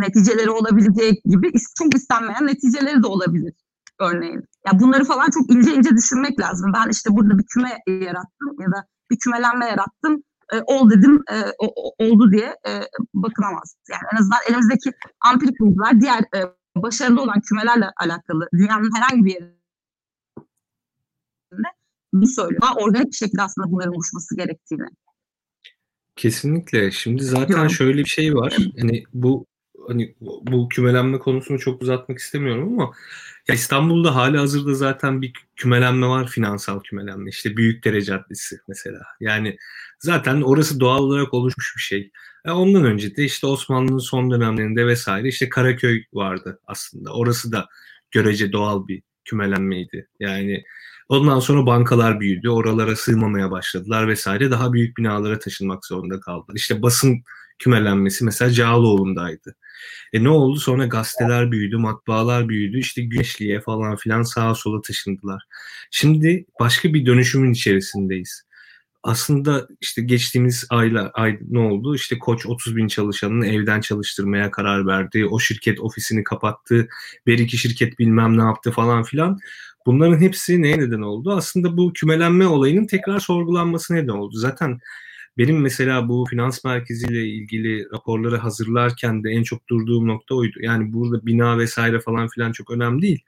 neticeleri 0.00 0.50
olabileceği 0.50 1.22
gibi 1.24 1.52
çok 1.78 1.94
istenmeyen 1.94 2.46
neticeleri 2.46 3.02
de 3.02 3.06
olabilir 3.06 3.54
örneğin. 4.00 4.44
Ya 4.66 4.80
bunları 4.80 5.04
falan 5.04 5.30
çok 5.30 5.50
ince 5.50 5.74
ince 5.74 5.90
düşünmek 5.90 6.40
lazım. 6.40 6.72
Ben 6.74 6.90
işte 6.90 7.10
burada 7.12 7.38
bir 7.38 7.44
küme 7.44 7.78
yarattım 7.86 8.56
ya 8.60 8.66
da 8.72 8.86
bir 9.10 9.18
kümelenme 9.18 9.66
yarattım. 9.66 10.22
E, 10.52 10.60
ol 10.66 10.90
dedim, 10.90 11.22
e, 11.32 11.42
o, 11.58 11.94
oldu 11.98 12.32
diye 12.32 12.56
e, 12.68 12.80
bakılamaz. 13.14 13.76
Yani 13.90 14.02
en 14.12 14.16
azından 14.16 14.38
elimizdeki 14.48 14.92
ampirik 15.20 15.60
bulgular 15.60 16.00
diğer 16.00 16.18
e, 16.18 16.40
başarılı 16.76 17.22
olan 17.22 17.40
kümelerle 17.40 17.90
alakalı 18.00 18.48
dünyanın 18.52 18.90
herhangi 18.96 19.24
bir 19.24 19.32
yerinde 19.32 19.54
bu 22.12 22.26
söylüyor. 22.26 22.62
Daha 22.62 22.74
organik 22.74 23.06
bir 23.06 23.16
şekilde 23.16 23.42
aslında 23.42 23.72
bunların 23.72 23.94
oluşması 23.94 24.36
gerektiğini. 24.36 24.86
Kesinlikle. 26.16 26.90
Şimdi 26.90 27.24
zaten 27.24 27.68
şöyle 27.68 27.98
bir 27.98 28.08
şey 28.08 28.34
var. 28.34 28.56
Hani 28.80 29.04
bu 29.14 29.46
hani 29.88 30.14
bu 30.20 30.68
kümelenme 30.68 31.18
konusunu 31.18 31.58
çok 31.58 31.82
uzatmak 31.82 32.18
istemiyorum 32.18 32.72
ama 32.72 32.92
ya 33.48 33.54
İstanbul'da 33.54 34.14
hali 34.14 34.38
hazırda 34.38 34.74
zaten 34.74 35.22
bir 35.22 35.32
kümelenme 35.56 36.06
var 36.06 36.28
finansal 36.28 36.80
kümelenme. 36.82 37.30
İşte 37.30 37.56
Büyükdere 37.56 38.02
Caddesi 38.02 38.56
mesela. 38.68 39.00
Yani 39.20 39.56
zaten 39.98 40.42
orası 40.42 40.80
doğal 40.80 41.02
olarak 41.02 41.34
oluşmuş 41.34 41.74
bir 41.76 41.82
şey. 41.82 42.10
E 42.44 42.50
ondan 42.50 42.84
önce 42.84 43.16
de 43.16 43.24
işte 43.24 43.46
Osmanlı'nın 43.46 43.98
son 43.98 44.30
dönemlerinde 44.30 44.86
vesaire 44.86 45.28
işte 45.28 45.48
Karaköy 45.48 46.04
vardı 46.12 46.60
aslında. 46.66 47.12
Orası 47.12 47.52
da 47.52 47.68
görece 48.10 48.52
doğal 48.52 48.88
bir 48.88 49.02
kümelenmeydi. 49.24 50.08
Yani 50.20 50.64
ondan 51.08 51.40
sonra 51.40 51.66
bankalar 51.66 52.20
büyüdü. 52.20 52.48
Oralara 52.48 52.96
sığmamaya 52.96 53.50
başladılar 53.50 54.08
vesaire. 54.08 54.50
Daha 54.50 54.72
büyük 54.72 54.96
binalara 54.96 55.38
taşınmak 55.38 55.86
zorunda 55.86 56.20
kaldılar. 56.20 56.56
İşte 56.56 56.82
basın 56.82 57.24
kümelenmesi 57.58 58.24
mesela 58.24 58.50
Cağaloğlu'ndaydı. 58.50 59.56
E 60.12 60.24
ne 60.24 60.28
oldu? 60.28 60.60
Sonra 60.60 60.86
gazeteler 60.86 61.52
büyüdü, 61.52 61.76
matbaalar 61.76 62.48
büyüdü. 62.48 62.78
İşte 62.78 63.02
Güneşli'ye 63.02 63.60
falan 63.60 63.96
filan 63.96 64.22
sağa 64.22 64.54
sola 64.54 64.82
taşındılar. 64.82 65.42
Şimdi 65.90 66.44
başka 66.60 66.94
bir 66.94 67.06
dönüşümün 67.06 67.52
içerisindeyiz. 67.52 68.44
Aslında 69.02 69.68
işte 69.80 70.02
geçtiğimiz 70.02 70.66
ayla 70.70 71.10
ay 71.14 71.38
ne 71.50 71.58
oldu? 71.58 71.94
İşte 71.94 72.18
Koç 72.18 72.46
30 72.46 72.76
bin 72.76 72.88
çalışanını 72.88 73.46
evden 73.46 73.80
çalıştırmaya 73.80 74.50
karar 74.50 74.86
verdi. 74.86 75.26
O 75.26 75.38
şirket 75.38 75.80
ofisini 75.80 76.24
kapattı. 76.24 76.88
Bir 77.26 77.38
iki 77.38 77.58
şirket 77.58 77.98
bilmem 77.98 78.38
ne 78.38 78.42
yaptı 78.42 78.70
falan 78.70 79.02
filan. 79.02 79.38
Bunların 79.86 80.20
hepsi 80.20 80.62
neye 80.62 80.78
neden 80.78 81.00
oldu? 81.00 81.32
Aslında 81.32 81.76
bu 81.76 81.92
kümelenme 81.92 82.46
olayının 82.46 82.86
tekrar 82.86 83.20
sorgulanması 83.20 83.94
neden 83.94 84.12
oldu. 84.12 84.36
Zaten 84.36 84.80
benim 85.38 85.60
mesela 85.60 86.08
bu 86.08 86.24
finans 86.30 86.64
merkeziyle 86.64 87.26
ilgili 87.26 87.90
raporları 87.92 88.36
hazırlarken 88.36 89.24
de 89.24 89.30
en 89.30 89.42
çok 89.42 89.68
durduğum 89.68 90.08
nokta 90.08 90.34
oydu. 90.34 90.58
Yani 90.60 90.92
burada 90.92 91.26
bina 91.26 91.58
vesaire 91.58 92.00
falan 92.00 92.28
filan 92.28 92.52
çok 92.52 92.70
önemli 92.70 93.02
değil. 93.02 93.22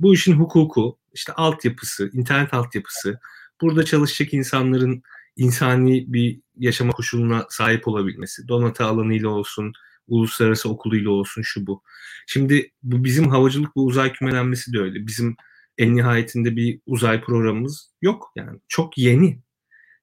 Bu 0.00 0.14
işin 0.14 0.32
hukuku, 0.32 0.98
işte 1.14 1.32
altyapısı, 1.32 2.10
internet 2.12 2.54
altyapısı, 2.54 3.18
burada 3.60 3.84
çalışacak 3.84 4.34
insanların 4.34 5.02
insani 5.36 6.12
bir 6.12 6.40
yaşama 6.56 6.92
koşuluna 6.92 7.46
sahip 7.50 7.88
olabilmesi, 7.88 8.48
donatı 8.48 8.84
alanıyla 8.84 9.28
olsun, 9.28 9.72
uluslararası 10.08 10.68
okuluyla 10.68 11.10
olsun 11.10 11.42
şu 11.42 11.66
bu. 11.66 11.82
Şimdi 12.26 12.72
bu 12.82 13.04
bizim 13.04 13.28
havacılık 13.28 13.76
ve 13.76 13.80
uzay 13.80 14.12
kümelenmesi 14.12 14.72
de 14.72 14.78
öyle. 14.78 15.06
Bizim 15.06 15.36
en 15.78 15.96
nihayetinde 15.96 16.56
bir 16.56 16.80
uzay 16.86 17.20
programımız 17.20 17.92
yok. 18.02 18.32
Yani 18.36 18.60
çok 18.68 18.98
yeni. 18.98 19.42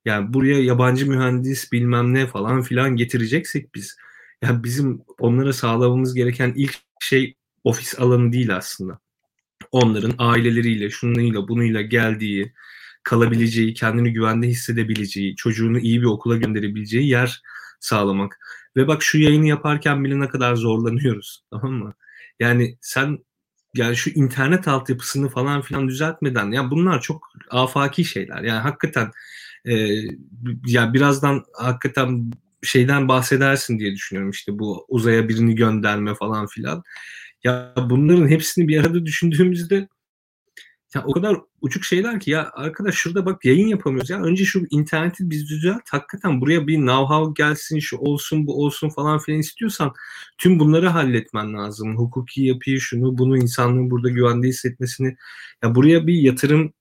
Yani 0.05 0.33
buraya 0.33 0.63
yabancı 0.63 1.09
mühendis 1.09 1.71
bilmem 1.71 2.13
ne 2.13 2.27
falan 2.27 2.61
filan 2.61 2.95
getireceksek 2.95 3.75
biz 3.75 3.97
yani 4.41 4.63
bizim 4.63 5.01
onlara 5.19 5.53
sağlamamız 5.53 6.13
gereken 6.13 6.53
ilk 6.55 6.75
şey 6.99 7.35
ofis 7.63 7.99
alanı 7.99 8.31
değil 8.31 8.55
aslında. 8.55 8.99
Onların 9.71 10.15
aileleriyle, 10.17 10.89
şununla 10.89 11.47
bunuyla 11.47 11.81
geldiği, 11.81 12.53
kalabileceği, 13.03 13.73
kendini 13.73 14.13
güvende 14.13 14.47
hissedebileceği, 14.47 15.35
çocuğunu 15.35 15.79
iyi 15.79 16.01
bir 16.01 16.05
okula 16.05 16.37
gönderebileceği 16.37 17.09
yer 17.09 17.41
sağlamak. 17.79 18.39
Ve 18.77 18.87
bak 18.87 19.03
şu 19.03 19.17
yayını 19.17 19.47
yaparken 19.47 20.03
bile 20.03 20.19
ne 20.19 20.29
kadar 20.29 20.55
zorlanıyoruz. 20.55 21.43
Tamam 21.51 21.73
mı? 21.73 21.93
Yani 22.39 22.77
sen 22.81 23.19
yani 23.75 23.95
şu 23.95 24.09
internet 24.09 24.67
altyapısını 24.67 25.29
falan 25.29 25.61
filan 25.61 25.87
düzeltmeden 25.87 26.51
ya 26.51 26.71
bunlar 26.71 27.01
çok 27.01 27.29
afaki 27.49 28.05
şeyler. 28.05 28.41
Yani 28.43 28.59
hakikaten 28.59 29.11
e, 29.67 30.01
ya 30.67 30.93
birazdan 30.93 31.43
hakikaten 31.53 32.31
şeyden 32.63 33.07
bahsedersin 33.07 33.79
diye 33.79 33.91
düşünüyorum 33.93 34.31
işte 34.31 34.59
bu 34.59 34.85
uzaya 34.87 35.29
birini 35.29 35.55
gönderme 35.55 36.15
falan 36.15 36.47
filan. 36.47 36.83
Ya 37.43 37.73
bunların 37.89 38.27
hepsini 38.27 38.67
bir 38.67 38.79
arada 38.79 39.05
düşündüğümüzde 39.05 39.87
ya 40.95 41.03
o 41.05 41.11
kadar 41.11 41.37
uçuk 41.61 41.83
şeyler 41.83 42.19
ki 42.19 42.31
ya 42.31 42.49
arkadaş 42.53 42.95
şurada 42.95 43.25
bak 43.25 43.45
yayın 43.45 43.67
yapamıyoruz 43.67 44.09
ya. 44.09 44.21
Önce 44.21 44.45
şu 44.45 44.65
interneti 44.69 45.29
biz 45.29 45.49
düzelt. 45.49 45.81
Hakikaten 45.91 46.41
buraya 46.41 46.67
bir 46.67 46.77
know-how 46.77 47.33
gelsin, 47.37 47.79
şu 47.79 47.97
olsun, 47.97 48.47
bu 48.47 48.63
olsun 48.63 48.89
falan 48.89 49.19
filan 49.19 49.39
istiyorsan 49.39 49.93
tüm 50.37 50.59
bunları 50.59 50.87
halletmen 50.87 51.53
lazım. 51.53 51.97
Hukuki 51.97 52.41
yapıyı, 52.43 52.79
şunu, 52.79 53.17
bunu 53.17 53.37
insanlığın 53.37 53.91
burada 53.91 54.09
güvende 54.09 54.47
hissetmesini. 54.47 55.15
Ya 55.63 55.75
buraya 55.75 56.07
bir 56.07 56.13
yatırım 56.13 56.73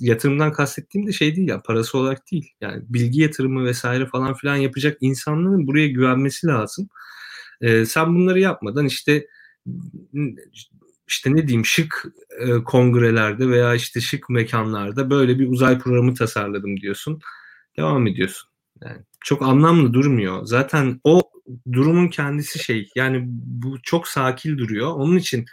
yatırımdan 0.00 0.52
kastettiğim 0.52 1.06
de 1.06 1.12
şey 1.12 1.36
değil 1.36 1.48
ya 1.48 1.62
parası 1.62 1.98
olarak 1.98 2.30
değil. 2.32 2.52
Yani 2.60 2.82
bilgi 2.88 3.20
yatırımı 3.20 3.64
vesaire 3.64 4.06
falan 4.06 4.34
filan 4.34 4.56
yapacak 4.56 4.98
insanların 5.00 5.66
buraya 5.66 5.88
güvenmesi 5.88 6.46
lazım. 6.46 6.88
Ee, 7.60 7.86
sen 7.86 8.14
bunları 8.14 8.40
yapmadan 8.40 8.86
işte 8.86 9.26
işte 11.12 11.34
ne 11.34 11.48
diyeyim 11.48 11.66
şık 11.66 12.04
e, 12.40 12.64
kongrelerde 12.64 13.48
veya 13.48 13.74
işte 13.74 14.00
şık 14.00 14.30
mekanlarda 14.30 15.10
böyle 15.10 15.38
bir 15.38 15.48
uzay 15.48 15.78
programı 15.78 16.14
tasarladım 16.14 16.76
diyorsun. 16.80 17.20
Devam 17.78 18.06
ediyorsun. 18.06 18.50
Yani 18.82 18.98
çok 19.20 19.42
anlamlı 19.42 19.94
durmuyor. 19.94 20.44
Zaten 20.44 21.00
o 21.04 21.22
durumun 21.72 22.08
kendisi 22.08 22.58
şey 22.58 22.88
yani 22.96 23.24
bu 23.28 23.82
çok 23.82 24.08
sakil 24.08 24.58
duruyor. 24.58 24.88
Onun 24.94 25.16
için 25.16 25.44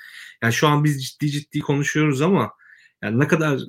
yani 0.43 0.53
şu 0.53 0.67
an 0.67 0.83
biz 0.83 1.05
ciddi 1.05 1.31
ciddi 1.31 1.59
konuşuyoruz 1.59 2.21
ama 2.21 2.51
Yani 3.03 3.19
ne 3.19 3.27
kadar 3.27 3.59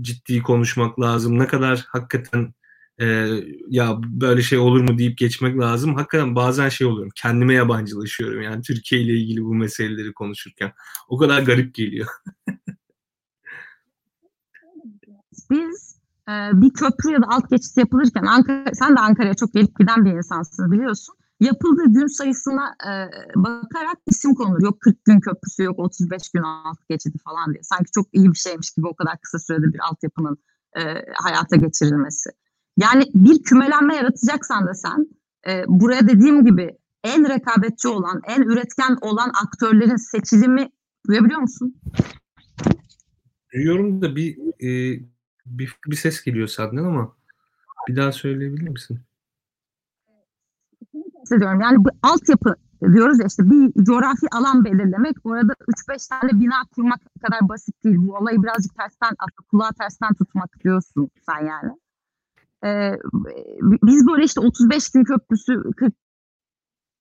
ciddi 0.00 0.42
konuşmak 0.42 1.00
lazım, 1.00 1.38
ne 1.38 1.46
kadar 1.46 1.84
hakikaten 1.88 2.54
e, 3.00 3.28
ya 3.68 3.96
böyle 4.02 4.42
şey 4.42 4.58
olur 4.58 4.80
mu 4.80 4.98
deyip 4.98 5.18
geçmek 5.18 5.58
lazım. 5.58 5.94
Hakikaten 5.94 6.34
bazen 6.34 6.68
şey 6.68 6.86
oluyorum, 6.86 7.12
kendime 7.14 7.54
yabancılaşıyorum 7.54 8.42
yani 8.42 8.62
Türkiye 8.62 9.00
ile 9.00 9.12
ilgili 9.12 9.44
bu 9.44 9.54
meseleleri 9.54 10.12
konuşurken. 10.12 10.72
O 11.08 11.18
kadar 11.18 11.42
garip 11.42 11.74
geliyor. 11.74 12.08
Biz 15.50 15.96
e, 16.28 16.32
bir 16.52 16.70
köprü 16.70 17.10
ya 17.10 17.22
da 17.22 17.26
alt 17.28 17.50
geçit 17.50 17.76
yapılırken, 17.76 18.22
Ankara, 18.22 18.74
sen 18.74 18.96
de 18.96 19.00
Ankara'ya 19.00 19.34
çok 19.34 19.52
gelip 19.52 19.78
giden 19.78 20.04
bir 20.04 20.10
insansın 20.10 20.72
biliyorsun 20.72 21.14
yapıldığı 21.40 21.84
gün 21.84 22.06
sayısına 22.06 22.74
e, 22.86 22.92
bakarak 23.36 23.96
isim 24.06 24.34
konulur. 24.34 24.62
Yok 24.62 24.80
40 24.80 25.04
gün 25.04 25.20
köprüsü 25.20 25.62
yok 25.62 25.78
35 25.78 26.30
gün 26.30 26.42
alt 26.42 26.88
geçidi 26.88 27.18
falan 27.18 27.52
diye. 27.52 27.62
Sanki 27.62 27.90
çok 27.90 28.06
iyi 28.12 28.30
bir 28.30 28.36
şeymiş 28.36 28.70
gibi 28.70 28.88
o 28.88 28.94
kadar 28.94 29.18
kısa 29.18 29.38
sürede 29.38 29.72
bir 29.72 29.78
altyapının 29.90 30.38
e, 30.76 30.82
hayata 31.14 31.56
geçirilmesi. 31.56 32.30
Yani 32.76 33.04
bir 33.14 33.42
kümelenme 33.42 33.96
yaratacaksan 33.96 34.66
da 34.66 34.74
sen 34.74 35.06
e, 35.48 35.64
buraya 35.66 36.08
dediğim 36.08 36.44
gibi 36.44 36.78
en 37.04 37.28
rekabetçi 37.28 37.88
olan, 37.88 38.22
en 38.28 38.42
üretken 38.42 38.96
olan 39.00 39.32
aktörlerin 39.44 39.96
seçilimi 39.96 40.68
duyabiliyor 41.08 41.40
musun? 41.40 41.76
Duyuyorum 43.54 44.02
da 44.02 44.16
bir, 44.16 44.38
e, 44.38 45.00
bir 45.46 45.76
bir 45.86 45.96
ses 45.96 46.24
geliyor 46.24 46.48
senden 46.48 46.84
ama 46.84 47.16
bir 47.88 47.96
daha 47.96 48.12
söyleyebilir 48.12 48.68
misin? 48.68 49.00
bahsediyorum. 51.24 51.60
Yani 51.60 51.84
bu 51.84 51.88
altyapı 52.02 52.56
diyoruz 52.82 53.20
ya 53.20 53.26
işte 53.26 53.50
bir 53.50 53.84
coğrafi 53.84 54.26
alan 54.32 54.64
belirlemek 54.64 55.16
orada 55.24 55.52
3-5 55.68 56.08
tane 56.08 56.40
bina 56.40 56.62
kurmak 56.74 57.00
kadar 57.22 57.48
basit 57.48 57.84
değil. 57.84 57.96
Bu 57.98 58.16
olayı 58.16 58.42
birazcık 58.42 58.74
tersten 58.74 59.10
kulağa 59.50 59.72
tersten 59.72 60.14
tutmak 60.14 60.64
diyorsun 60.64 61.10
sen 61.26 61.46
yani. 61.46 61.72
Ee, 62.64 62.98
biz 63.62 64.06
böyle 64.06 64.24
işte 64.24 64.40
35 64.40 64.90
gün 64.90 65.04
köprüsü 65.04 65.62
40 65.76 65.94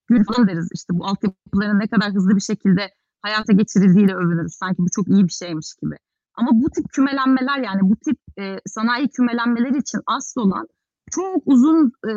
gün 0.07 0.23
falan 0.23 0.47
deriz 0.47 0.69
işte 0.73 0.93
bu 0.93 1.05
altyapıların 1.05 1.79
ne 1.79 1.87
kadar 1.87 2.11
hızlı 2.13 2.35
bir 2.35 2.41
şekilde 2.41 2.89
hayata 3.21 3.53
geçirildiğiyle 3.53 4.15
övünürüz. 4.15 4.53
Sanki 4.53 4.77
bu 4.77 4.87
çok 4.95 5.07
iyi 5.07 5.23
bir 5.23 5.33
şeymiş 5.33 5.73
gibi. 5.81 5.95
Ama 6.35 6.49
bu 6.53 6.69
tip 6.69 6.85
kümelenmeler 6.89 7.57
yani 7.57 7.81
bu 7.81 7.95
tip 7.95 8.17
e, 8.39 8.57
sanayi 8.65 9.09
kümelenmeleri 9.09 9.77
için 9.77 9.99
asıl 10.07 10.41
olan 10.41 10.67
çok 11.11 11.41
uzun 11.45 11.87
e, 11.87 12.11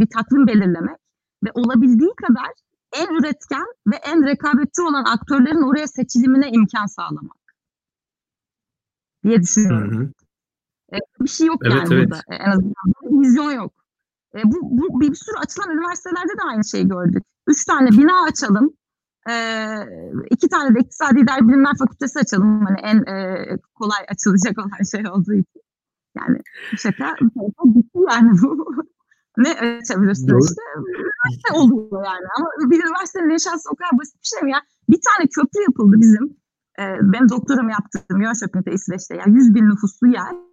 bir 0.00 0.06
takvim 0.06 0.46
belirlemek 0.46 0.96
ve 1.44 1.50
olabildiği 1.54 2.10
kadar 2.16 2.52
en 2.92 3.14
üretken 3.14 3.66
ve 3.86 3.96
en 3.96 4.26
rekabetçi 4.26 4.82
olan 4.82 5.04
aktörlerin 5.04 5.68
oraya 5.70 5.86
seçilimine 5.86 6.50
imkan 6.50 6.86
sağlamak 6.86 7.40
diye 9.24 9.42
düşünüyorum. 9.42 10.00
Hı 10.00 10.04
hı. 10.04 10.12
E, 10.92 10.98
bir 11.20 11.28
şey 11.28 11.46
yok 11.46 11.60
evet, 11.64 11.74
yani 11.74 11.94
evet. 11.94 12.08
burada. 12.10 12.22
E, 12.28 12.34
en 12.34 12.50
azından 12.50 12.74
bir 13.02 13.20
vizyon 13.20 13.50
yok. 13.50 13.72
E, 14.34 14.38
bu, 14.44 14.58
bu 14.62 15.00
bir, 15.00 15.10
bir 15.10 15.14
sürü 15.14 15.36
açılan 15.36 15.70
üniversitelerde 15.70 16.32
de 16.32 16.42
aynı 16.48 16.64
şeyi 16.64 16.88
gördük. 16.88 17.22
Üç 17.46 17.64
tane 17.64 17.90
bina 17.90 18.22
açalım. 18.22 18.72
E, 19.30 19.34
iki 20.30 20.48
tane 20.48 20.74
de 20.74 20.80
iktisadi 20.80 21.20
idari 21.20 21.48
bilimler 21.48 21.76
fakültesi 21.78 22.18
açalım. 22.18 22.66
Hani 22.66 22.78
en 22.82 22.96
e, 22.96 23.46
kolay 23.74 24.04
açılacak 24.08 24.58
olan 24.58 24.84
şey 24.90 25.10
olduğu 25.10 25.32
için. 25.32 25.62
Yani 26.16 26.38
şaka, 26.78 27.06
şaka 27.18 27.64
bitti 27.64 27.98
yani 28.10 28.30
bu 28.42 28.74
ne 29.36 29.50
açabilirsin 29.50 30.28
Doğru. 30.28 30.44
işte. 30.44 30.62
Üniversite 30.76 31.52
oluyor 31.54 32.04
yani. 32.04 32.26
Ama 32.38 32.70
bir 32.70 32.84
üniversitenin 32.84 33.30
yaşantısı 33.30 33.68
o 33.72 33.76
kadar 33.76 33.98
basit 33.98 34.14
bir 34.22 34.28
şey 34.28 34.42
mi 34.42 34.52
ya? 34.52 34.62
Bir 34.88 35.00
tane 35.06 35.28
köprü 35.28 35.62
yapıldı 35.68 35.96
bizim. 36.00 36.36
Ee, 36.78 36.96
benim 37.02 37.28
doktoram 37.28 37.68
yaptığım 37.68 38.22
Jönköping'de 38.22 38.72
İsveç'te. 38.72 39.16
Yani 39.16 39.36
100 39.36 39.54
bin 39.54 39.68
nüfuslu 39.68 40.06
yer. 40.08 40.49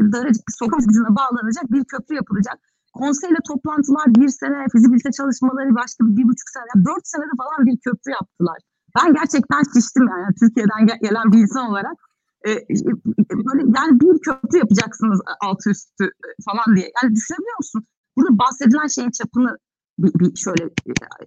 Daracık 0.00 0.44
sokak 0.58 0.80
gücüne 0.88 1.16
bağlanacak 1.16 1.72
bir 1.72 1.84
köprü 1.84 2.14
yapılacak. 2.14 2.58
Konseyle 2.92 3.38
toplantılar 3.48 4.06
bir 4.14 4.28
sene, 4.28 4.66
fizibilite 4.72 5.10
çalışmaları 5.10 5.74
başka 5.74 6.06
bir, 6.06 6.16
bir 6.16 6.24
buçuk 6.24 6.48
sene, 6.48 6.84
dört 6.84 7.06
senede 7.06 7.34
falan 7.38 7.66
bir 7.66 7.78
köprü 7.78 8.10
yaptılar. 8.10 8.58
Ben 8.96 9.14
gerçekten 9.14 9.62
şiştim 9.74 10.08
yani 10.08 10.34
Türkiye'den 10.40 10.86
gelen 11.02 11.32
bir 11.32 11.38
insan 11.38 11.70
olarak. 11.70 11.96
E, 12.44 12.50
e, 12.50 13.34
böyle 13.46 13.62
yani 13.78 14.00
bir 14.00 14.18
köprü 14.26 14.58
yapacaksınız 14.58 15.20
altı 15.40 15.70
üstü 15.70 16.04
e, 16.04 16.28
falan 16.46 16.76
diye. 16.76 16.92
Yani 17.02 17.14
düşünebiliyor 17.14 17.56
musun? 17.58 17.86
Burada 18.16 18.38
bahsedilen 18.38 18.86
şeyin 18.86 19.10
çapını 19.10 19.56
bir, 19.98 20.12
bir 20.20 20.36
şöyle 20.36 20.70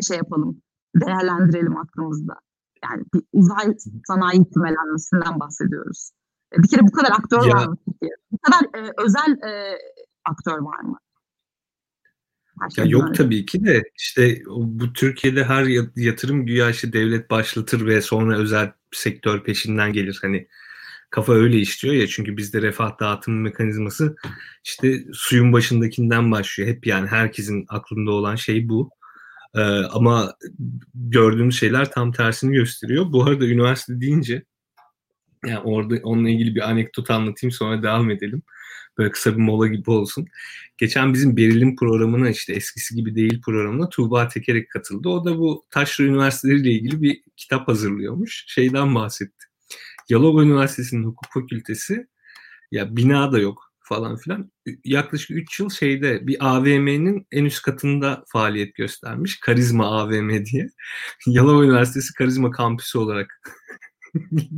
şey 0.08 0.18
yapalım, 0.18 0.62
değerlendirelim 0.96 1.78
aklımızda. 1.78 2.34
Yani 2.84 3.04
bir 3.14 3.24
uzay 3.34 3.76
sanayi 4.08 4.50
kümelenmesinden 4.54 5.40
bahsediyoruz. 5.40 6.12
Bir 6.58 6.68
kere 6.68 6.82
bu 6.82 6.92
kadar 6.92 7.12
aktör 7.12 7.46
ya. 7.46 7.56
var 7.56 7.68
mı? 7.68 7.78
Bu 8.32 8.38
kadar 8.38 8.84
e, 8.84 8.94
özel 8.98 9.50
e, 9.50 9.78
aktör 10.26 10.58
var 10.58 10.80
mı? 10.80 10.98
Ya 12.78 12.86
yok 12.86 13.04
öyle. 13.04 13.14
tabii 13.14 13.46
ki 13.46 13.66
de 13.66 13.84
işte 13.98 14.42
bu 14.48 14.94
Türkiye'de 14.94 15.44
her 15.44 15.64
yatırım 15.96 16.46
güya 16.46 16.70
işte 16.70 16.94
devlet 16.94 17.30
başlatır 17.30 17.86
ve 17.86 18.02
sonra 18.02 18.38
özel 18.38 18.72
sektör 18.92 19.44
peşinden 19.44 19.94
gelir. 19.94 20.20
Hani 20.22 20.48
kafa 21.10 21.34
öyle 21.34 21.58
işliyor 21.58 21.96
ya 21.96 22.08
çünkü 22.08 22.38
bizde 22.38 22.62
refah 22.62 23.00
dağıtım 23.00 23.42
mekanizması 23.42 24.16
işte 24.64 25.04
suyun 25.14 25.54
başındakinden 25.54 26.32
başlıyor. 26.32 26.70
Hep 26.70 26.88
yani 26.88 27.08
herkesin 27.08 27.66
aklında 27.70 28.12
olan 28.12 28.36
şey 28.36 28.70
bu. 28.70 28.90
Ee, 29.56 29.62
ama 29.92 30.34
gördüğümüz 30.94 31.60
şeyler 31.60 31.92
tam 31.92 32.12
tersini 32.12 32.54
gösteriyor. 32.54 33.12
Bu 33.12 33.24
arada 33.24 33.46
üniversite 33.46 34.02
deyince 34.02 34.44
yani 35.46 35.60
orada 35.60 35.96
onunla 36.04 36.30
ilgili 36.30 36.56
bir 36.56 36.70
anekdot 36.70 37.10
anlatayım 37.12 37.52
sonra 37.52 37.84
devam 37.84 38.12
edelim. 38.12 38.42
Böyle 38.98 39.12
kısa 39.12 39.32
bir 39.32 39.42
mola 39.42 39.68
gibi 39.68 39.92
olsun. 39.92 40.28
Geçen 40.78 41.14
bizim 41.14 41.38
Berilim 41.38 41.76
programına 41.76 42.30
işte 42.30 42.54
eskisi 42.54 42.96
gibi 42.96 43.16
değil 43.16 43.42
programına 43.42 43.90
Tuğba 43.90 44.28
Tekerek 44.28 44.70
katıldı. 44.70 45.10
O 45.10 45.26
da 45.26 45.38
bu 45.38 45.66
Taşra 45.70 46.04
Üniversiteleri 46.04 46.60
ile 46.60 46.72
ilgili 46.72 47.02
bir 47.02 47.24
kitap 47.38 47.68
hazırlıyormuş. 47.68 48.46
Şeyden 48.48 48.96
bahsetti. 48.96 49.46
Yalova 50.10 50.44
Üniversitesi'nin 50.44 51.04
hukuk 51.04 51.34
fakültesi 51.34 52.08
ya 52.72 52.96
bina 52.96 53.32
da 53.32 53.40
yok 53.40 53.70
falan 53.82 54.18
filan. 54.18 54.52
Yaklaşık 54.84 55.32
3 55.32 55.60
yıl 55.60 55.70
şeyde 55.70 56.28
bir 56.28 56.38
AVM'nin 56.40 57.28
en 57.32 57.46
üst 57.46 57.62
katında 57.62 58.24
faaliyet 58.28 58.76
göstermiş. 58.76 59.40
Karizma 59.40 60.02
AVM 60.02 60.46
diye. 60.46 60.70
Yalova 61.28 61.64
Üniversitesi 61.64 62.14
Karizma 62.14 62.52
Kampüsü 62.52 62.98
olarak 62.98 63.42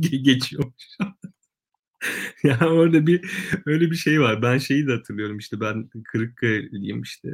geçiyormuş. 0.00 0.98
yani 2.44 2.64
orada 2.64 3.06
bir 3.06 3.30
öyle 3.66 3.90
bir 3.90 3.96
şey 3.96 4.20
var. 4.20 4.42
Ben 4.42 4.58
şeyi 4.58 4.86
de 4.86 4.92
hatırlıyorum 4.92 5.38
işte 5.38 5.60
ben 5.60 5.88
Kırıkkale'liyim 6.04 7.02
işte. 7.02 7.28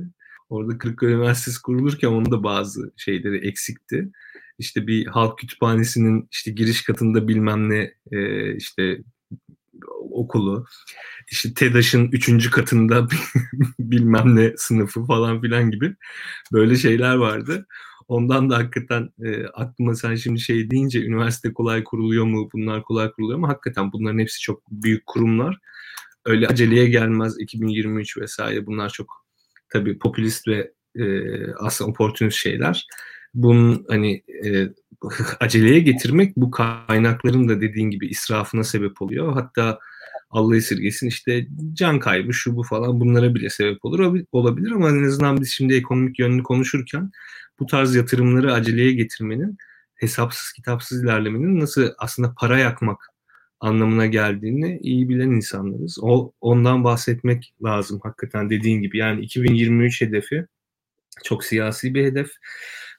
Orada 0.48 0.78
Kırıkkale 0.78 1.12
Üniversitesi 1.12 1.62
kurulurken 1.62 2.08
onun 2.08 2.30
da 2.30 2.42
bazı 2.42 2.92
şeyleri 2.96 3.48
eksikti 3.48 4.10
işte 4.58 4.86
bir 4.86 5.06
halk 5.06 5.38
kütüphanesinin 5.38 6.28
işte 6.32 6.50
giriş 6.50 6.82
katında 6.82 7.28
bilmem 7.28 7.70
ne 7.70 7.94
e, 8.12 8.56
işte 8.56 9.02
okulu 10.10 10.66
işte 11.30 11.54
TEDAŞ'ın 11.54 12.08
üçüncü 12.12 12.50
katında 12.50 13.08
bilmem 13.78 14.36
ne 14.36 14.52
sınıfı 14.56 15.04
falan 15.04 15.40
filan 15.40 15.70
gibi 15.70 15.96
böyle 16.52 16.76
şeyler 16.76 17.14
vardı. 17.14 17.66
Ondan 18.08 18.50
da 18.50 18.58
hakikaten 18.58 19.10
e, 19.24 19.46
aklıma 19.46 19.94
sen 19.94 20.14
şimdi 20.14 20.40
şey 20.40 20.70
deyince 20.70 21.04
üniversite 21.04 21.52
kolay 21.52 21.84
kuruluyor 21.84 22.24
mu 22.24 22.48
bunlar 22.52 22.82
kolay 22.82 23.10
kuruluyor 23.10 23.38
mu 23.38 23.48
hakikaten 23.48 23.92
bunların 23.92 24.18
hepsi 24.18 24.40
çok 24.40 24.70
büyük 24.70 25.06
kurumlar. 25.06 25.58
Öyle 26.24 26.46
aceleye 26.48 26.88
gelmez 26.88 27.40
2023 27.40 28.18
vesaire 28.18 28.66
bunlar 28.66 28.88
çok 28.90 29.26
tabii 29.72 29.98
popülist 29.98 30.48
ve 30.48 30.72
e, 30.96 31.04
aslında 31.52 31.90
opportunist 31.90 32.36
şeyler 32.36 32.86
bunun 33.34 33.84
hani 33.88 34.22
e, 34.44 34.68
aceleye 35.40 35.80
getirmek 35.80 36.36
bu 36.36 36.50
kaynakların 36.50 37.48
da 37.48 37.60
dediğin 37.60 37.90
gibi 37.90 38.06
israfına 38.06 38.64
sebep 38.64 39.02
oluyor. 39.02 39.32
Hatta 39.32 39.78
Allah 40.30 40.56
esirgesin 40.56 41.06
işte 41.06 41.46
can 41.72 41.98
kaybı 41.98 42.34
şu 42.34 42.56
bu 42.56 42.62
falan 42.62 43.00
bunlara 43.00 43.34
bile 43.34 43.50
sebep 43.50 43.84
olur 43.84 44.22
olabilir 44.32 44.70
ama 44.70 44.88
en 44.90 45.04
azından 45.04 45.40
biz 45.40 45.50
şimdi 45.50 45.74
ekonomik 45.74 46.18
yönünü 46.18 46.42
konuşurken 46.42 47.10
bu 47.60 47.66
tarz 47.66 47.94
yatırımları 47.94 48.52
aceleye 48.52 48.92
getirmenin 48.92 49.56
hesapsız 49.94 50.52
kitapsız 50.52 51.04
ilerlemenin 51.04 51.60
nasıl 51.60 51.88
aslında 51.98 52.34
para 52.38 52.58
yakmak 52.58 53.10
anlamına 53.60 54.06
geldiğini 54.06 54.78
iyi 54.82 55.08
bilen 55.08 55.30
insanlarız. 55.30 55.98
O 56.02 56.32
ondan 56.40 56.84
bahsetmek 56.84 57.54
lazım 57.64 58.00
hakikaten 58.02 58.50
dediğin 58.50 58.82
gibi. 58.82 58.98
Yani 58.98 59.20
2023 59.20 60.00
hedefi 60.00 60.46
çok 61.24 61.44
siyasi 61.44 61.94
bir 61.94 62.04
hedef. 62.04 62.30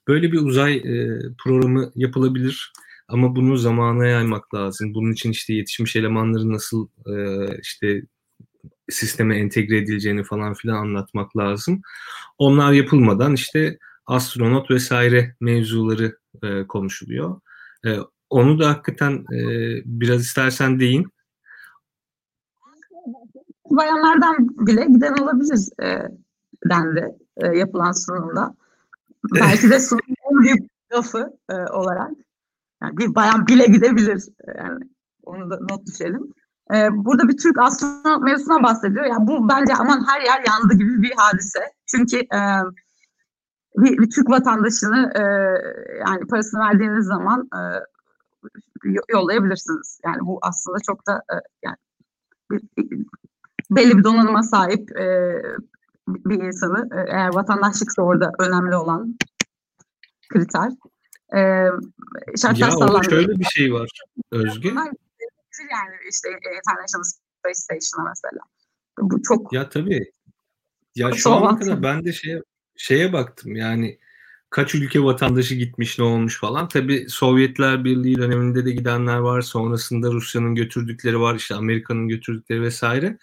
Böyle 0.07 0.32
bir 0.32 0.38
uzay 0.38 0.76
e, 0.76 1.20
programı 1.43 1.91
yapılabilir 1.95 2.74
ama 3.07 3.36
bunu 3.36 3.57
zamana 3.57 4.07
yaymak 4.07 4.53
lazım. 4.53 4.93
Bunun 4.93 5.12
için 5.12 5.32
işte 5.32 5.53
yetişmiş 5.53 5.95
elemanların 5.95 6.53
nasıl 6.53 6.88
e, 7.05 7.14
işte 7.62 8.01
sisteme 8.89 9.38
entegre 9.38 9.78
edileceğini 9.78 10.24
falan 10.24 10.53
filan 10.53 10.76
anlatmak 10.76 11.38
lazım. 11.38 11.82
Onlar 12.38 12.72
yapılmadan 12.72 13.34
işte 13.34 13.78
astronot 14.10 14.72
vesaire 14.72 15.36
mevzuları 15.39 16.18
e, 16.43 16.68
konuşuluyor. 16.68 17.41
E, 17.86 17.89
onu 18.30 18.60
da 18.60 18.70
hakikaten 18.70 19.12
e, 19.14 19.41
biraz 19.86 20.22
istersen 20.22 20.80
deyin. 20.80 21.07
Bayanlardan 23.70 24.49
bile 24.68 24.86
giden 24.86 25.14
olabilir 25.14 25.84
e, 25.84 26.01
dendi 26.70 27.18
e, 27.38 27.47
yapılan 27.47 27.91
sunumda. 27.91 28.55
Belki 29.36 29.70
de 29.70 29.80
sunumun 29.80 30.16
en 30.32 30.43
büyük 30.43 30.72
lafı 30.93 31.38
e, 31.49 31.53
olarak. 31.53 32.12
Yani 32.84 32.97
bir 32.97 33.16
bayan 33.16 33.47
bile 33.47 33.66
gidebilir. 33.66 34.24
E, 34.47 34.57
yani 34.57 34.80
onu 35.24 35.49
da 35.49 35.60
not 35.70 35.88
düşelim. 35.88 36.34
E, 36.74 36.88
burada 36.91 37.28
bir 37.28 37.38
Türk 37.38 37.60
astronot 37.60 38.24
mevzusuna 38.24 38.64
bahsediyor. 38.64 39.05
Yani 39.05 39.28
bu 39.28 39.49
bence 39.49 39.74
aman 39.76 40.05
her 40.07 40.22
yer 40.22 40.43
yandı 40.47 40.74
gibi 40.74 41.01
bir 41.01 41.14
hadise. 41.18 41.60
Çünkü 41.86 42.18
e, 42.18 42.39
bir, 43.84 43.98
bir 43.98 44.10
Türk 44.10 44.30
vatandaşını 44.30 45.12
e, 45.16 45.22
yani 46.00 46.28
parasını 46.30 46.60
verdiğiniz 46.60 47.06
zaman 47.06 47.50
e, 47.56 47.62
yollayabilirsiniz. 49.10 50.00
Yani 50.06 50.20
bu 50.22 50.40
aslında 50.42 50.78
çok 50.86 51.08
da 51.08 51.24
e, 51.34 51.36
yani 51.64 51.78
bir, 52.52 52.62
belli 53.72 53.98
bir 53.98 54.04
donanıma 54.04 54.44
sahip 54.44 55.00
e, 55.00 55.42
bir 56.08 56.44
insanı 56.44 56.90
e, 56.92 57.00
eğer 57.12 57.34
vatandaşlıksa 57.34 58.02
orada 58.02 58.32
önemli 58.40 58.76
olan 58.76 59.18
kriter. 60.30 60.72
E, 61.36 61.40
şartlar 62.38 62.68
ya 62.68 62.72
sağlandı. 62.72 63.10
şöyle 63.10 63.40
bir 63.40 63.44
şey 63.44 63.74
var 63.74 63.90
Özge. 64.32 64.70
yani 65.72 65.96
işte 66.10 66.30
International 66.30 67.04
Space 67.04 67.54
Station'a 67.54 68.10
mesela. 68.10 68.42
Bu 69.00 69.22
çok 69.22 69.54
Ya 69.54 69.70
tabii. 69.70 70.12
Ya 70.96 71.12
şu 71.14 71.32
ana 71.32 71.60
kadar 71.60 71.84
ben 71.84 72.06
de 72.06 72.14
şeye, 72.14 72.44
şeye 72.80 73.14
baktım 73.14 73.56
yani 73.56 74.00
kaç 74.50 74.76
ülke 74.76 75.04
vatandaşı 75.04 75.56
gitmiş 75.56 76.00
ne 76.00 76.06
olmuş 76.06 76.40
falan. 76.40 76.68
Tabi 76.68 77.06
Sovyetler 77.10 77.84
Birliği 77.84 78.18
döneminde 78.18 78.66
de 78.66 78.72
gidenler 78.72 79.18
var. 79.18 79.42
Sonrasında 79.42 80.12
Rusya'nın 80.12 80.56
götürdükleri 80.56 81.20
var. 81.20 81.36
işte 81.36 81.56
Amerika'nın 81.56 82.08
götürdükleri 82.08 82.62
vesaire. 82.62 83.18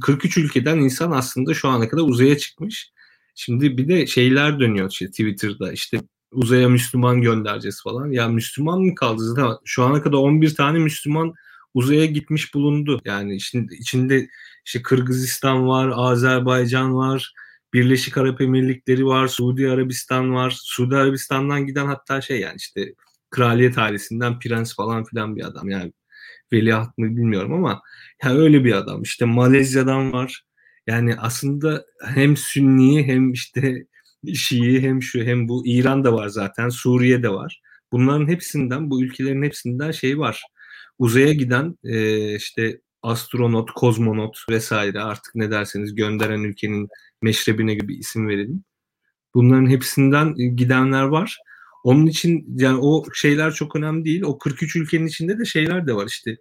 43 0.00 0.36
ülkeden 0.36 0.78
insan 0.78 1.10
aslında 1.10 1.54
şu 1.54 1.68
ana 1.68 1.88
kadar 1.88 2.02
uzaya 2.02 2.38
çıkmış. 2.38 2.92
Şimdi 3.34 3.78
bir 3.78 3.88
de 3.88 4.06
şeyler 4.06 4.60
dönüyor 4.60 4.90
işte 4.90 5.10
Twitter'da 5.10 5.72
işte 5.72 6.00
uzaya 6.32 6.68
Müslüman 6.68 7.22
göndereceğiz 7.22 7.82
falan. 7.82 8.10
Ya 8.10 8.28
Müslüman 8.28 8.80
mı 8.80 8.94
kaldı? 8.94 9.22
Zaten 9.24 9.56
şu 9.64 9.82
ana 9.84 10.02
kadar 10.02 10.18
11 10.18 10.54
tane 10.54 10.78
Müslüman 10.78 11.34
uzaya 11.74 12.06
gitmiş 12.06 12.54
bulundu. 12.54 13.00
Yani 13.04 13.34
içinde, 13.36 13.76
içinde 13.76 14.28
işte 14.64 14.82
Kırgızistan 14.82 15.68
var, 15.68 15.92
Azerbaycan 15.94 16.94
var, 16.94 17.32
Birleşik 17.74 18.18
Arap 18.18 18.40
Emirlikleri 18.40 19.06
var, 19.06 19.28
Suudi 19.28 19.70
Arabistan 19.70 20.34
var. 20.34 20.56
Suudi 20.62 20.96
Arabistan'dan 20.96 21.66
giden 21.66 21.86
hatta 21.86 22.20
şey 22.20 22.40
yani 22.40 22.56
işte 22.56 22.94
kraliyet 23.30 23.78
ailesinden 23.78 24.38
prens 24.38 24.76
falan 24.76 25.04
filan 25.04 25.36
bir 25.36 25.46
adam. 25.46 25.68
Yani 25.68 25.92
veliaht 26.52 26.98
mı 26.98 27.16
bilmiyorum 27.16 27.52
ama 27.52 27.82
yani 28.24 28.38
öyle 28.38 28.64
bir 28.64 28.72
adam. 28.72 29.02
İşte 29.02 29.24
Malezya'dan 29.24 30.12
var. 30.12 30.44
Yani 30.86 31.16
aslında 31.16 31.84
hem 32.04 32.36
Sünni 32.36 33.06
hem 33.06 33.32
işte 33.32 33.86
Şii 34.34 34.82
hem 34.82 35.02
şu 35.02 35.22
hem 35.24 35.48
bu 35.48 35.66
İran 35.66 36.04
da 36.04 36.12
var 36.12 36.28
zaten. 36.28 36.68
Suriye 36.68 37.22
de 37.22 37.28
var. 37.28 37.60
Bunların 37.92 38.28
hepsinden 38.28 38.90
bu 38.90 39.02
ülkelerin 39.02 39.42
hepsinden 39.42 39.90
şey 39.90 40.18
var. 40.18 40.42
Uzaya 40.98 41.32
giden 41.32 41.78
e, 41.84 42.34
işte 42.34 42.80
astronot, 43.02 43.70
kozmonot 43.70 44.38
vesaire 44.50 45.00
artık 45.00 45.34
ne 45.34 45.50
derseniz 45.50 45.94
gönderen 45.94 46.40
ülkenin 46.40 46.88
meşrebine 47.22 47.74
gibi 47.74 47.94
isim 47.94 48.28
verelim. 48.28 48.64
Bunların 49.34 49.70
hepsinden 49.70 50.34
gidenler 50.34 51.02
var. 51.02 51.38
Onun 51.84 52.06
için 52.06 52.44
yani 52.58 52.78
o 52.82 53.04
şeyler 53.14 53.52
çok 53.52 53.76
önemli 53.76 54.04
değil. 54.04 54.22
O 54.22 54.38
43 54.38 54.76
ülkenin 54.76 55.06
içinde 55.06 55.38
de 55.38 55.44
şeyler 55.44 55.86
de 55.86 55.94
var 55.94 56.06
işte. 56.06 56.36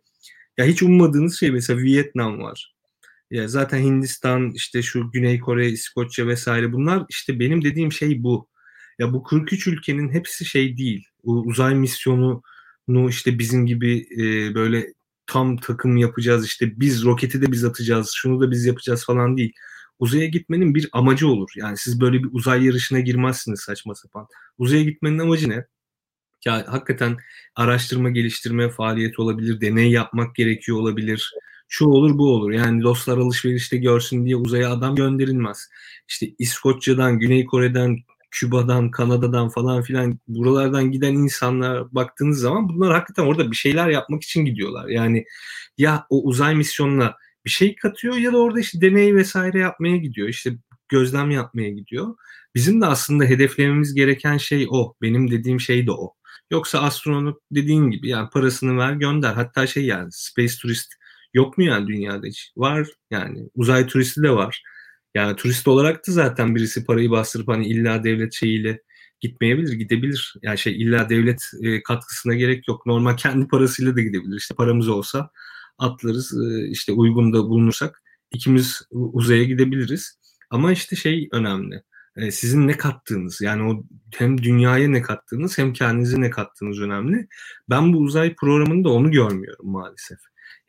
Ya 0.57 0.65
hiç 0.65 0.83
ummadığınız 0.83 1.39
şey 1.39 1.51
mesela 1.51 1.81
Vietnam 1.81 2.39
var. 2.39 2.75
Ya 3.31 3.47
zaten 3.47 3.79
Hindistan, 3.79 4.51
işte 4.51 4.81
şu 4.81 5.11
Güney 5.11 5.39
Kore, 5.39 5.69
İskoçya 5.69 6.27
vesaire 6.27 6.73
bunlar 6.73 7.05
işte 7.09 7.39
benim 7.39 7.63
dediğim 7.63 7.91
şey 7.91 8.23
bu. 8.23 8.47
Ya 8.99 9.13
bu 9.13 9.23
43 9.23 9.67
ülkenin 9.67 10.09
hepsi 10.09 10.45
şey 10.45 10.77
değil. 10.77 11.07
Uzay 11.23 11.75
misyonu 11.75 12.41
işte 13.09 13.39
bizim 13.39 13.65
gibi 13.65 14.07
e, 14.19 14.55
böyle 14.55 14.93
tam 15.27 15.57
takım 15.57 15.97
yapacağız 15.97 16.45
işte 16.45 16.79
biz 16.79 17.05
roketi 17.05 17.41
de 17.41 17.51
biz 17.51 17.65
atacağız 17.65 18.11
şunu 18.15 18.41
da 18.41 18.51
biz 18.51 18.65
yapacağız 18.65 19.05
falan 19.05 19.37
değil. 19.37 19.53
Uzaya 19.99 20.25
gitmenin 20.25 20.75
bir 20.75 20.89
amacı 20.91 21.27
olur. 21.27 21.49
Yani 21.55 21.77
siz 21.77 22.01
böyle 22.01 22.23
bir 22.23 22.29
uzay 22.31 22.65
yarışına 22.65 22.99
girmezsiniz 22.99 23.59
saçma 23.59 23.95
sapan. 23.95 24.27
Uzaya 24.57 24.83
gitmenin 24.83 25.19
amacı 25.19 25.49
ne? 25.49 25.65
Ya 26.45 26.65
hakikaten 26.67 27.17
araştırma 27.55 28.09
geliştirme 28.09 28.69
faaliyeti 28.69 29.21
olabilir, 29.21 29.61
deney 29.61 29.91
yapmak 29.91 30.35
gerekiyor 30.35 30.77
olabilir. 30.77 31.33
Şu 31.67 31.85
olur 31.85 32.17
bu 32.17 32.35
olur. 32.35 32.51
Yani 32.51 32.83
dostlar 32.83 33.17
alışverişte 33.17 33.77
görsün 33.77 34.25
diye 34.25 34.35
uzaya 34.35 34.71
adam 34.71 34.95
gönderilmez. 34.95 35.69
İşte 36.07 36.27
İskoçya'dan, 36.39 37.19
Güney 37.19 37.45
Kore'den, 37.45 37.97
Küba'dan, 38.31 38.91
Kanada'dan 38.91 39.49
falan 39.49 39.81
filan 39.81 40.19
buralardan 40.27 40.91
giden 40.91 41.13
insanlar 41.13 41.95
baktığınız 41.95 42.39
zaman 42.39 42.69
bunlar 42.69 42.93
hakikaten 42.93 43.23
orada 43.23 43.51
bir 43.51 43.55
şeyler 43.55 43.89
yapmak 43.89 44.23
için 44.23 44.45
gidiyorlar. 44.45 44.87
Yani 44.87 45.25
ya 45.77 46.05
o 46.09 46.23
uzay 46.23 46.55
misyonuna 46.55 47.15
bir 47.45 47.49
şey 47.49 47.75
katıyor 47.75 48.15
ya 48.15 48.33
da 48.33 48.37
orada 48.37 48.59
işte 48.59 48.81
deney 48.81 49.15
vesaire 49.15 49.59
yapmaya 49.59 49.97
gidiyor. 49.97 50.29
İşte 50.29 50.57
gözlem 50.89 51.31
yapmaya 51.31 51.69
gidiyor. 51.69 52.15
Bizim 52.55 52.81
de 52.81 52.85
aslında 52.85 53.23
hedeflememiz 53.23 53.93
gereken 53.93 54.37
şey 54.37 54.67
o. 54.69 54.95
Benim 55.01 55.31
dediğim 55.31 55.59
şey 55.59 55.87
de 55.87 55.91
o. 55.91 56.13
Yoksa 56.51 56.81
astronot 56.81 57.39
dediğin 57.51 57.91
gibi 57.91 58.09
yani 58.09 58.29
parasını 58.29 58.77
ver 58.77 58.93
gönder. 58.93 59.33
Hatta 59.33 59.67
şey 59.67 59.85
yani 59.85 60.07
space 60.11 60.53
turist 60.61 60.93
yok 61.33 61.57
mu 61.57 61.63
yani 61.63 61.87
dünyada 61.87 62.27
hiç? 62.27 62.51
Var 62.57 62.87
yani 63.11 63.49
uzay 63.55 63.87
turisti 63.87 64.23
de 64.23 64.31
var. 64.31 64.63
Yani 65.15 65.35
turist 65.35 65.67
olarak 65.67 66.07
da 66.07 66.11
zaten 66.11 66.55
birisi 66.55 66.85
parayı 66.85 67.11
bastırıp 67.11 67.47
hani 67.47 67.67
illa 67.67 68.03
devlet 68.03 68.33
şeyiyle 68.33 68.81
gitmeyebilir, 69.19 69.73
gidebilir. 69.73 70.35
Yani 70.41 70.57
şey 70.57 70.81
illa 70.81 71.09
devlet 71.09 71.41
katkısına 71.87 72.35
gerek 72.35 72.67
yok. 72.67 72.85
Normal 72.85 73.17
kendi 73.17 73.47
parasıyla 73.47 73.95
da 73.95 74.01
gidebilir. 74.01 74.37
İşte 74.37 74.55
paramız 74.55 74.87
olsa 74.87 75.29
atlarız. 75.77 76.33
E, 76.33 76.67
işte 76.69 76.91
uygun 76.91 77.33
da 77.33 77.43
bulunursak 77.43 78.01
ikimiz 78.31 78.81
uzaya 78.91 79.43
gidebiliriz. 79.43 80.19
Ama 80.49 80.71
işte 80.71 80.95
şey 80.95 81.29
önemli. 81.31 81.83
E, 82.17 82.31
sizin 82.31 82.67
ne 82.67 82.77
kattığınız 82.77 83.41
yani 83.41 83.63
o 83.63 83.83
hem 84.17 84.43
dünyaya 84.43 84.89
ne 84.89 85.01
kattığınız 85.01 85.57
hem 85.57 85.73
kendinize 85.73 86.21
ne 86.21 86.29
kattığınız 86.29 86.81
önemli. 86.81 87.27
Ben 87.69 87.93
bu 87.93 87.97
uzay 87.97 88.35
programında 88.35 88.89
onu 88.89 89.11
görmüyorum 89.11 89.71
maalesef. 89.71 90.19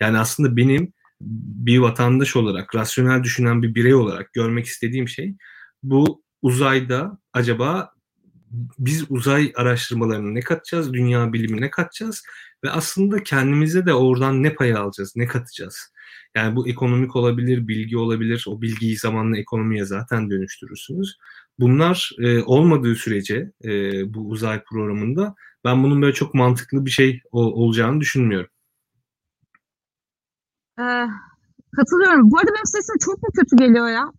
Yani 0.01 0.19
aslında 0.19 0.57
benim 0.57 0.93
bir 1.21 1.79
vatandaş 1.79 2.37
olarak, 2.37 2.75
rasyonel 2.75 3.23
düşünen 3.23 3.63
bir 3.63 3.75
birey 3.75 3.95
olarak 3.95 4.33
görmek 4.33 4.67
istediğim 4.67 5.09
şey 5.09 5.37
bu 5.83 6.23
uzayda 6.43 7.19
acaba 7.33 7.96
biz 8.79 9.05
uzay 9.11 9.53
araştırmalarını 9.57 10.35
ne 10.35 10.41
katacağız, 10.41 10.93
dünya 10.93 11.33
bilimine 11.33 11.71
katacağız 11.71 12.25
ve 12.65 12.71
aslında 12.71 13.23
kendimize 13.23 13.87
de 13.87 13.95
oradan 13.95 14.43
ne 14.43 14.55
pay 14.55 14.75
alacağız, 14.75 15.13
ne 15.17 15.27
katacağız. 15.27 15.93
Yani 16.35 16.57
bu 16.57 16.69
ekonomik 16.69 17.17
olabilir, 17.17 17.69
bilgi 17.69 17.99
olabilir. 17.99 18.45
O 18.49 18.63
bilgiyi 18.63 18.97
zamanla 18.97 19.39
ekonomiye 19.39 19.85
zaten 19.85 20.31
dönüştürürsünüz. 20.31 21.17
Bunlar 21.59 22.11
e, 22.19 22.43
olmadığı 22.43 22.95
sürece 22.95 23.53
e, 23.65 23.71
bu 24.15 24.29
uzay 24.29 24.63
programında 24.63 25.35
ben 25.65 25.83
bunun 25.83 26.03
böyle 26.03 26.13
çok 26.13 26.35
mantıklı 26.35 26.87
bir 26.87 26.91
şey 26.91 27.21
o, 27.33 27.41
olacağını 27.41 28.01
düşünmüyorum. 28.01 28.51
Ee, 30.81 31.07
katılıyorum. 31.77 32.31
Bu 32.31 32.39
arada 32.39 32.51
benim 32.55 32.67
sesim 32.67 32.95
çok 33.05 33.23
mu 33.23 33.29
kötü 33.35 33.57
geliyor 33.57 33.89
ya? 33.89 34.13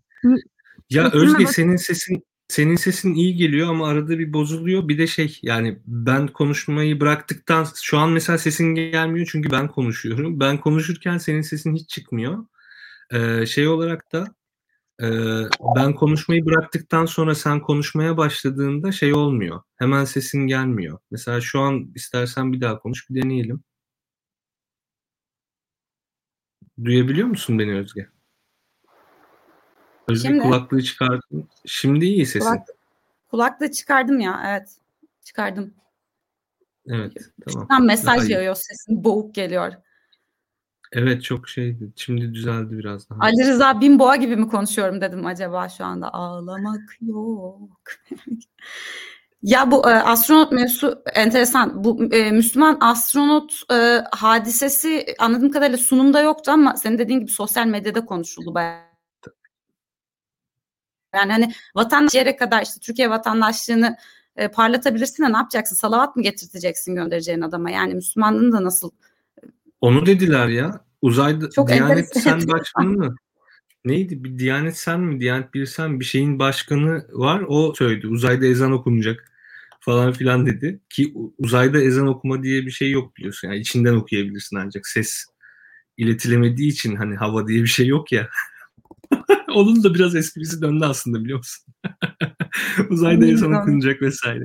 Ya 0.89 1.11
Özge 1.11 1.45
senin 1.45 1.75
sesin 1.75 2.23
senin 2.47 2.75
sesin 2.75 3.13
iyi 3.13 3.35
geliyor 3.35 3.69
ama 3.69 3.87
arada 3.87 4.19
bir 4.19 4.33
bozuluyor. 4.33 4.87
Bir 4.87 4.97
de 4.97 5.07
şey 5.07 5.39
yani 5.41 5.79
ben 5.87 6.27
konuşmayı 6.27 6.99
bıraktıktan 6.99 7.67
şu 7.75 7.97
an 7.97 8.09
mesela 8.11 8.37
sesin 8.37 8.75
gelmiyor 8.75 9.27
çünkü 9.31 9.51
ben 9.51 9.67
konuşuyorum. 9.67 10.39
Ben 10.39 10.57
konuşurken 10.61 11.17
senin 11.17 11.41
sesin 11.41 11.75
hiç 11.75 11.89
çıkmıyor. 11.89 12.45
Ee, 13.13 13.45
şey 13.45 13.67
olarak 13.67 14.11
da 14.13 14.35
e, 15.01 15.07
ben 15.75 15.95
konuşmayı 15.95 16.45
bıraktıktan 16.45 17.05
sonra 17.05 17.35
sen 17.35 17.61
konuşmaya 17.61 18.17
başladığında 18.17 18.91
şey 18.91 19.13
olmuyor. 19.13 19.61
Hemen 19.75 20.05
sesin 20.05 20.47
gelmiyor. 20.47 20.99
Mesela 21.11 21.41
şu 21.41 21.59
an 21.61 21.91
istersen 21.95 22.53
bir 22.53 22.61
daha 22.61 22.79
konuş 22.79 23.09
bir 23.09 23.23
deneyelim. 23.23 23.63
Duyabiliyor 26.83 27.27
musun 27.27 27.59
beni 27.59 27.75
Özge? 27.75 28.09
Özge 30.07 30.27
Şimdi, 30.27 30.43
kulaklığı 30.43 30.83
çıkardın. 30.83 31.47
Şimdi 31.65 32.05
iyi 32.05 32.25
sesin. 32.25 32.45
Kulak, 32.45 32.67
kulaklığı 33.31 33.71
çıkardım 33.71 34.19
ya 34.19 34.43
evet. 34.47 34.77
Çıkardım. 35.23 35.73
Evet 36.87 37.13
tamam. 37.45 37.67
Tam 37.67 37.85
mesaj 37.85 38.29
yağıyor 38.29 38.55
sesin 38.55 39.03
boğuk 39.03 39.35
geliyor. 39.35 39.73
Evet 40.91 41.23
çok 41.23 41.49
şeydi. 41.49 41.91
Şimdi 41.95 42.33
düzeldi 42.33 42.77
biraz 42.77 43.09
daha. 43.09 43.19
Ali 43.21 43.47
Rıza 43.47 43.81
Binboğa 43.81 44.15
gibi 44.15 44.35
mi 44.35 44.47
konuşuyorum 44.47 45.01
dedim 45.01 45.25
acaba 45.25 45.69
şu 45.69 45.85
anda. 45.85 46.13
Ağlamak 46.13 46.97
yok. 47.01 47.69
Ya 49.43 49.71
bu 49.71 49.89
e, 49.89 49.93
astronot 49.93 50.51
mevzusu 50.51 51.03
enteresan. 51.13 51.83
Bu 51.83 52.13
e, 52.13 52.31
Müslüman 52.31 52.77
astronot 52.81 53.53
e, 53.71 54.03
hadisesi 54.11 55.05
anladığım 55.19 55.51
kadarıyla 55.51 55.77
sunumda 55.77 56.21
yoktu 56.21 56.51
ama 56.51 56.75
senin 56.75 56.97
dediğin 56.97 57.19
gibi 57.19 57.31
sosyal 57.31 57.65
medyada 57.65 58.05
konuşuldu 58.05 58.53
bayağı. 58.53 58.86
Yani 61.15 61.31
hani 61.31 61.53
vatandaş 61.75 62.13
yere 62.13 62.35
kadar 62.35 62.61
işte 62.61 62.79
Türkiye 62.79 63.09
vatandaşlığını 63.09 63.97
e, 64.35 64.47
parlatabilirsin 64.47 65.23
de 65.23 65.33
ne 65.33 65.37
yapacaksın? 65.37 65.75
Salavat 65.75 66.15
mı 66.15 66.23
getirteceksin 66.23 66.95
göndereceğin 66.95 67.41
adama? 67.41 67.71
Yani 67.71 67.93
Müslümanlığını 67.93 68.51
da 68.51 68.63
nasıl? 68.63 68.91
Onu 69.81 70.05
dediler 70.05 70.47
ya. 70.47 70.81
Uzayda 71.01 71.49
Çok 71.49 71.69
Diyanet 71.69 72.21
Sen 72.21 72.47
Başkanı 72.47 72.89
mı? 72.89 73.15
Neydi? 73.85 74.23
Bir 74.23 74.39
Diyanet 74.39 74.77
Sen 74.77 74.99
mi? 74.99 75.19
Diyanet 75.19 75.53
Bir 75.53 75.65
Sen 75.65 75.99
bir 75.99 76.05
şeyin 76.05 76.39
başkanı 76.39 77.05
var. 77.11 77.43
O 77.47 77.73
söyledi. 77.73 78.07
Uzayda 78.07 78.45
ezan 78.45 78.71
okunacak 78.71 79.31
falan 79.79 80.13
filan 80.13 80.45
dedi. 80.45 80.79
Ki 80.89 81.13
uzayda 81.37 81.81
ezan 81.81 82.07
okuma 82.07 82.43
diye 82.43 82.65
bir 82.65 82.71
şey 82.71 82.91
yok 82.91 83.17
biliyorsun. 83.17 83.47
Yani 83.47 83.59
içinden 83.59 83.93
okuyabilirsin 83.93 84.57
ancak 84.57 84.87
ses 84.87 85.25
iletilemediği 85.97 86.71
için 86.71 86.95
hani 86.95 87.15
hava 87.15 87.47
diye 87.47 87.61
bir 87.61 87.67
şey 87.67 87.87
yok 87.87 88.11
ya. 88.11 88.29
Onun 89.55 89.83
da 89.83 89.93
biraz 89.93 90.15
esprisi 90.15 90.61
döndü 90.61 90.85
aslında 90.85 91.23
biliyor 91.23 91.37
musun? 91.37 91.73
Uzayda 92.89 93.25
ezan 93.25 93.53
okunacak 93.53 94.01
vesaire. 94.01 94.43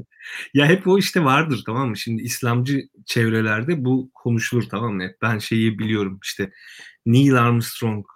Ya 0.55 0.67
hep 0.67 0.87
o 0.87 0.99
işte 0.99 1.25
vardır 1.25 1.63
tamam 1.67 1.89
mı? 1.89 1.97
Şimdi 1.97 2.23
İslamcı 2.23 2.83
çevrelerde 3.07 3.85
bu 3.85 4.11
konuşulur 4.15 4.63
tamam 4.63 4.95
mı? 4.95 5.11
Ben 5.23 5.39
şeyi 5.39 5.79
biliyorum 5.79 6.19
işte 6.23 6.51
Neil 7.07 7.35
Armstrong 7.35 8.07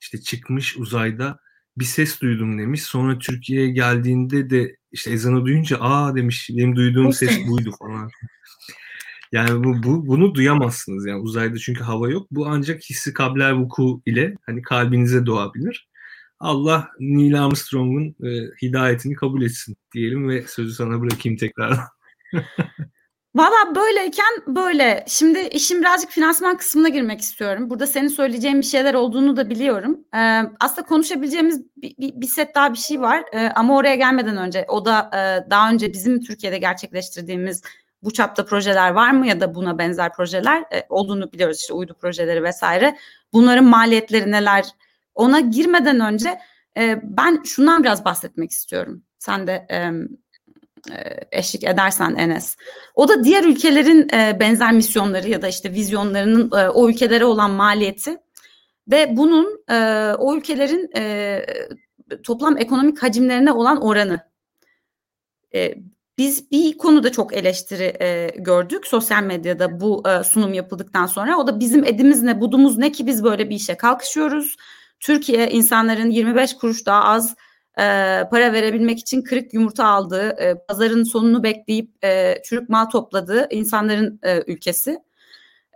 işte 0.00 0.20
çıkmış 0.20 0.76
uzayda 0.76 1.38
bir 1.76 1.84
ses 1.84 2.20
duydum 2.20 2.58
demiş. 2.58 2.82
Sonra 2.82 3.18
Türkiye'ye 3.18 3.70
geldiğinde 3.70 4.50
de 4.50 4.76
işte 4.92 5.10
ezanı 5.10 5.44
duyunca 5.44 5.76
aa 5.80 6.16
demiş 6.16 6.50
benim 6.52 6.76
duyduğum 6.76 7.12
ses 7.12 7.48
buydu 7.48 7.70
falan. 7.78 8.10
Yani 9.32 9.64
bu, 9.64 9.82
bu 9.82 10.06
bunu 10.06 10.34
duyamazsınız 10.34 11.06
yani 11.06 11.20
uzayda 11.20 11.58
çünkü 11.58 11.84
hava 11.84 12.10
yok. 12.10 12.26
Bu 12.30 12.46
ancak 12.46 12.82
hissi 12.82 13.12
kabler 13.12 13.52
vuku 13.52 14.02
ile 14.06 14.34
hani 14.46 14.62
kalbinize 14.62 15.26
doğabilir. 15.26 15.88
Allah 16.40 16.88
Neil 17.00 17.44
Armstrong'un 17.44 18.16
e, 18.26 18.28
hidayetini 18.62 19.14
kabul 19.14 19.42
etsin 19.42 19.76
diyelim 19.94 20.28
ve 20.28 20.42
sözü 20.46 20.72
sana 20.72 21.00
bırakayım 21.00 21.38
tekrar. 21.38 21.78
Valla 23.34 23.74
böyleyken 23.74 24.26
böyle. 24.46 25.04
Şimdi 25.08 25.40
işin 25.40 25.80
birazcık 25.80 26.10
finansman 26.10 26.56
kısmına 26.56 26.88
girmek 26.88 27.20
istiyorum. 27.20 27.70
Burada 27.70 27.86
senin 27.86 28.08
söyleyeceğin 28.08 28.58
bir 28.58 28.66
şeyler 28.66 28.94
olduğunu 28.94 29.36
da 29.36 29.50
biliyorum. 29.50 29.98
Ee, 30.14 30.42
aslında 30.60 30.86
konuşabileceğimiz 30.86 31.62
bir, 31.76 31.96
bir, 31.98 32.20
bir 32.20 32.26
set 32.26 32.54
daha 32.54 32.72
bir 32.72 32.78
şey 32.78 33.00
var. 33.00 33.24
Ee, 33.32 33.48
ama 33.54 33.76
oraya 33.76 33.94
gelmeden 33.94 34.36
önce 34.36 34.64
o 34.68 34.84
da 34.84 35.10
e, 35.14 35.50
daha 35.50 35.70
önce 35.70 35.92
bizim 35.92 36.20
Türkiye'de 36.20 36.58
gerçekleştirdiğimiz 36.58 37.62
bu 38.02 38.12
çapta 38.12 38.44
projeler 38.44 38.90
var 38.90 39.10
mı 39.10 39.26
ya 39.26 39.40
da 39.40 39.54
buna 39.54 39.78
benzer 39.78 40.12
projeler 40.12 40.64
e, 40.72 40.86
olduğunu 40.88 41.32
biliyoruz 41.32 41.60
işte 41.60 41.72
uydu 41.72 41.96
projeleri 42.00 42.42
vesaire. 42.42 42.96
Bunların 43.32 43.64
maliyetleri 43.64 44.30
neler? 44.30 44.64
Ona 45.14 45.40
girmeden 45.40 46.00
önce 46.00 46.38
e, 46.78 47.00
ben 47.02 47.42
şundan 47.44 47.82
biraz 47.82 48.04
bahsetmek 48.04 48.50
istiyorum. 48.50 49.02
Sen 49.18 49.46
de 49.46 49.66
e, 49.70 49.92
eşlik 51.32 51.64
edersen 51.64 52.14
Enes. 52.14 52.56
O 52.94 53.08
da 53.08 53.24
diğer 53.24 53.44
ülkelerin 53.44 54.08
e, 54.14 54.40
benzer 54.40 54.72
misyonları 54.72 55.28
ya 55.28 55.42
da 55.42 55.48
işte 55.48 55.72
vizyonlarının 55.72 56.50
e, 56.58 56.68
o 56.68 56.88
ülkelere 56.88 57.24
olan 57.24 57.50
maliyeti 57.50 58.18
ve 58.90 59.16
bunun 59.16 59.64
e, 59.70 59.76
o 60.18 60.36
ülkelerin 60.36 60.90
e, 60.96 61.40
toplam 62.22 62.58
ekonomik 62.58 63.02
hacimlerine 63.02 63.52
olan 63.52 63.82
oranı. 63.82 64.20
E, 65.54 65.74
biz 66.18 66.50
bir 66.50 66.78
konuda 66.78 67.12
çok 67.12 67.36
eleştiri 67.36 67.96
e, 68.00 68.30
gördük 68.36 68.86
sosyal 68.86 69.22
medyada 69.22 69.80
bu 69.80 70.02
e, 70.08 70.24
sunum 70.24 70.54
yapıldıktan 70.54 71.06
sonra. 71.06 71.38
O 71.38 71.46
da 71.46 71.60
bizim 71.60 71.84
edimiz 71.84 72.22
ne, 72.22 72.40
budumuz 72.40 72.78
ne 72.78 72.92
ki 72.92 73.06
biz 73.06 73.24
böyle 73.24 73.50
bir 73.50 73.56
işe 73.56 73.76
kalkışıyoruz. 73.76 74.56
Türkiye 75.00 75.50
insanların 75.50 76.10
25 76.10 76.54
kuruş 76.54 76.86
daha 76.86 77.04
az 77.04 77.34
e, 77.78 77.82
para 78.30 78.52
verebilmek 78.52 78.98
için 78.98 79.22
kırık 79.22 79.54
yumurta 79.54 79.84
aldığı, 79.84 80.28
e, 80.28 80.54
pazarın 80.68 81.02
sonunu 81.02 81.42
bekleyip 81.42 82.04
e, 82.04 82.42
çürük 82.44 82.68
mal 82.68 82.84
topladığı 82.84 83.48
insanların 83.50 84.20
e, 84.22 84.42
ülkesi. 84.46 84.98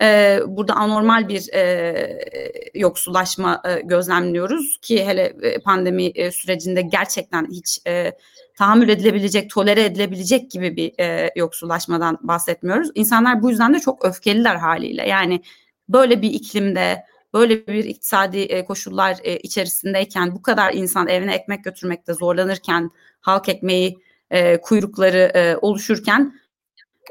E, 0.03 0.38
burada 0.47 0.74
anormal 0.74 1.28
bir 1.28 1.53
e, 1.55 2.74
yoksullaşma 2.74 3.62
e, 3.64 3.80
gözlemliyoruz 3.80 4.78
ki 4.82 5.05
hele 5.07 5.36
e, 5.43 5.59
pandemi 5.59 6.07
e, 6.07 6.30
sürecinde 6.30 6.82
gerçekten 6.82 7.47
hiç 7.51 7.78
e, 7.86 8.12
tahammül 8.59 8.88
edilebilecek, 8.88 9.50
tolere 9.50 9.84
edilebilecek 9.84 10.50
gibi 10.50 10.76
bir 10.76 10.92
e, 11.00 11.30
yoksullaşmadan 11.36 12.18
bahsetmiyoruz. 12.22 12.90
İnsanlar 12.94 13.42
bu 13.42 13.50
yüzden 13.50 13.74
de 13.74 13.78
çok 13.78 14.05
öfkeliler 14.05 14.57
haliyle. 14.57 15.09
Yani 15.09 15.42
böyle 15.88 16.22
bir 16.22 16.30
iklimde 16.30 17.05
böyle 17.34 17.66
bir 17.66 17.84
iktisadi 17.84 18.38
e, 18.38 18.64
koşullar 18.64 19.16
e, 19.22 19.38
içerisindeyken 19.38 20.34
bu 20.34 20.42
kadar 20.42 20.74
insan 20.74 21.09
evine 21.09 21.34
ekmek 21.34 21.64
götürmekte 21.64 22.14
zorlanırken 22.14 22.90
halk 23.20 23.48
ekmeği 23.48 23.98
e, 24.30 24.61
kuyrukları 24.61 25.59
oluşurken 25.62 26.42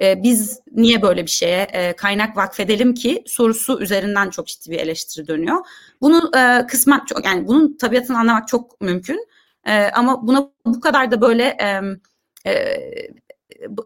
biz 0.01 0.59
niye 0.71 1.01
böyle 1.01 1.23
bir 1.23 1.29
şeye 1.29 1.93
kaynak 1.97 2.37
vakfedelim 2.37 2.93
ki 2.93 3.23
sorusu 3.27 3.81
üzerinden 3.81 4.29
çok 4.29 4.47
ciddi 4.47 4.71
bir 4.71 4.79
eleştiri 4.79 5.27
dönüyor. 5.27 5.57
Bunu 6.01 6.31
kısmen 6.67 7.05
çok 7.05 7.25
yani 7.25 7.47
bunun 7.47 7.77
tabiatını 7.77 8.19
anlamak 8.19 8.47
çok 8.47 8.81
mümkün. 8.81 9.27
Ama 9.93 10.27
buna 10.27 10.49
bu 10.65 10.79
kadar 10.79 11.11
da 11.11 11.21
böyle 11.21 11.57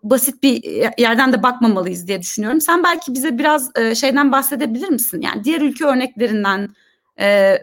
basit 0.03 0.43
bir 0.43 0.63
yerden 1.01 1.33
de 1.33 1.43
bakmamalıyız 1.43 2.07
diye 2.07 2.21
düşünüyorum. 2.21 2.61
Sen 2.61 2.83
belki 2.83 3.13
bize 3.13 3.37
biraz 3.37 3.71
e, 3.77 3.95
şeyden 3.95 4.31
bahsedebilir 4.31 4.89
misin? 4.89 5.21
Yani 5.21 5.43
diğer 5.43 5.61
ülke 5.61 5.85
örneklerinden 5.85 6.75
e, 7.19 7.57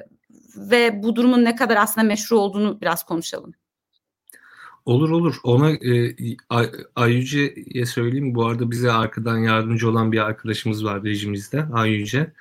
ve 0.57 1.03
bu 1.03 1.17
durumun 1.17 1.45
ne 1.45 1.57
kadar 1.57 1.77
aslında 1.77 2.07
meşru 2.07 2.39
olduğunu 2.39 2.81
biraz 2.81 3.05
konuşalım. 3.05 3.55
Olur 4.85 5.11
olur. 5.11 5.37
Ona 5.45 5.71
e, 5.71 6.17
Ayüce'ye 6.97 7.87
söyleyeyim. 7.87 8.35
Bu 8.35 8.47
arada 8.47 8.71
bize 8.71 8.93
arkadan 8.93 9.39
yardımcı 9.39 9.91
olan 9.91 10.13
bir 10.13 10.19
arkadaşımız 10.19 10.85
var 10.85 11.05
rejimizde. 11.05 11.65
Ayüce. 11.73 12.33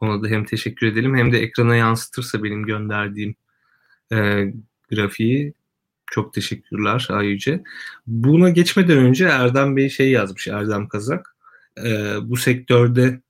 Ona 0.00 0.22
da 0.22 0.28
hem 0.28 0.44
teşekkür 0.44 0.86
edelim 0.86 1.16
hem 1.16 1.32
de 1.32 1.38
ekrana 1.38 1.76
yansıtırsa 1.76 2.42
benim 2.42 2.62
gönderdiğim 2.62 3.34
e, 4.12 4.44
grafiği 4.90 5.54
çok 6.10 6.34
teşekkürler 6.34 7.06
Ayüce. 7.10 7.62
Buna 8.06 8.50
geçmeden 8.50 8.98
önce 8.98 9.24
Erdem 9.24 9.76
Bey 9.76 9.88
şey 9.88 10.10
yazmış 10.10 10.48
Erdem 10.48 10.88
Kazak. 10.88 11.36
Ee, 11.84 12.14
bu 12.22 12.36
sektörde 12.36 13.20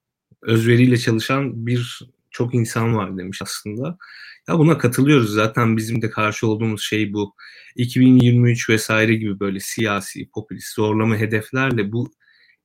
özveriyle 0.42 0.98
çalışan 0.98 1.66
bir 1.66 2.00
çok 2.30 2.54
insan 2.54 2.96
var 2.96 3.18
demiş 3.18 3.42
aslında. 3.42 3.98
Ya 4.48 4.58
buna 4.58 4.78
katılıyoruz 4.78 5.32
zaten 5.34 5.76
bizim 5.76 6.02
de 6.02 6.10
karşı 6.10 6.46
olduğumuz 6.46 6.82
şey 6.82 7.12
bu. 7.12 7.34
2023 7.76 8.68
vesaire 8.70 9.14
gibi 9.14 9.40
böyle 9.40 9.60
siyasi, 9.60 10.30
popülist, 10.30 10.74
zorlama 10.74 11.16
hedeflerle 11.16 11.92
bu 11.92 12.12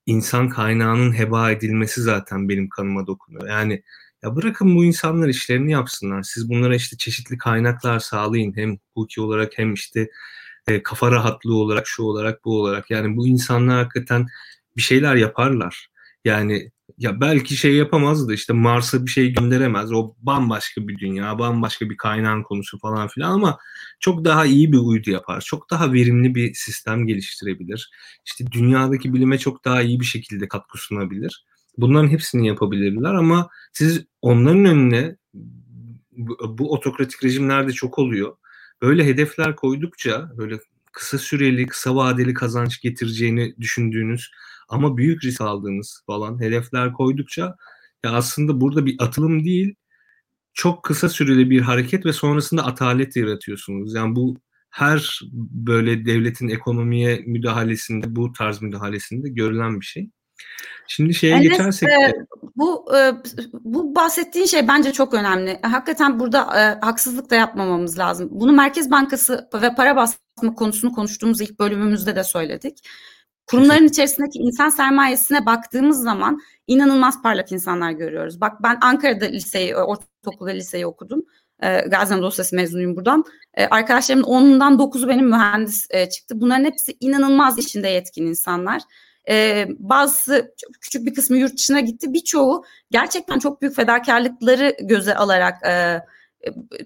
insan 0.06 0.50
kaynağının 0.50 1.18
heba 1.18 1.52
edilmesi 1.52 2.02
zaten 2.02 2.50
benim 2.50 2.70
kanıma 2.70 3.08
dokunuyor. 3.08 3.50
Yani 3.50 3.84
ya 4.26 4.36
bırakın 4.36 4.76
bu 4.76 4.86
insanlar 4.86 5.28
işlerini 5.28 5.72
yapsınlar. 5.72 6.24
Siz 6.24 6.50
bunlara 6.50 6.76
işte 6.76 6.98
çeşitli 6.98 7.38
kaynaklar 7.38 8.00
sağlayın. 8.00 8.56
Hem 8.56 8.78
hukuki 8.94 9.22
olarak 9.22 9.58
hem 9.58 9.74
işte 9.74 10.10
e, 10.68 10.84
kafa 10.84 11.12
rahatlığı 11.12 11.56
olarak, 11.56 11.88
şu 11.88 12.04
olarak, 12.04 12.46
bu 12.46 12.60
olarak. 12.62 12.92
Yani 12.92 13.18
bu 13.18 13.28
insanlar 13.28 13.78
hakikaten 13.84 14.28
bir 14.78 14.82
şeyler 14.82 15.16
yaparlar. 15.16 15.90
Yani 16.26 16.72
ya 16.98 17.22
belki 17.22 17.58
şey 17.58 17.76
yapamaz 17.76 18.28
da 18.30 18.34
işte 18.34 18.54
Mars'a 18.54 19.06
bir 19.06 19.12
şey 19.12 19.34
gönderemez. 19.34 19.92
O 19.92 20.16
bambaşka 20.18 20.88
bir 20.88 20.98
dünya, 20.98 21.40
bambaşka 21.40 21.90
bir 21.90 21.98
kaynağın 21.98 22.44
konusu 22.44 22.80
falan 22.80 23.08
filan 23.08 23.32
ama 23.32 23.58
çok 24.00 24.26
daha 24.26 24.46
iyi 24.46 24.72
bir 24.72 24.78
uydu 24.78 25.12
yapar. 25.12 25.42
Çok 25.42 25.70
daha 25.70 25.94
verimli 25.94 26.36
bir 26.36 26.54
sistem 26.54 27.08
geliştirebilir. 27.08 27.92
İşte 28.26 28.46
dünyadaki 28.52 29.14
bilime 29.14 29.38
çok 29.38 29.66
daha 29.66 29.82
iyi 29.82 30.00
bir 30.00 30.06
şekilde 30.06 30.48
katkı 30.48 30.78
sunabilir. 30.78 31.46
Bunların 31.78 32.08
hepsini 32.08 32.48
yapabilirler 32.48 33.14
ama 33.14 33.50
siz 33.74 34.06
onların 34.22 34.66
önüne 34.66 35.16
bu, 36.48 36.74
otokratik 36.74 37.24
rejimlerde 37.24 37.72
çok 37.72 38.00
oluyor. 38.00 38.38
Böyle 38.82 39.06
hedefler 39.06 39.56
koydukça 39.56 40.32
böyle 40.38 40.60
kısa 40.92 41.18
süreli, 41.18 41.68
kısa 41.68 41.96
vadeli 41.96 42.34
kazanç 42.34 42.82
getireceğini 42.82 43.56
düşündüğünüz 43.60 44.32
ama 44.70 44.98
büyük 44.98 45.24
risk 45.24 45.42
aldığınız 45.42 46.04
falan 46.06 46.42
hedefler 46.42 46.94
koydukça 46.94 47.56
ya 48.06 48.12
aslında 48.12 48.62
burada 48.62 48.86
bir 48.86 48.96
atılım 49.00 49.46
değil 49.46 49.76
çok 50.56 50.84
kısa 50.84 51.10
süreli 51.10 51.50
bir 51.50 51.62
hareket 51.62 52.06
ve 52.06 52.14
sonrasında 52.14 52.66
atalet 52.66 53.16
yaratıyorsunuz. 53.16 53.94
Yani 53.96 54.16
bu 54.16 54.38
her 54.70 55.20
böyle 55.52 56.06
devletin 56.06 56.48
ekonomiye 56.50 57.24
müdahalesinde 57.26 58.16
bu 58.16 58.34
tarz 58.34 58.62
müdahalesinde 58.62 59.30
görülen 59.30 59.80
bir 59.80 59.86
şey. 59.86 60.10
Şimdi 60.88 61.14
şeye 61.14 61.36
Enes, 61.36 61.50
geçersek 61.50 61.90
e, 61.90 62.14
bu 62.56 62.98
e, 62.98 63.12
bu 63.54 63.96
bahsettiğin 63.96 64.46
şey 64.46 64.68
bence 64.68 64.92
çok 64.92 65.14
önemli. 65.14 65.60
Hakikaten 65.62 66.20
burada 66.20 66.40
e, 66.40 66.86
haksızlık 66.86 67.30
da 67.30 67.36
yapmamamız 67.36 68.00
lazım. 68.00 68.30
Bunu 68.32 68.52
Merkez 68.52 68.92
Bankası 68.92 69.50
ve 69.54 69.76
para 69.76 69.96
bas 69.96 70.16
basma 70.38 70.56
konusunu 70.56 70.92
konuştuğumuz 70.92 71.42
ilk 71.42 71.60
bölümümüzde 71.60 72.16
de 72.16 72.24
söyledik. 72.24 72.78
Kurumların 73.48 73.88
içerisindeki 73.88 74.40
insan 74.40 74.70
sermayesine 74.70 75.46
baktığımız 75.46 76.04
zaman 76.04 76.40
inanılmaz 76.68 77.22
parlak 77.22 77.52
insanlar 77.52 77.92
görüyoruz. 77.92 78.42
Bak 78.42 78.64
ben 78.64 78.78
Ankara'da 78.82 79.26
liseyi, 79.26 79.76
ortaokulda 79.76 80.52
liseyi 80.52 80.86
okudum. 80.86 81.26
E, 81.64 81.80
Gaziantep 81.80 82.24
Dosyası 82.24 82.56
mezunuyum 82.56 82.96
buradan. 82.96 83.24
E, 83.54 83.66
arkadaşlarımın 83.66 84.24
10'undan 84.24 84.78
9'u 84.78 85.08
benim 85.08 85.30
mühendis 85.30 85.88
e, 85.90 86.10
çıktı. 86.10 86.42
Bunların 86.42 86.64
hepsi 86.66 86.98
inanılmaz 87.00 87.60
işinde 87.60 87.88
yetkin 87.88 88.26
insanlar. 88.26 88.82
E, 89.30 89.68
bazısı 89.80 90.54
küçük 90.82 91.06
bir 91.06 91.14
kısmı 91.14 91.38
yurt 91.38 91.58
dışına 91.58 91.80
gitti. 91.80 92.14
Birçoğu 92.14 92.66
gerçekten 92.92 93.40
çok 93.40 93.62
büyük 93.62 93.76
fedakarlıkları 93.76 94.76
göze 94.82 95.16
alarak 95.16 95.66
e, 95.68 96.02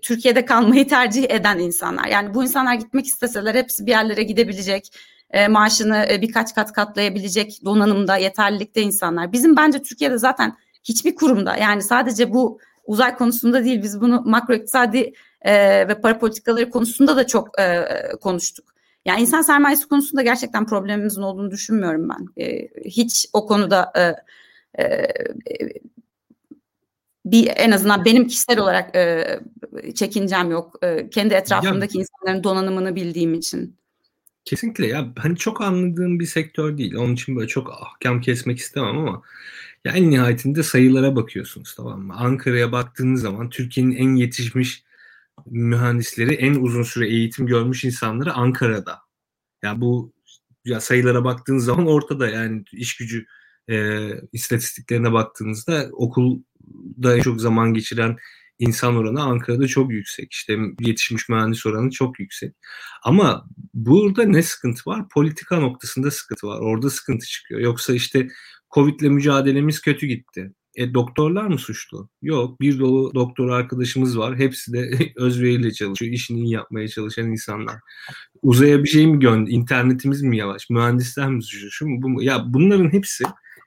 Türkiye'de 0.02 0.46
kalmayı 0.46 0.88
tercih 0.88 1.30
eden 1.30 1.60
insanlar. 1.60 2.06
Yani 2.06 2.34
bu 2.34 2.44
insanlar 2.44 2.74
gitmek 2.74 3.06
isteseler 3.06 3.56
hepsi 3.56 3.86
bir 3.86 3.92
yerlere 3.92 4.24
gidebilecek, 4.24 4.94
e, 5.32 5.48
maaşını 5.48 6.06
e, 6.12 6.22
birkaç 6.22 6.56
kat 6.56 6.74
katlayabilecek 6.74 7.60
donanımda, 7.66 8.18
yeterlilikte 8.18 8.82
insanlar. 8.82 9.32
Bizim 9.32 9.56
bence 9.56 9.82
Türkiye'de 9.82 10.18
zaten 10.18 10.58
hiçbir 10.84 11.16
kurumda 11.16 11.58
yani 11.58 11.82
sadece 11.82 12.34
bu 12.34 12.60
uzay 12.86 13.16
konusunda 13.16 13.66
değil 13.66 13.84
biz 13.84 14.02
bunu 14.02 14.22
makro 14.26 14.54
iktisadi 14.54 15.14
e, 15.42 15.54
ve 15.88 16.02
para 16.02 16.20
politikaları 16.20 16.70
konusunda 16.70 17.16
da 17.16 17.28
çok 17.28 17.60
e, 17.60 17.88
konuştuk. 18.22 18.79
Yani 19.10 19.22
insan 19.22 19.42
sermayesi 19.42 19.88
konusunda 19.88 20.22
gerçekten 20.22 20.66
problemimizin 20.66 21.22
olduğunu 21.22 21.52
düşünmüyorum 21.52 22.10
ben. 22.10 22.44
E, 22.44 22.70
hiç 22.86 23.26
o 23.34 23.48
konuda 23.48 23.92
e, 23.96 24.02
e, 24.84 25.08
bir 27.26 27.52
en 27.56 27.72
azından 27.72 28.06
benim 28.06 28.28
kişisel 28.28 28.60
olarak 28.60 28.96
e, 28.96 29.40
çekincem 29.96 30.52
yok. 30.52 30.76
E, 30.84 31.10
kendi 31.10 31.34
etrafımdaki 31.34 31.98
ya, 31.98 32.02
insanların 32.02 32.44
donanımını 32.44 32.96
bildiğim 32.96 33.34
için. 33.34 33.76
Kesinlikle 34.46 34.88
ya 34.88 35.08
hani 35.18 35.38
çok 35.38 35.62
anladığım 35.62 36.20
bir 36.20 36.26
sektör 36.26 36.78
değil. 36.78 36.96
Onun 36.96 37.14
için 37.14 37.36
böyle 37.36 37.48
çok 37.48 37.74
ahkam 37.82 38.22
kesmek 38.22 38.60
istemem 38.60 38.98
ama 38.98 39.22
ya 39.86 39.92
en 39.92 40.12
nihayetinde 40.12 40.64
sayılara 40.64 41.16
bakıyorsunuz 41.16 41.76
tamam 41.76 42.02
mı? 42.02 42.14
Ankara'ya 42.18 42.72
baktığınız 42.72 43.22
zaman 43.22 43.50
Türkiye'nin 43.50 43.96
en 43.96 44.16
yetişmiş 44.16 44.84
mühendisleri, 45.52 46.34
en 46.34 46.56
uzun 46.56 46.84
süre 46.84 47.10
eğitim 47.10 47.46
görmüş 47.48 47.84
insanları 47.84 48.34
Ankara'da. 48.34 48.92
Ya 48.92 49.00
yani 49.64 49.82
bu 49.82 50.14
ya 50.66 50.82
sayılara 50.82 51.24
baktığınız 51.24 51.66
zaman 51.66 51.88
ortada 51.88 52.30
yani 52.30 52.64
iş 52.72 52.98
gücü 52.98 53.26
e, 53.70 54.08
istatistiklerine 54.34 55.14
baktığınızda 55.14 55.90
okulda 55.92 57.18
en 57.18 57.22
çok 57.22 57.42
zaman 57.42 57.74
geçiren 57.74 58.18
insan 58.60 58.96
oranı 58.96 59.24
Ankara'da 59.24 59.68
çok 59.68 59.92
yüksek. 59.92 60.34
İşte 60.34 60.58
yetişmiş 60.80 61.30
mühendis 61.30 61.66
oranı 61.66 61.92
çok 61.92 62.20
yüksek. 62.20 62.56
Ama 63.04 63.48
burada 63.74 64.24
ne 64.24 64.44
sıkıntı 64.44 64.90
var? 64.90 65.10
Politika 65.10 65.60
noktasında 65.60 66.12
sıkıntı 66.12 66.48
var. 66.48 66.60
Orada 66.60 66.90
sıkıntı 66.90 67.26
çıkıyor. 67.26 67.60
Yoksa 67.62 67.94
işte 67.94 68.28
Covid'le 68.74 69.02
mücadelemiz 69.12 69.82
kötü 69.82 70.08
gitti. 70.08 70.54
E 70.80 70.94
doktorlar 70.94 71.48
mı 71.48 71.58
suçlu? 71.58 72.10
Yok. 72.22 72.62
Bir 72.62 72.80
dolu 72.80 73.14
doktor 73.14 73.50
arkadaşımız 73.50 74.18
var. 74.18 74.38
Hepsi 74.38 74.74
de 74.74 74.92
özveriyle 75.16 75.72
çalışıyor. 75.72 76.12
İşini 76.12 76.40
iyi 76.40 76.52
yapmaya 76.52 76.88
çalışan 76.88 77.32
insanlar. 77.32 77.76
Uzaya 78.42 78.84
bir 78.84 78.90
şey 78.90 79.08
mi 79.08 79.20
gönder? 79.20 79.52
İnternetimiz 79.52 80.22
mi 80.22 80.38
yavaş? 80.38 80.70
Mühendisler 80.70 81.30
mi 81.30 81.44
suçlu? 81.44 81.72
Şu 81.72 81.88
mu, 81.88 82.02
bu 82.02 82.10
mu? 82.10 82.24
Ya 82.24 82.44
bunların 82.48 82.94
hepsi 82.94 83.24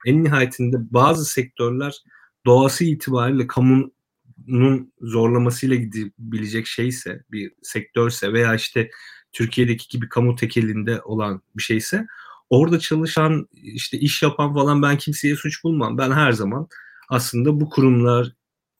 en 0.06 0.24
nihayetinde 0.24 0.76
bazı 0.90 1.24
sektörler 1.24 2.02
doğası 2.46 2.84
itibariyle 2.84 3.46
kamunun 3.46 4.92
zorlamasıyla 5.00 5.76
gidebilecek 5.76 6.66
şeyse, 6.66 7.24
bir 7.32 7.52
sektörse 7.62 8.32
veya 8.32 8.54
işte 8.54 8.90
Türkiye'deki 9.32 9.88
gibi 9.88 10.08
kamu 10.08 10.36
tekelinde 10.36 11.02
olan 11.02 11.42
bir 11.56 11.62
şeyse 11.62 12.06
orada 12.50 12.78
çalışan 12.78 13.48
işte 13.52 13.98
iş 13.98 14.22
yapan 14.22 14.54
falan 14.54 14.82
ben 14.82 14.98
kimseye 14.98 15.36
suç 15.36 15.64
bulmam. 15.64 15.98
Ben 15.98 16.10
her 16.10 16.32
zaman 16.32 16.68
aslında 17.08 17.60
bu 17.60 17.70
kurumlar 17.70 18.32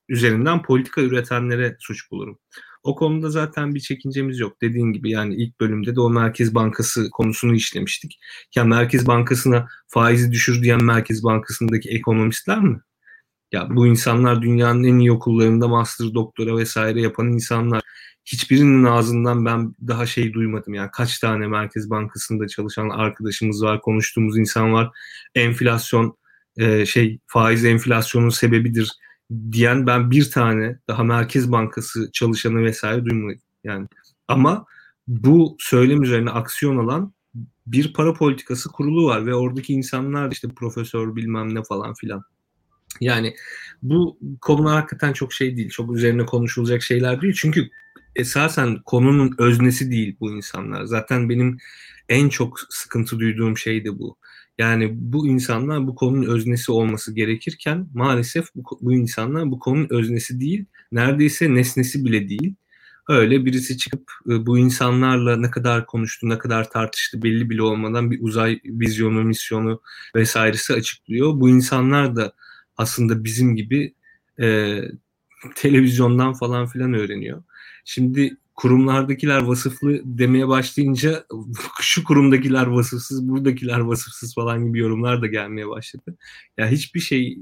üzerinden 0.09 0.63
politika 0.63 1.01
üretenlere 1.01 1.77
suç 1.81 2.11
bulurum. 2.11 2.39
O 2.83 2.95
konuda 2.95 3.31
zaten 3.31 3.75
bir 3.75 3.81
çekincemiz 3.81 4.39
yok. 4.39 4.61
Dediğin 4.63 4.93
gibi 4.93 5.11
yani 5.11 5.35
ilk 5.35 5.61
bölümde 5.61 5.97
de 5.97 6.01
o 6.01 6.11
Merkez 6.11 6.55
Bankası 6.55 7.11
konusunu 7.11 7.55
işlemiştik. 7.55 8.19
Ya 8.57 8.65
Merkez 8.65 9.07
Bankası'na 9.07 9.69
faizi 9.89 10.33
düşür 10.33 10.63
diyen 10.63 10.85
Merkez 10.85 11.25
Bankası'ndaki 11.25 11.91
ekonomistler 11.91 12.61
mi? 12.61 12.81
Ya 13.53 13.67
bu 13.71 13.87
insanlar 13.87 14.43
dünyanın 14.43 14.85
en 14.85 14.99
iyi 14.99 15.13
okullarında 15.13 15.69
master, 15.69 16.15
doktora 16.15 16.57
vesaire 16.57 17.01
yapan 17.01 17.27
insanlar. 17.33 17.83
Hiçbirinin 18.25 18.85
ağzından 18.85 19.45
ben 19.45 19.75
daha 19.89 20.07
şey 20.07 20.33
duymadım. 20.33 20.75
Yani 20.75 20.91
kaç 20.93 21.19
tane 21.19 21.47
Merkez 21.47 21.91
Bankası'nda 21.91 22.49
çalışan 22.49 22.89
arkadaşımız 22.89 23.63
var, 23.63 23.81
konuştuğumuz 23.81 24.39
insan 24.39 24.73
var. 24.73 24.91
Enflasyon 25.35 26.17
e, 26.57 26.87
şey 26.87 27.19
faiz 27.27 27.65
enflasyonun 27.65 28.29
sebebidir 28.29 28.93
diyen 29.53 29.87
ben 29.87 30.11
bir 30.11 30.31
tane 30.31 30.79
daha 30.89 31.05
Merkez 31.05 31.53
Bankası 31.53 32.11
çalışanı 32.13 32.65
vesaire 32.65 33.05
duymadım. 33.05 33.41
Yani 33.65 33.89
ama 34.29 34.67
bu 35.09 35.57
söylem 35.59 36.03
üzerine 36.03 36.31
aksiyon 36.31 36.77
alan 36.77 37.13
bir 37.67 37.93
para 37.93 38.13
politikası 38.13 38.69
kurulu 38.69 39.07
var 39.07 39.27
ve 39.27 39.35
oradaki 39.35 39.73
insanlar 39.73 40.33
işte 40.33 40.49
profesör 40.49 41.17
bilmem 41.17 41.55
ne 41.55 41.63
falan 41.63 41.95
filan. 41.95 42.23
Yani 43.01 43.35
bu 43.83 44.19
konular 44.41 44.75
hakikaten 44.75 45.13
çok 45.13 45.33
şey 45.33 45.57
değil. 45.57 45.71
Çok 45.71 45.97
üzerine 45.97 46.27
konuşulacak 46.27 46.83
şeyler 46.83 47.21
değil. 47.21 47.35
Çünkü 47.37 47.69
esasen 48.17 48.83
konunun 48.85 49.35
öznesi 49.39 49.91
değil 49.91 50.17
bu 50.21 50.31
insanlar. 50.31 50.85
Zaten 50.85 51.29
benim 51.29 51.59
en 52.09 52.29
çok 52.29 52.61
sıkıntı 52.71 53.19
duyduğum 53.19 53.59
şey 53.59 53.85
de 53.85 53.99
bu. 53.99 54.17
Yani 54.59 54.91
bu 54.95 55.27
insanlar 55.27 55.87
bu 55.87 55.95
konunun 55.95 56.27
öznesi 56.27 56.73
olması 56.73 57.15
gerekirken 57.15 57.89
maalesef 57.95 58.47
bu, 58.55 58.79
bu 58.81 58.93
insanlar 58.93 59.51
bu 59.51 59.59
konunun 59.59 59.87
öznesi 59.91 60.41
değil, 60.41 60.65
neredeyse 60.93 61.55
nesnesi 61.55 62.05
bile 62.05 62.29
değil. 62.29 62.55
Öyle 63.09 63.45
birisi 63.45 63.79
çıkıp 63.79 64.13
e, 64.29 64.47
bu 64.47 64.59
insanlarla 64.59 65.37
ne 65.37 65.51
kadar 65.51 65.87
konuştu, 65.87 66.29
ne 66.29 66.39
kadar 66.39 66.71
tartıştı 66.71 67.23
belli 67.23 67.51
bile 67.51 67.63
olmadan 67.63 68.11
bir 68.11 68.19
uzay 68.23 68.61
vizyonu, 68.65 69.25
misyonu 69.25 69.81
vesairesi 70.17 70.75
açıklıyor. 70.75 71.41
Bu 71.41 71.49
insanlar 71.49 72.17
da 72.17 72.33
aslında 72.77 73.25
bizim 73.25 73.57
gibi 73.57 73.95
e, 74.41 74.79
televizyondan 75.55 76.33
falan 76.33 76.67
filan 76.67 76.95
öğreniyor. 76.95 77.43
Şimdi 77.85 78.37
kurumlardakiler 78.55 79.43
vasıflı 79.43 80.01
demeye 80.05 80.49
başlayınca 80.49 81.25
şu 81.81 82.05
kurumdakiler 82.05 82.67
vasıfsız, 82.67 83.29
buradakiler 83.29 83.79
vasıfsız 83.79 84.35
falan 84.35 84.67
gibi 84.67 84.79
yorumlar 84.79 85.23
da 85.23 85.27
gelmeye 85.27 85.69
başladı. 85.69 86.05
Ya 86.09 86.15
yani 86.65 86.77
hiçbir 86.77 87.01
şey, 87.01 87.39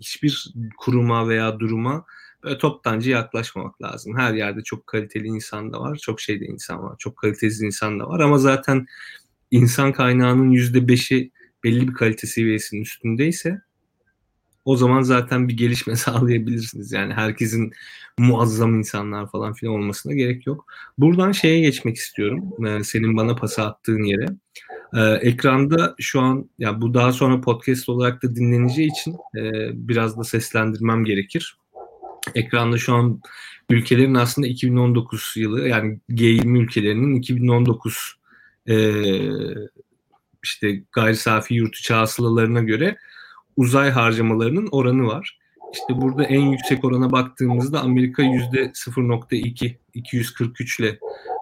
hiçbir 0.00 0.54
kuruma 0.78 1.28
veya 1.28 1.60
duruma 1.60 2.04
böyle 2.44 2.58
toptancı 2.58 3.10
yaklaşmamak 3.10 3.82
lazım. 3.82 4.18
Her 4.18 4.34
yerde 4.34 4.62
çok 4.62 4.86
kaliteli 4.86 5.26
insan 5.26 5.72
da 5.72 5.80
var, 5.80 5.96
çok 5.96 6.20
şeyde 6.20 6.44
insan 6.44 6.82
var, 6.82 6.96
çok 6.98 7.16
kalitesiz 7.16 7.62
insan 7.62 8.00
da 8.00 8.08
var 8.08 8.20
ama 8.20 8.38
zaten 8.38 8.86
insan 9.50 9.92
kaynağının 9.92 10.50
yüzde 10.50 10.88
beşi 10.88 11.30
belli 11.64 11.88
bir 11.88 11.94
kalite 11.94 12.26
seviyesinin 12.26 12.82
üstündeyse 12.82 13.60
o 14.64 14.76
zaman 14.76 15.02
zaten 15.02 15.48
bir 15.48 15.56
gelişme 15.56 15.96
sağlayabilirsiniz. 16.06 16.92
Yani 16.92 17.14
herkesin 17.14 17.72
muazzam 18.18 18.78
insanlar 18.78 19.30
falan 19.30 19.52
filan 19.52 19.74
olmasına 19.74 20.14
gerek 20.14 20.46
yok. 20.46 20.66
Buradan 20.98 21.32
şeye 21.32 21.60
geçmek 21.60 21.96
istiyorum. 21.96 22.66
Ee, 22.66 22.84
senin 22.84 23.16
bana 23.16 23.36
pası 23.36 23.62
attığın 23.62 24.02
yere. 24.02 24.26
Ee, 24.96 25.28
ekranda 25.28 25.94
şu 25.98 26.20
an 26.20 26.50
ya 26.58 26.80
bu 26.80 26.94
daha 26.94 27.12
sonra 27.12 27.40
podcast 27.40 27.88
olarak 27.88 28.22
da 28.22 28.36
dinleneceği 28.36 28.90
için 28.90 29.12
e, 29.12 29.70
biraz 29.88 30.18
da 30.18 30.24
seslendirmem 30.24 31.04
gerekir. 31.04 31.56
Ekranda 32.34 32.78
şu 32.78 32.94
an 32.94 33.20
ülkelerin 33.70 34.14
aslında 34.14 34.48
2019 34.48 35.32
yılı 35.36 35.68
yani 35.68 35.98
G20 36.10 36.58
ülkelerinin 36.58 37.14
2019 37.14 38.14
e, 38.68 38.92
işte 40.42 40.82
gayri 40.92 41.16
safi 41.16 41.54
yurt 41.54 41.76
içi 41.76 41.94
hasılalarına 41.94 42.60
göre 42.60 42.96
uzay 43.56 43.90
harcamalarının 43.90 44.68
oranı 44.72 45.06
var. 45.06 45.38
İşte 45.72 46.00
burada 46.00 46.24
en 46.24 46.40
yüksek 46.40 46.84
orana 46.84 47.12
baktığımızda 47.12 47.80
Amerika 47.80 48.22
yüzde 48.22 48.64
0.2 48.64 49.76
243 49.94 50.80
ile 50.80 50.98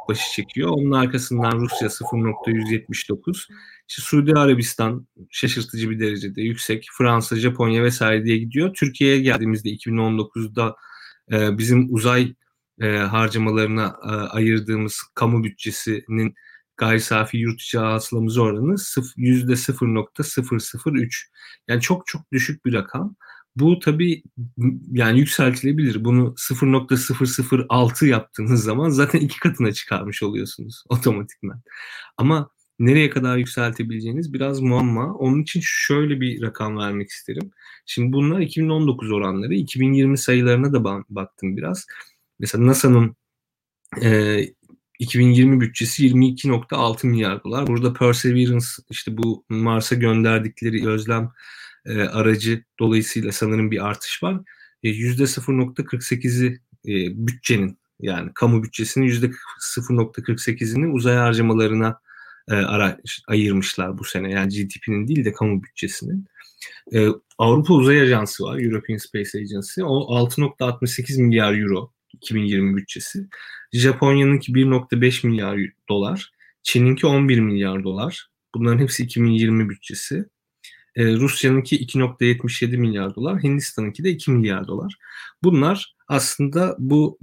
başı 0.08 0.32
çekiyor. 0.32 0.68
Onun 0.68 0.90
arkasından 0.90 1.52
Rusya 1.52 1.88
0.179. 1.88 3.48
İşte 3.88 4.02
Suudi 4.02 4.32
Arabistan 4.34 5.06
şaşırtıcı 5.30 5.90
bir 5.90 6.00
derecede 6.00 6.42
yüksek. 6.42 6.86
Fransa, 6.98 7.36
Japonya 7.36 7.82
vesaire 7.82 8.24
diye 8.24 8.38
gidiyor. 8.38 8.74
Türkiye'ye 8.74 9.20
geldiğimizde 9.20 9.68
2019'da 9.68 10.76
e, 11.32 11.58
bizim 11.58 11.94
uzay 11.94 12.34
e, 12.80 12.86
harcamalarına 12.96 13.96
e, 14.04 14.08
ayırdığımız 14.08 15.02
kamu 15.14 15.44
bütçesinin 15.44 16.34
gayri 16.82 17.00
safi 17.00 17.36
yurt 17.36 17.62
içi 17.62 17.78
hasılamız 17.78 18.38
oranı 18.38 18.74
%0.003. 18.74 21.26
Yani 21.68 21.80
çok 21.80 22.06
çok 22.06 22.32
düşük 22.32 22.64
bir 22.64 22.72
rakam. 22.72 23.16
Bu 23.56 23.78
tabii 23.78 24.22
yani 24.92 25.18
yükseltilebilir. 25.18 26.04
Bunu 26.04 26.34
0.006 26.38 28.06
yaptığınız 28.06 28.64
zaman 28.64 28.88
zaten 28.88 29.20
iki 29.20 29.40
katına 29.40 29.72
çıkarmış 29.72 30.22
oluyorsunuz 30.22 30.84
otomatikman. 30.88 31.62
Ama 32.16 32.50
nereye 32.78 33.10
kadar 33.10 33.36
yükseltebileceğiniz 33.36 34.32
biraz 34.32 34.60
muamma. 34.60 35.14
Onun 35.14 35.42
için 35.42 35.60
şöyle 35.64 36.20
bir 36.20 36.42
rakam 36.42 36.78
vermek 36.78 37.10
isterim. 37.10 37.50
Şimdi 37.86 38.12
bunlar 38.12 38.40
2019 38.40 39.12
oranları. 39.12 39.54
2020 39.54 40.18
sayılarına 40.18 40.72
da 40.72 40.84
baktım 41.08 41.56
biraz. 41.56 41.86
Mesela 42.38 42.66
NASA'nın 42.66 43.16
e, 44.02 44.40
2020 45.02 45.60
bütçesi 45.60 46.06
22.6 46.06 47.06
milyar 47.06 47.44
dolar. 47.44 47.66
Burada 47.66 47.92
Perseverance 47.92 48.66
işte 48.90 49.16
bu 49.16 49.44
Mars'a 49.48 49.94
gönderdikleri 49.94 50.88
özlem 50.88 51.30
e, 51.86 52.02
aracı 52.02 52.64
dolayısıyla 52.78 53.32
sanırım 53.32 53.70
bir 53.70 53.86
artış 53.86 54.22
var. 54.22 54.40
E, 54.82 54.88
%0.48'i 54.88 56.60
e, 56.88 57.26
bütçenin 57.26 57.78
yani 58.00 58.30
kamu 58.34 58.62
bütçesinin 58.62 59.06
%0.48'ini 59.08 60.86
uzay 60.92 61.16
harcamalarına 61.16 62.00
e, 62.48 62.54
ara, 62.54 62.98
ayırmışlar 63.28 63.98
bu 63.98 64.04
sene. 64.04 64.30
Yani 64.30 64.48
GDP'nin 64.48 65.08
değil 65.08 65.24
de 65.24 65.32
kamu 65.32 65.62
bütçesinin. 65.62 66.26
E, 66.94 67.06
Avrupa 67.38 67.74
Uzay 67.74 68.00
Ajansı 68.00 68.44
var, 68.44 68.58
European 68.58 68.96
Space 68.96 69.38
Agency. 69.38 69.82
O 69.82 70.26
6.68 70.28 71.22
milyar 71.22 71.54
euro 71.54 71.92
2020 72.22 72.76
bütçesi. 72.76 73.28
Japonya'nınki 73.72 74.52
1.5 74.52 75.26
milyar 75.26 75.60
dolar. 75.88 76.32
Çin'inki 76.62 77.06
11 77.06 77.40
milyar 77.40 77.84
dolar. 77.84 78.28
Bunların 78.54 78.78
hepsi 78.78 79.02
2020 79.02 79.68
bütçesi. 79.68 80.24
E, 80.96 81.12
Rusya'nınki 81.14 81.76
2.77 81.86 82.76
milyar 82.76 83.14
dolar. 83.14 83.42
Hindistan'ınki 83.42 84.04
de 84.04 84.10
2 84.10 84.30
milyar 84.30 84.66
dolar. 84.66 84.98
Bunlar 85.42 85.94
aslında 86.08 86.76
bu 86.78 87.18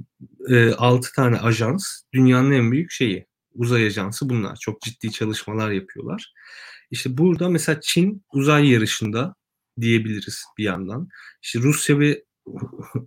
e, 0.49 0.71
6 0.71 1.13
tane 1.13 1.37
ajans 1.37 2.01
dünyanın 2.13 2.51
en 2.51 2.71
büyük 2.71 2.91
şeyi. 2.91 3.27
Uzay 3.55 3.85
ajansı 3.85 4.29
bunlar. 4.29 4.55
Çok 4.55 4.81
ciddi 4.81 5.11
çalışmalar 5.11 5.71
yapıyorlar. 5.71 6.33
İşte 6.91 7.17
burada 7.17 7.49
mesela 7.49 7.79
Çin 7.81 8.23
uzay 8.33 8.69
yarışında 8.69 9.35
diyebiliriz 9.81 10.43
bir 10.57 10.63
yandan. 10.63 11.09
İşte 11.41 11.59
Rusya 11.59 11.99
ve 11.99 12.23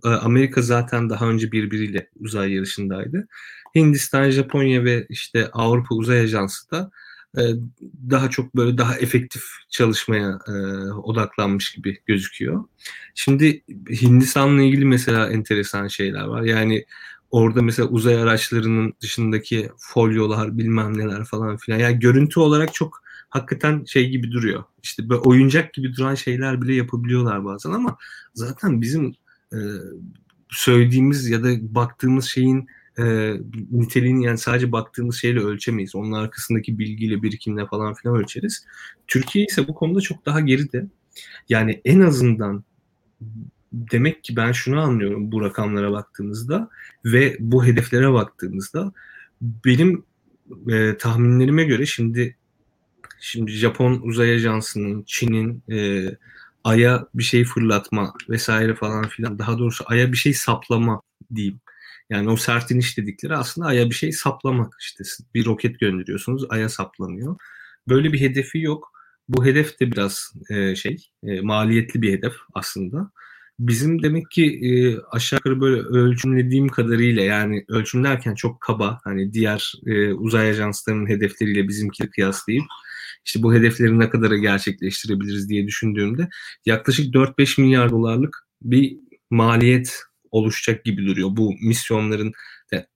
Amerika 0.03 0.61
zaten 0.61 1.09
daha 1.09 1.29
önce 1.29 1.51
birbiriyle 1.51 2.09
uzay 2.19 2.53
yarışındaydı. 2.53 3.27
Hindistan, 3.75 4.29
Japonya 4.29 4.83
ve 4.83 5.05
işte 5.09 5.49
Avrupa 5.51 5.95
Uzay 5.95 6.19
Ajansı 6.19 6.71
da 6.71 6.91
e, 7.37 7.41
daha 8.09 8.29
çok 8.29 8.55
böyle 8.55 8.77
daha 8.77 8.97
efektif 8.97 9.43
çalışmaya 9.69 10.39
e, 10.47 10.51
odaklanmış 10.91 11.71
gibi 11.71 11.97
gözüküyor. 12.05 12.63
Şimdi 13.15 13.63
Hindistan'la 14.01 14.61
ilgili 14.61 14.85
mesela 14.85 15.29
enteresan 15.29 15.87
şeyler 15.87 16.23
var. 16.23 16.41
Yani 16.41 16.85
orada 17.31 17.61
mesela 17.61 17.89
uzay 17.89 18.21
araçlarının 18.21 18.93
dışındaki 19.01 19.69
folyolar 19.77 20.57
bilmem 20.57 20.97
neler 20.97 21.25
falan 21.25 21.57
filan. 21.57 21.79
Yani 21.79 21.99
görüntü 21.99 22.39
olarak 22.39 22.73
çok 22.73 23.03
hakikaten 23.29 23.83
şey 23.85 24.09
gibi 24.09 24.31
duruyor. 24.31 24.63
İşte 24.83 25.09
böyle 25.09 25.21
oyuncak 25.21 25.73
gibi 25.73 25.95
duran 25.95 26.15
şeyler 26.15 26.61
bile 26.61 26.73
yapabiliyorlar 26.73 27.45
bazen 27.45 27.71
ama 27.71 27.97
zaten 28.33 28.81
bizim 28.81 29.15
söylediğimiz 30.49 31.29
ya 31.29 31.43
da 31.43 31.75
baktığımız 31.75 32.25
şeyin 32.25 32.67
e, 32.99 33.33
niteliğini 33.71 34.25
yani 34.25 34.37
sadece 34.37 34.71
baktığımız 34.71 35.15
şeyle 35.15 35.39
ölçemeyiz. 35.39 35.95
Onun 35.95 36.11
arkasındaki 36.11 36.79
bilgiyle, 36.79 37.23
birikimle 37.23 37.67
falan 37.67 37.93
filan 37.93 38.15
ölçeriz. 38.15 38.65
Türkiye 39.07 39.45
ise 39.45 39.67
bu 39.67 39.73
konuda 39.73 40.01
çok 40.01 40.25
daha 40.25 40.39
geride. 40.39 40.85
Yani 41.49 41.81
en 41.85 41.99
azından 41.99 42.63
demek 43.73 44.23
ki 44.23 44.35
ben 44.35 44.51
şunu 44.51 44.81
anlıyorum 44.81 45.31
bu 45.31 45.41
rakamlara 45.41 45.91
baktığımızda 45.91 46.69
ve 47.05 47.37
bu 47.39 47.65
hedeflere 47.65 48.13
baktığımızda 48.13 48.93
benim 49.41 50.03
e, 50.71 50.97
tahminlerime 50.97 51.63
göre 51.63 51.85
şimdi 51.85 52.37
şimdi 53.19 53.51
Japon 53.51 54.01
uzay 54.03 54.35
ajansının, 54.35 55.03
Çin'in 55.07 55.63
e, 55.71 56.07
Ay'a 56.63 57.07
bir 57.13 57.23
şey 57.23 57.45
fırlatma 57.45 58.13
vesaire 58.29 58.75
falan 58.75 59.07
filan 59.07 59.39
daha 59.39 59.59
doğrusu 59.59 59.83
Ay'a 59.87 60.11
bir 60.11 60.17
şey 60.17 60.33
saplama 60.33 61.01
diyeyim. 61.35 61.59
Yani 62.09 62.29
o 62.29 62.37
sert 62.37 62.71
iniş 62.71 62.97
dedikleri 62.97 63.35
aslında 63.35 63.67
Ay'a 63.67 63.89
bir 63.89 63.95
şey 63.95 64.11
saplamak 64.11 64.75
işte 64.81 65.03
bir 65.33 65.45
roket 65.45 65.79
gönderiyorsunuz 65.79 66.45
Ay'a 66.49 66.69
saplanıyor. 66.69 67.35
Böyle 67.89 68.13
bir 68.13 68.21
hedefi 68.21 68.59
yok. 68.59 68.91
Bu 69.29 69.45
hedef 69.45 69.79
de 69.79 69.91
biraz 69.91 70.33
e, 70.49 70.75
şey 70.75 70.97
e, 71.23 71.41
maliyetli 71.41 72.01
bir 72.01 72.13
hedef 72.13 72.33
aslında. 72.53 73.11
Bizim 73.59 74.03
demek 74.03 74.31
ki 74.31 74.45
e, 74.63 74.99
aşağı 75.11 75.37
yukarı 75.37 75.61
böyle 75.61 75.81
ölçümlediğim 75.81 76.67
kadarıyla 76.67 77.23
yani 77.23 77.65
ölçümlerken 77.67 78.35
çok 78.35 78.61
kaba 78.61 78.99
hani 79.03 79.33
diğer 79.33 79.73
e, 79.85 80.13
uzay 80.13 80.49
ajanslarının 80.49 81.09
hedefleriyle 81.09 81.67
bizimki 81.67 82.09
kıyaslayıp 82.09 82.65
işte 83.25 83.43
bu 83.43 83.53
hedefleri 83.53 83.99
ne 83.99 84.09
kadara 84.09 84.37
gerçekleştirebiliriz 84.37 85.49
diye 85.49 85.67
düşündüğümde 85.67 86.29
yaklaşık 86.65 87.15
4-5 87.15 87.61
milyar 87.61 87.89
dolarlık 87.91 88.47
bir 88.61 88.97
maliyet 89.29 89.99
oluşacak 90.31 90.85
gibi 90.85 91.07
duruyor. 91.07 91.29
Bu 91.31 91.53
misyonların 91.61 92.33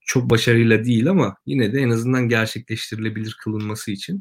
çok 0.00 0.30
başarıyla 0.30 0.84
değil 0.84 1.10
ama 1.10 1.36
yine 1.46 1.72
de 1.72 1.80
en 1.80 1.90
azından 1.90 2.28
gerçekleştirilebilir 2.28 3.36
kılınması 3.44 3.90
için. 3.90 4.20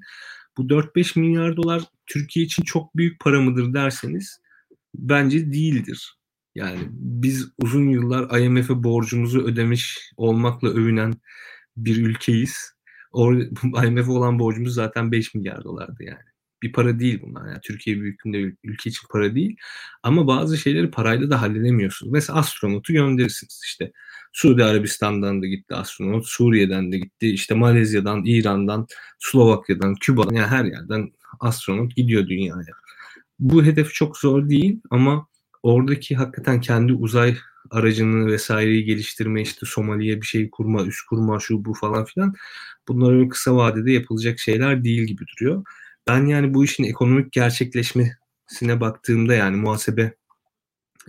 Bu 0.57 0.69
4-5 0.69 1.19
milyar 1.19 1.57
dolar 1.57 1.83
Türkiye 2.05 2.45
için 2.45 2.63
çok 2.63 2.95
büyük 2.95 3.19
para 3.19 3.41
mıdır 3.41 3.73
derseniz 3.73 4.41
bence 4.95 5.51
değildir. 5.51 6.17
Yani 6.55 6.79
biz 6.89 7.47
uzun 7.57 7.89
yıllar 7.89 8.39
IMF'e 8.39 8.83
borcumuzu 8.83 9.43
ödemiş 9.43 10.11
olmakla 10.17 10.69
övünen 10.69 11.13
bir 11.77 11.97
ülkeyiz. 11.97 12.76
IMF'e 13.87 14.11
olan 14.11 14.39
borcumuz 14.39 14.73
zaten 14.73 15.11
5 15.11 15.35
milyar 15.35 15.63
dolardı 15.63 16.03
yani. 16.03 16.27
Bir 16.61 16.71
para 16.71 16.99
değil 16.99 17.21
bunlar. 17.21 17.47
Yani 17.47 17.59
Türkiye 17.63 18.01
büyüklüğünde 18.01 18.55
ülke 18.63 18.89
için 18.89 19.07
para 19.11 19.35
değil. 19.35 19.57
Ama 20.03 20.27
bazı 20.27 20.57
şeyleri 20.57 20.91
parayla 20.91 21.29
da 21.29 21.41
halledemiyorsunuz. 21.41 22.11
Mesela 22.11 22.39
astronotu 22.39 22.93
gönderirsiniz 22.93 23.61
işte. 23.65 23.91
Suudi 24.33 24.63
Arabistan'dan 24.63 25.41
da 25.41 25.47
gitti 25.47 25.75
astronot, 25.75 26.25
Suriye'den 26.27 26.91
de 26.91 26.97
gitti, 26.97 27.29
işte 27.29 27.55
Malezya'dan, 27.55 28.25
İran'dan, 28.25 28.87
Slovakya'dan, 29.19 29.95
Küba'dan 29.95 30.35
yani 30.35 30.47
her 30.47 30.65
yerden 30.65 31.11
astronot 31.39 31.95
gidiyor 31.95 32.27
dünyaya. 32.27 32.73
Bu 33.39 33.63
hedef 33.65 33.93
çok 33.93 34.17
zor 34.17 34.49
değil 34.49 34.81
ama 34.89 35.27
oradaki 35.63 36.15
hakikaten 36.15 36.61
kendi 36.61 36.93
uzay 36.93 37.37
aracını 37.71 38.31
vesaireyi 38.31 38.85
geliştirme 38.85 39.41
işte 39.41 39.65
Somali'ye 39.65 40.21
bir 40.21 40.25
şey 40.25 40.49
kurma, 40.49 40.83
üst 40.83 41.05
kurma, 41.09 41.39
şu 41.39 41.65
bu 41.65 41.73
falan 41.73 42.05
filan 42.05 42.33
bunlar 42.87 43.13
öyle 43.13 43.29
kısa 43.29 43.55
vadede 43.55 43.91
yapılacak 43.91 44.39
şeyler 44.39 44.83
değil 44.83 45.03
gibi 45.03 45.23
duruyor. 45.27 45.63
Ben 46.07 46.25
yani 46.25 46.53
bu 46.53 46.63
işin 46.65 46.83
ekonomik 46.83 47.31
gerçekleşmesine 47.31 48.79
baktığımda 48.81 49.33
yani 49.33 49.57
muhasebe 49.57 50.13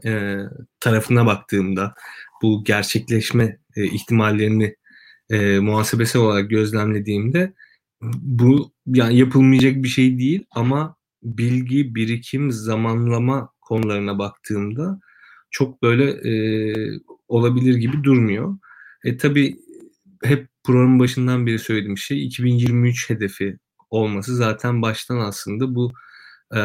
e, 0.04 0.36
tarafına 0.80 1.26
baktığımda 1.26 1.94
bu 2.42 2.64
gerçekleşme 2.64 3.58
e, 3.76 3.84
ihtimallerini 3.84 4.76
e, 5.30 5.58
muhasebesi 5.58 6.18
olarak 6.18 6.50
gözlemlediğimde 6.50 7.52
bu 8.22 8.72
yani 8.86 9.16
yapılmayacak 9.16 9.76
bir 9.82 9.88
şey 9.88 10.18
değil 10.18 10.44
ama 10.50 10.96
bilgi, 11.22 11.94
birikim, 11.94 12.52
zamanlama 12.52 13.52
konularına 13.60 14.18
baktığımda 14.18 15.00
çok 15.50 15.82
böyle 15.82 16.10
e, 16.10 16.32
olabilir 17.28 17.74
gibi 17.74 18.04
durmuyor. 18.04 18.58
E 19.04 19.16
tabi 19.16 19.56
hep 20.24 20.48
programın 20.64 20.98
başından 20.98 21.46
beri 21.46 21.58
söylediğim 21.58 21.98
şey 21.98 22.26
2023 22.26 23.10
hedefi 23.10 23.58
olması 23.90 24.36
zaten 24.36 24.82
baştan 24.82 25.16
aslında 25.16 25.74
bu 25.74 25.92
e, 26.54 26.58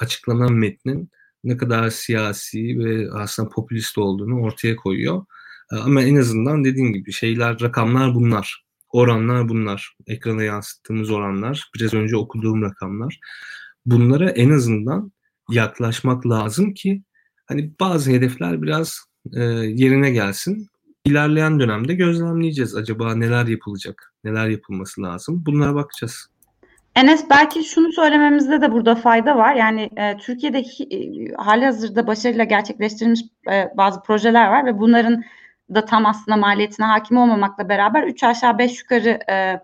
açıklanan 0.00 0.52
metnin 0.52 1.10
ne 1.44 1.56
kadar 1.56 1.90
siyasi 1.90 2.78
ve 2.78 3.12
aslında 3.12 3.48
popülist 3.48 3.98
olduğunu 3.98 4.40
ortaya 4.40 4.76
koyuyor. 4.76 5.24
E, 5.72 5.76
ama 5.76 6.02
en 6.02 6.16
azından 6.16 6.64
dediğim 6.64 6.92
gibi 6.92 7.12
şeyler, 7.12 7.60
rakamlar 7.60 8.14
bunlar. 8.14 8.64
Oranlar 8.92 9.48
bunlar. 9.48 9.96
Ekrana 10.06 10.42
yansıttığımız 10.42 11.10
oranlar. 11.10 11.70
Biraz 11.74 11.94
önce 11.94 12.16
okuduğum 12.16 12.62
rakamlar. 12.62 13.18
Bunlara 13.86 14.30
en 14.30 14.50
azından 14.50 15.12
yaklaşmak 15.50 16.26
lazım 16.26 16.74
ki 16.74 17.02
hani 17.50 17.70
bazı 17.80 18.10
hedefler 18.10 18.62
biraz 18.62 19.04
e, 19.36 19.42
yerine 19.42 20.10
gelsin. 20.10 20.66
İlerleyen 21.04 21.60
dönemde 21.60 21.94
gözlemleyeceğiz. 21.94 22.76
Acaba 22.76 23.14
neler 23.14 23.46
yapılacak, 23.46 24.12
neler 24.24 24.48
yapılması 24.48 25.02
lazım. 25.02 25.42
Bunlara 25.46 25.74
bakacağız. 25.74 26.28
Enes 26.96 27.24
belki 27.30 27.64
şunu 27.64 27.92
söylememizde 27.92 28.60
de 28.60 28.72
burada 28.72 28.94
fayda 28.94 29.36
var. 29.36 29.54
Yani 29.54 29.90
e, 29.96 30.16
Türkiye'deki 30.16 30.84
e, 30.84 30.98
hali 31.34 31.64
hazırda 31.64 32.06
başarıyla 32.06 32.44
gerçekleştirilmiş 32.44 33.20
e, 33.52 33.70
bazı 33.76 34.02
projeler 34.02 34.48
var 34.48 34.66
ve 34.66 34.78
bunların 34.78 35.24
da 35.74 35.84
tam 35.84 36.06
aslında 36.06 36.36
maliyetine 36.36 36.86
hakim 36.86 37.16
olmamakla 37.16 37.68
beraber 37.68 38.02
3 38.02 38.24
aşağı 38.24 38.58
5 38.58 38.80
yukarı 38.80 39.18
e, 39.30 39.60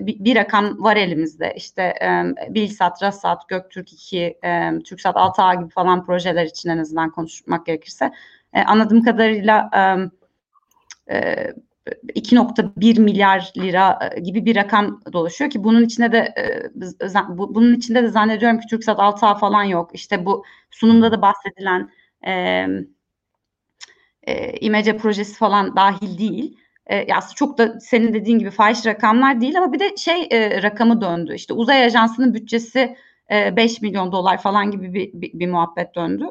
bir, 0.00 0.24
bir 0.24 0.36
rakam 0.36 0.82
var 0.82 0.96
elimizde. 0.96 1.54
İşte 1.56 1.82
e, 1.82 2.24
Bilsat, 2.54 3.02
Rasat, 3.02 3.48
Göktürk 3.48 3.92
2, 3.92 4.38
e, 4.44 4.70
TürkSat 4.84 5.16
6A 5.16 5.60
gibi 5.60 5.70
falan 5.70 6.06
projeler 6.06 6.44
için 6.44 6.68
en 6.70 6.78
azından 6.78 7.10
konuşmak 7.10 7.66
gerekirse. 7.66 8.12
E, 8.52 8.62
anladığım 8.62 9.02
kadarıyla 9.02 9.70
e, 9.74 11.14
e, 11.16 11.52
2.1 12.14 13.00
milyar 13.00 13.52
lira 13.56 14.10
e, 14.16 14.20
gibi 14.20 14.44
bir 14.44 14.56
rakam 14.56 15.00
dolaşıyor 15.12 15.50
ki 15.50 15.64
bunun 15.64 15.84
içinde 15.84 16.12
de 16.12 16.18
e, 16.18 16.70
bunun 17.28 17.74
içinde 17.74 18.02
de 18.02 18.08
zannediyorum 18.08 18.60
ki 18.60 18.66
TürkSat 18.66 18.98
6A 18.98 19.38
falan 19.38 19.64
yok. 19.64 19.90
İşte 19.94 20.26
bu 20.26 20.44
sunumda 20.70 21.12
da 21.12 21.22
bahsedilen 21.22 21.90
e, 22.26 22.32
e, 24.22 24.52
İmece 24.60 24.96
projesi 24.96 25.34
falan 25.34 25.76
dahil 25.76 26.18
değil. 26.18 26.58
E, 26.88 27.14
aslında 27.14 27.34
çok 27.34 27.58
da 27.58 27.80
senin 27.80 28.14
dediğin 28.14 28.38
gibi 28.38 28.50
fahiş 28.50 28.86
rakamlar 28.86 29.40
değil 29.40 29.58
ama 29.58 29.72
bir 29.72 29.78
de 29.78 29.96
şey 29.96 30.28
e, 30.30 30.62
rakamı 30.62 31.00
döndü. 31.00 31.34
İşte 31.34 31.54
uzay 31.54 31.84
ajansının 31.84 32.34
bütçesi 32.34 32.96
e, 33.30 33.56
5 33.56 33.82
milyon 33.82 34.12
dolar 34.12 34.42
falan 34.42 34.70
gibi 34.70 34.94
bir, 34.94 35.10
bir, 35.12 35.38
bir 35.38 35.48
muhabbet 35.48 35.94
döndü. 35.94 36.24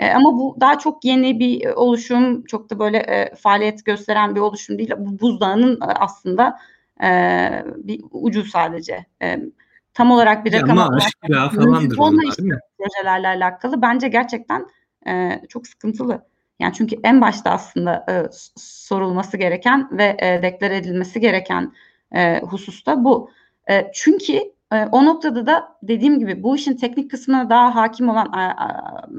E, 0.00 0.10
ama 0.10 0.32
bu 0.32 0.56
daha 0.60 0.78
çok 0.78 1.04
yeni 1.04 1.38
bir 1.38 1.66
oluşum, 1.66 2.44
çok 2.44 2.70
da 2.70 2.78
böyle 2.78 2.98
e, 2.98 3.34
faaliyet 3.34 3.84
gösteren 3.84 4.34
bir 4.34 4.40
oluşum 4.40 4.78
değil. 4.78 4.90
Bu 4.98 5.20
buzdağının 5.20 5.80
e, 5.80 5.84
aslında 5.84 6.58
e, 7.02 7.08
bir 7.76 8.00
ucu 8.10 8.44
sadece. 8.44 9.06
E, 9.22 9.40
tam 9.94 10.10
olarak 10.10 10.44
bir 10.44 10.52
rakam 10.52 10.78
ama 10.78 10.96
aşk 10.96 11.18
falandır 11.54 11.98
onlar 11.98 12.38
mi? 12.38 12.58
Projelerle 12.78 13.28
alakalı 13.28 13.82
bence 13.82 14.08
gerçekten 14.08 14.66
e, 15.06 15.40
çok 15.48 15.66
sıkıntılı. 15.66 16.26
Yani 16.60 16.72
çünkü 16.72 16.96
en 17.04 17.20
başta 17.20 17.50
aslında 17.50 18.04
e, 18.08 18.14
sorulması 18.56 19.36
gereken 19.36 19.98
ve 19.98 20.16
e, 20.18 20.42
deklare 20.42 20.76
edilmesi 20.76 21.20
gereken 21.20 21.72
e, 22.14 22.40
hususta 22.40 23.04
bu. 23.04 23.30
E, 23.70 23.90
çünkü 23.94 24.32
e, 24.72 24.84
o 24.92 25.04
noktada 25.04 25.46
da 25.46 25.76
dediğim 25.82 26.18
gibi 26.18 26.42
bu 26.42 26.56
işin 26.56 26.76
teknik 26.76 27.10
kısmına 27.10 27.50
daha 27.50 27.74
hakim 27.74 28.08
olan 28.08 28.32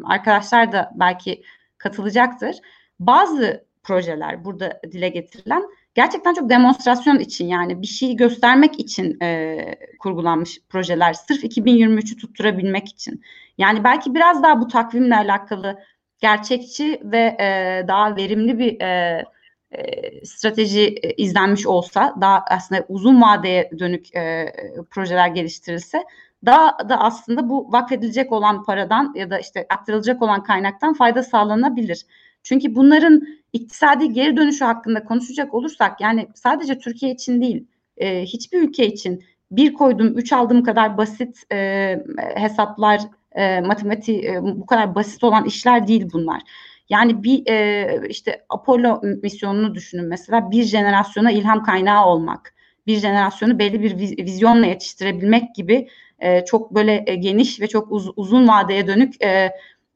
arkadaşlar 0.06 0.72
da 0.72 0.92
belki 0.96 1.44
katılacaktır. 1.78 2.56
Bazı 3.00 3.66
projeler 3.84 4.46
burada 4.46 4.82
dile 4.92 5.10
getirilen 5.10 5.64
gerçekten 5.96 6.34
çok 6.34 6.50
demonstrasyon 6.50 7.20
için 7.20 7.48
yani 7.48 7.82
bir 7.82 7.88
şeyi 7.88 8.16
göstermek 8.16 8.80
için 8.80 9.22
e, 9.22 9.58
kurgulanmış 10.00 10.60
projeler. 10.70 11.14
Sırf 11.14 11.44
2023'ü 11.44 12.18
tutturabilmek 12.18 12.88
için. 12.88 13.22
Yani 13.58 13.84
belki 13.84 14.16
biraz 14.16 14.44
daha 14.44 14.62
bu 14.62 14.68
takvimle 14.68 15.16
alakalı 15.16 15.80
gerçekçi 16.20 17.02
ve 17.04 17.38
e, 17.40 17.86
daha 17.88 18.16
verimli 18.16 18.60
bir 18.60 18.82
e, 18.82 19.24
e, 19.72 20.26
strateji 20.26 20.82
e, 20.82 21.14
izlenmiş 21.14 21.68
olsa, 21.68 22.16
daha 22.22 22.44
aslında 22.50 22.86
uzun 22.90 23.22
vadeye 23.22 23.72
dönük 23.80 24.16
e, 24.16 24.54
projeler 24.92 25.28
geliştirilse 25.28 26.04
daha 26.46 26.90
da 26.90 27.00
aslında 27.00 27.50
bu 27.50 27.72
vakfedilecek 27.72 28.32
olan 28.32 28.64
paradan 28.64 29.14
ya 29.16 29.30
da 29.30 29.40
işte 29.40 29.66
aktarılacak 29.70 30.22
olan 30.22 30.44
kaynaktan 30.44 30.94
fayda 30.94 31.24
sağlanabilir. 31.24 32.06
Çünkü 32.44 32.76
bunların 32.76 33.28
iktisadi 33.54 34.14
geri 34.14 34.38
dönüşü 34.38 34.66
hakkında 34.66 35.04
konuşacak 35.04 35.54
olursak 35.54 36.02
yani 36.02 36.28
sadece 36.36 36.80
Türkiye 36.80 37.12
için 37.12 37.42
değil 37.42 37.68
e, 37.98 38.22
hiçbir 38.22 38.62
ülke 38.62 38.88
için 38.88 39.24
bir 39.52 39.74
koydum 39.74 40.18
üç 40.18 40.34
aldığım 40.34 40.64
kadar 40.64 40.98
basit 40.98 41.44
e, 41.52 42.00
hesaplar 42.36 43.02
e, 43.36 43.62
matematiği 43.62 44.26
e, 44.26 44.44
bu 44.44 44.66
kadar 44.66 44.96
basit 44.96 45.24
olan 45.24 45.46
işler 45.46 45.88
değil 45.88 46.08
bunlar. 46.14 46.42
Yani 46.90 47.24
bir 47.24 47.48
e, 47.48 48.08
işte 48.10 48.46
Apollo 48.50 49.02
misyonunu 49.24 49.76
düşünün 49.76 50.06
mesela 50.06 50.52
bir 50.52 50.64
jenerasyona 50.64 51.32
ilham 51.32 51.64
kaynağı 51.64 52.06
olmak, 52.06 52.54
bir 52.88 52.98
jenerasyonu 52.98 53.60
belli 53.60 53.82
bir 53.82 54.26
vizyonla 54.26 54.66
yetiştirebilmek 54.66 55.56
gibi 55.56 55.88
e, 56.20 56.46
çok 56.46 56.76
böyle 56.76 57.04
e, 57.08 57.16
geniş 57.16 57.62
ve 57.62 57.68
çok 57.68 57.92
uz, 57.92 58.10
uzun 58.16 58.48
vadeye 58.48 58.88
dönük 58.88 59.24
e, 59.24 59.52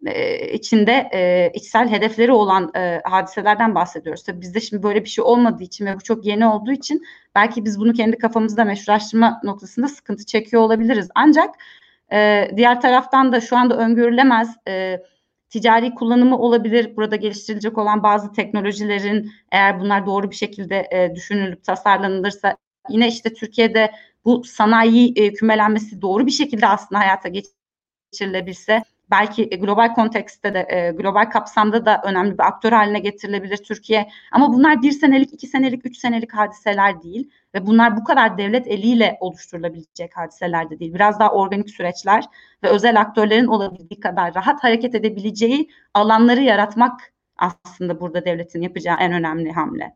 e, 0.05 0.51
içinde 0.53 1.09
e, 1.13 1.51
içsel 1.53 1.89
hedefleri 1.89 2.31
olan 2.31 2.71
e, 2.75 3.01
hadiselerden 3.03 3.75
bahsediyoruz. 3.75 4.23
Tabii 4.23 4.41
bizde 4.41 4.61
şimdi 4.61 4.83
böyle 4.83 5.03
bir 5.03 5.09
şey 5.09 5.23
olmadığı 5.23 5.63
için 5.63 5.85
ve 5.85 5.95
bu 5.95 6.01
çok 6.01 6.25
yeni 6.25 6.45
olduğu 6.45 6.71
için 6.71 7.03
belki 7.35 7.65
biz 7.65 7.79
bunu 7.79 7.93
kendi 7.93 8.17
kafamızda 8.17 8.65
meşrulaştırma 8.65 9.41
noktasında 9.43 9.87
sıkıntı 9.87 10.25
çekiyor 10.25 10.61
olabiliriz. 10.61 11.09
Ancak 11.15 11.55
e, 12.13 12.51
diğer 12.55 12.81
taraftan 12.81 13.31
da 13.31 13.41
şu 13.41 13.57
anda 13.57 13.77
öngörülemez 13.77 14.55
e, 14.67 14.99
ticari 15.49 15.95
kullanımı 15.95 16.37
olabilir. 16.37 16.95
Burada 16.95 17.15
geliştirilecek 17.15 17.77
olan 17.77 18.03
bazı 18.03 18.31
teknolojilerin 18.31 19.31
eğer 19.51 19.79
bunlar 19.79 20.05
doğru 20.05 20.31
bir 20.31 20.35
şekilde 20.35 20.87
e, 20.91 21.15
düşünülüp 21.15 21.63
tasarlanılırsa 21.63 22.57
yine 22.89 23.07
işte 23.07 23.33
Türkiye'de 23.33 23.91
bu 24.25 24.43
sanayi 24.43 25.13
e, 25.15 25.33
kümelenmesi 25.33 26.01
doğru 26.01 26.25
bir 26.25 26.31
şekilde 26.31 26.67
aslında 26.67 26.99
hayata 26.99 27.29
geçirilebilse 28.11 28.83
belki 29.11 29.49
global 29.49 29.93
kontekste 29.93 30.53
de 30.53 30.67
e, 30.69 30.91
global 30.91 31.29
kapsamda 31.29 31.85
da 31.85 32.01
önemli 32.03 32.33
bir 32.33 32.47
aktör 32.47 32.71
haline 32.71 32.99
getirilebilir 32.99 33.57
Türkiye. 33.57 34.09
Ama 34.31 34.53
bunlar 34.53 34.81
bir 34.81 34.91
senelik, 34.91 35.33
iki 35.33 35.47
senelik, 35.47 35.85
üç 35.85 35.97
senelik 35.97 36.33
hadiseler 36.33 37.03
değil 37.03 37.29
ve 37.55 37.65
bunlar 37.65 37.97
bu 37.97 38.03
kadar 38.03 38.37
devlet 38.37 38.67
eliyle 38.67 39.17
oluşturulabilecek 39.19 40.17
hadiseler 40.17 40.69
de 40.69 40.79
değil. 40.79 40.93
Biraz 40.93 41.19
daha 41.19 41.31
organik 41.31 41.69
süreçler 41.69 42.25
ve 42.63 42.67
özel 42.67 43.01
aktörlerin 43.01 43.47
olabildiği 43.47 43.99
kadar 43.99 44.35
rahat 44.35 44.63
hareket 44.63 44.95
edebileceği 44.95 45.69
alanları 45.93 46.41
yaratmak 46.41 47.13
aslında 47.37 48.01
burada 48.01 48.25
devletin 48.25 48.61
yapacağı 48.61 48.97
en 48.99 49.11
önemli 49.11 49.51
hamle. 49.51 49.95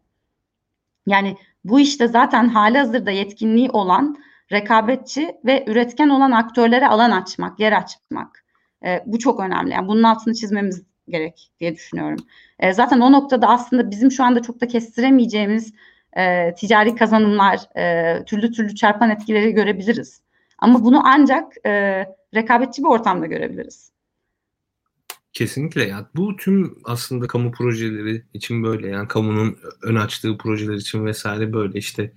Yani 1.08 1.38
bu 1.64 1.80
işte 1.80 2.08
zaten 2.08 2.48
hali 2.48 2.78
hazırda 2.78 3.12
yetkinliği 3.12 3.70
olan 3.70 4.18
rekabetçi 4.52 5.36
ve 5.46 5.64
üretken 5.68 6.10
olan 6.10 6.32
aktörlere 6.32 6.88
alan 6.88 7.12
açmak, 7.12 7.60
yer 7.60 7.72
açmak. 7.72 8.43
E, 8.84 9.04
bu 9.06 9.20
çok 9.20 9.40
önemli. 9.40 9.72
Yani 9.72 9.88
bunun 9.88 10.04
altını 10.04 10.34
çizmemiz 10.34 10.84
gerek 11.08 11.52
diye 11.60 11.76
düşünüyorum. 11.76 12.26
E, 12.60 12.74
zaten 12.74 13.00
o 13.00 13.12
noktada 13.12 13.48
aslında 13.48 13.92
bizim 13.92 14.12
şu 14.12 14.24
anda 14.24 14.42
çok 14.42 14.62
da 14.62 14.68
kestiremeyeceğimiz 14.68 15.74
e, 16.18 16.54
ticari 16.56 16.96
kazanımlar, 16.96 17.60
e, 17.78 18.26
türlü 18.26 18.52
türlü 18.52 18.76
çarpan 18.76 19.10
etkileri 19.10 19.52
görebiliriz. 19.52 20.22
Ama 20.60 20.84
bunu 20.84 21.02
ancak 21.06 21.54
e, 21.66 21.72
rekabetçi 22.36 22.84
bir 22.84 22.88
ortamda 22.88 23.26
görebiliriz. 23.26 23.94
Kesinlikle 25.34 25.84
ya. 25.84 26.10
Bu 26.16 26.36
tüm 26.36 26.78
aslında 26.84 27.28
kamu 27.28 27.52
projeleri 27.52 28.24
için 28.34 28.64
böyle 28.64 28.88
yani 28.88 29.08
kamunun 29.08 29.58
ön 29.82 29.96
açtığı 29.96 30.38
projeler 30.38 30.74
için 30.74 31.06
vesaire 31.06 31.54
böyle 31.54 31.80
işte 31.80 32.14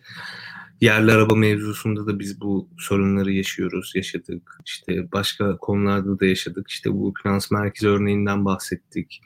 yerli 0.80 1.12
araba 1.12 1.34
mevzusunda 1.34 2.06
da 2.06 2.18
biz 2.18 2.40
bu 2.40 2.68
sorunları 2.78 3.32
yaşıyoruz, 3.32 3.92
yaşadık. 3.94 4.58
İşte 4.66 5.12
başka 5.12 5.56
konularda 5.56 6.20
da 6.20 6.26
yaşadık. 6.26 6.68
İşte 6.68 6.92
bu 6.92 7.14
finans 7.22 7.50
merkezi 7.50 7.88
örneğinden 7.88 8.44
bahsettik. 8.44 9.20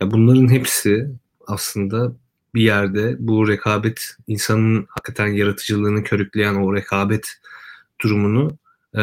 Ya 0.00 0.10
bunların 0.10 0.48
hepsi 0.48 1.10
aslında 1.46 2.12
bir 2.54 2.62
yerde 2.62 3.16
bu 3.18 3.48
rekabet 3.48 4.16
insanın 4.26 4.86
hakikaten 4.88 5.26
yaratıcılığını 5.26 6.04
körükleyen 6.04 6.54
o 6.54 6.74
rekabet 6.74 7.28
durumunu 8.00 8.58
e, 8.96 9.02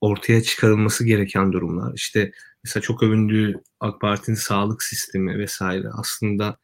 ortaya 0.00 0.42
çıkarılması 0.42 1.04
gereken 1.04 1.52
durumlar. 1.52 1.92
İşte 1.94 2.32
mesela 2.64 2.82
çok 2.82 3.02
övündüğü 3.02 3.54
AK 3.80 4.00
Parti'nin 4.00 4.36
sağlık 4.36 4.82
sistemi 4.82 5.38
vesaire 5.38 5.88
aslında 5.92 6.56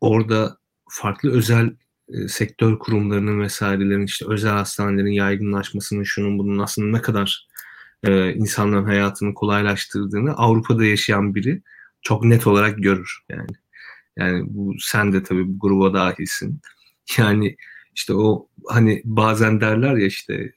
orada 0.00 0.56
farklı 0.88 1.32
özel 1.32 1.76
e, 2.08 2.28
sektör 2.28 2.78
kurumlarının 2.78 3.40
vesairelerin 3.40 4.04
işte 4.06 4.26
özel 4.28 4.52
hastanelerin 4.52 5.12
yaygınlaşmasının 5.12 6.02
şunun 6.04 6.38
bunun 6.38 6.58
aslında 6.58 6.96
ne 6.96 7.02
kadar 7.02 7.46
e, 8.04 8.34
insanların 8.34 8.84
hayatını 8.84 9.34
kolaylaştırdığını 9.34 10.34
Avrupa'da 10.36 10.84
yaşayan 10.84 11.34
biri 11.34 11.62
çok 12.02 12.24
net 12.24 12.46
olarak 12.46 12.78
görür 12.78 13.18
yani. 13.28 13.56
Yani 14.16 14.44
bu 14.46 14.74
sen 14.78 15.12
de 15.12 15.22
tabii 15.22 15.48
bu 15.48 15.58
gruba 15.58 15.94
dahilsin. 15.94 16.60
Yani 17.18 17.56
işte 17.94 18.14
o 18.14 18.48
hani 18.68 19.02
bazen 19.04 19.60
derler 19.60 19.96
ya 19.96 20.06
işte 20.06 20.52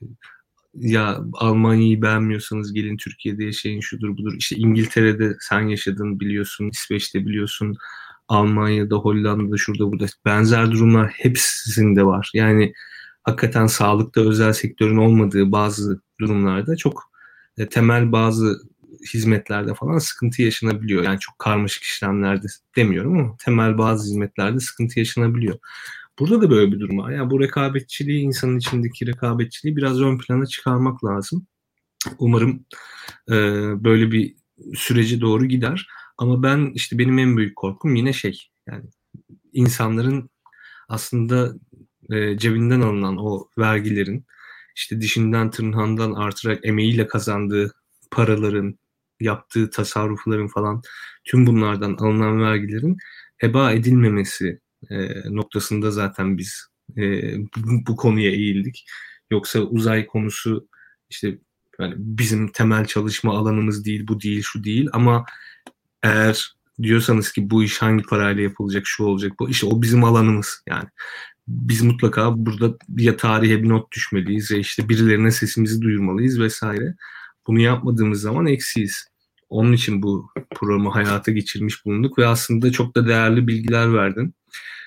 ya 0.75 1.21
Almanya'yı 1.33 2.01
beğenmiyorsanız 2.01 2.73
gelin 2.73 2.97
Türkiye'de 2.97 3.43
yaşayın 3.43 3.79
şudur 3.79 4.17
budur. 4.17 4.33
İşte 4.37 4.55
İngiltere'de 4.55 5.35
sen 5.39 5.61
yaşadın 5.61 6.19
biliyorsun, 6.19 6.69
İsveç'te 6.69 7.25
biliyorsun. 7.25 7.77
Almanya'da, 8.27 8.95
Hollanda'da, 8.95 9.57
şurada 9.57 9.91
burada 9.91 10.05
benzer 10.25 10.71
durumlar 10.71 11.09
hepsinde 11.09 12.05
var. 12.05 12.31
Yani 12.33 12.73
hakikaten 13.23 13.67
sağlıkta 13.67 14.21
özel 14.21 14.53
sektörün 14.53 14.97
olmadığı 14.97 15.51
bazı 15.51 16.01
durumlarda 16.19 16.75
çok 16.75 17.03
e, 17.57 17.69
temel 17.69 18.11
bazı 18.11 18.61
hizmetlerde 19.13 19.73
falan 19.73 19.97
sıkıntı 19.97 20.41
yaşanabiliyor. 20.41 21.03
Yani 21.03 21.19
çok 21.19 21.39
karmaşık 21.39 21.83
işlemlerde 21.83 22.47
demiyorum 22.75 23.19
ama 23.19 23.35
temel 23.45 23.77
bazı 23.77 24.07
hizmetlerde 24.07 24.59
sıkıntı 24.59 24.99
yaşanabiliyor. 24.99 25.59
Burada 26.19 26.41
da 26.41 26.49
böyle 26.49 26.71
bir 26.71 26.79
durum 26.79 26.97
var. 26.97 27.11
Yani 27.11 27.29
bu 27.29 27.39
rekabetçiliği, 27.39 28.23
insanın 28.23 28.57
içindeki 28.57 29.07
rekabetçiliği 29.07 29.77
biraz 29.77 30.01
ön 30.01 30.17
plana 30.17 30.45
çıkarmak 30.45 31.05
lazım. 31.05 31.47
Umarım 32.19 32.65
e, 33.29 33.33
böyle 33.83 34.11
bir 34.11 34.35
süreci 34.75 35.21
doğru 35.21 35.45
gider. 35.45 35.87
Ama 36.17 36.43
ben 36.43 36.71
işte 36.73 36.99
benim 36.99 37.19
en 37.19 37.37
büyük 37.37 37.55
korkum 37.55 37.95
yine 37.95 38.13
şey 38.13 38.49
yani 38.67 38.83
insanların 39.53 40.29
aslında 40.89 41.53
e, 42.11 42.37
cebinden 42.37 42.81
alınan 42.81 43.17
o 43.17 43.49
vergilerin 43.57 44.25
işte 44.75 45.01
dişinden 45.01 45.51
tırnağından 45.51 46.13
artarak 46.13 46.65
emeğiyle 46.65 47.07
kazandığı 47.07 47.73
paraların, 48.11 48.79
yaptığı 49.19 49.69
tasarrufların 49.69 50.47
falan 50.47 50.81
tüm 51.23 51.47
bunlardan 51.47 51.93
alınan 51.93 52.41
vergilerin 52.41 52.97
heba 53.37 53.71
edilmemesi 53.71 54.59
e, 54.89 54.95
noktasında 55.35 55.91
zaten 55.91 56.37
biz 56.37 56.67
e, 56.97 57.35
bu, 57.37 57.85
bu 57.87 57.95
konuya 57.95 58.31
eğildik. 58.31 58.85
Yoksa 59.31 59.59
uzay 59.59 60.07
konusu 60.07 60.67
işte 61.09 61.37
yani 61.79 61.93
bizim 61.97 62.47
temel 62.47 62.85
çalışma 62.85 63.37
alanımız 63.37 63.85
değil, 63.85 64.07
bu 64.07 64.21
değil, 64.21 64.41
şu 64.45 64.63
değil 64.63 64.89
ama 64.93 65.25
eğer 66.05 66.55
diyorsanız 66.81 67.31
ki 67.31 67.49
bu 67.49 67.63
iş 67.63 67.81
hangi 67.81 68.03
parayla 68.03 68.43
yapılacak, 68.43 68.83
şu 68.85 69.03
olacak, 69.03 69.33
bu 69.39 69.49
işte 69.49 69.67
o 69.67 69.81
bizim 69.81 70.03
alanımız 70.03 70.63
yani. 70.69 70.89
Biz 71.47 71.81
mutlaka 71.81 72.45
burada 72.45 72.77
ya 72.97 73.17
tarihe 73.17 73.63
bir 73.63 73.69
not 73.69 73.91
düşmeliyiz 73.91 74.51
ya 74.51 74.57
işte 74.57 74.89
birilerine 74.89 75.31
sesimizi 75.31 75.81
duyurmalıyız 75.81 76.39
vesaire. 76.39 76.95
Bunu 77.47 77.59
yapmadığımız 77.59 78.21
zaman 78.21 78.45
eksiyiz. 78.47 79.07
Onun 79.49 79.73
için 79.73 80.01
bu 80.01 80.29
programı 80.55 80.89
hayata 80.89 81.31
geçirmiş 81.31 81.85
bulunduk 81.85 82.17
ve 82.19 82.27
aslında 82.27 82.71
çok 82.71 82.95
da 82.95 83.07
değerli 83.07 83.47
bilgiler 83.47 83.93
verdin. 83.93 84.35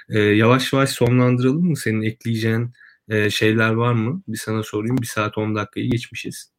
Ee, 0.08 0.18
yavaş 0.20 0.72
yavaş 0.72 0.90
sonlandıralım 0.90 1.68
mı? 1.68 1.76
Senin 1.76 2.02
ekleyeceğin 2.02 2.72
e, 3.08 3.30
şeyler 3.30 3.70
var 3.70 3.92
mı? 3.92 4.22
Bir 4.28 4.38
sana 4.38 4.62
sorayım. 4.62 4.98
Bir 4.98 5.06
saat 5.06 5.38
10 5.38 5.54
dakikayı 5.54 5.90
geçmişiz. 5.90 6.57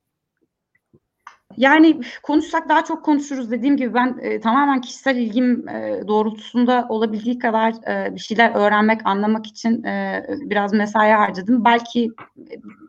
Yani 1.58 2.02
konuşsak 2.24 2.70
daha 2.70 2.84
çok 2.84 3.06
konuşuruz. 3.06 3.52
Dediğim 3.52 3.78
gibi 3.78 3.94
ben 3.94 4.18
e, 4.22 4.40
tamamen 4.40 4.82
kişisel 4.82 5.16
ilgim 5.16 5.70
e, 5.70 6.08
doğrultusunda 6.08 6.86
olabildiği 6.90 7.40
kadar 7.40 7.74
e, 7.88 8.16
bir 8.16 8.20
şeyler 8.20 8.56
öğrenmek, 8.56 9.02
anlamak 9.06 9.48
için 9.48 9.84
e, 9.84 10.26
biraz 10.30 10.74
mesai 10.74 11.12
harcadım. 11.12 11.66
Belki 11.66 12.12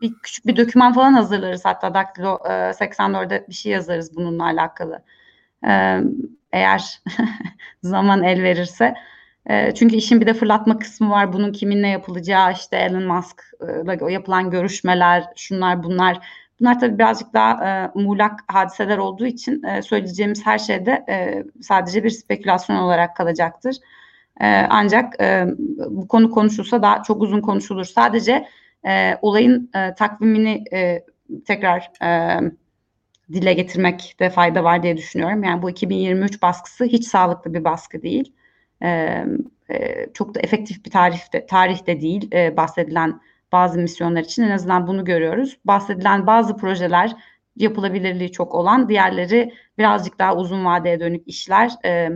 bir 0.01 0.13
küçük 0.23 0.47
bir 0.47 0.57
doküman 0.57 0.93
falan 0.93 1.13
hazırlarız. 1.13 1.65
Hatta 1.65 1.93
Daktilo 1.93 2.39
e, 2.45 2.73
84'de 2.73 3.45
bir 3.49 3.53
şey 3.53 3.71
yazarız 3.71 4.15
bununla 4.15 4.43
alakalı. 4.43 5.03
E, 5.67 5.99
eğer 6.51 7.01
zaman 7.83 8.23
el 8.23 8.43
verirse. 8.43 8.95
E, 9.45 9.73
çünkü 9.73 9.95
işin 9.95 10.21
bir 10.21 10.27
de 10.27 10.33
fırlatma 10.33 10.79
kısmı 10.79 11.09
var. 11.09 11.33
Bunun 11.33 11.51
kiminle 11.51 11.87
yapılacağı, 11.87 12.53
işte 12.53 12.77
Elon 12.77 13.03
Musk'la 13.03 14.11
yapılan 14.11 14.49
görüşmeler, 14.49 15.25
şunlar 15.35 15.83
bunlar 15.83 16.19
Bunlar 16.61 16.79
tabii 16.79 16.97
birazcık 16.97 17.33
daha 17.33 17.67
e, 17.69 17.91
muğlak 17.99 18.39
hadiseler 18.47 18.97
olduğu 18.97 19.25
için 19.25 19.63
e, 19.63 19.81
söyleyeceğimiz 19.81 20.45
her 20.45 20.57
şeyde 20.57 21.05
e, 21.09 21.43
sadece 21.61 22.03
bir 22.03 22.09
spekülasyon 22.09 22.75
olarak 22.77 23.15
kalacaktır. 23.15 23.75
E, 24.41 24.47
ancak 24.69 25.21
e, 25.21 25.45
bu 25.89 26.07
konu 26.07 26.31
konuşulsa 26.31 26.81
daha 26.81 27.03
çok 27.03 27.21
uzun 27.21 27.41
konuşulur. 27.41 27.85
Sadece 27.85 28.47
e, 28.87 29.17
olayın 29.21 29.69
e, 29.75 29.95
takvimini 29.95 30.63
e, 30.73 31.05
tekrar 31.45 31.91
e, 32.03 32.39
dile 33.33 33.53
getirmekte 33.53 34.29
fayda 34.29 34.63
var 34.63 34.83
diye 34.83 34.97
düşünüyorum. 34.97 35.43
Yani 35.43 35.61
bu 35.61 35.69
2023 35.69 36.41
baskısı 36.41 36.85
hiç 36.85 37.07
sağlıklı 37.07 37.53
bir 37.53 37.63
baskı 37.63 38.01
değil. 38.01 38.33
E, 38.83 38.89
e, 39.69 40.07
çok 40.13 40.35
da 40.35 40.39
efektif 40.39 40.85
bir 40.85 40.91
tarihte 40.91 41.45
tarihte 41.45 42.01
değil 42.01 42.29
e, 42.33 42.57
bahsedilen 42.57 43.21
bazı 43.51 43.79
misyonlar 43.79 44.21
için 44.21 44.43
en 44.43 44.51
azından 44.51 44.87
bunu 44.87 45.05
görüyoruz. 45.05 45.57
Bahsedilen 45.65 46.27
bazı 46.27 46.57
projeler 46.57 47.15
yapılabilirliği 47.57 48.31
çok 48.31 48.55
olan, 48.55 48.89
diğerleri 48.89 49.53
birazcık 49.77 50.19
daha 50.19 50.35
uzun 50.35 50.65
vadeye 50.65 50.99
dönük 50.99 51.27
işler. 51.27 51.71
E, 51.85 52.09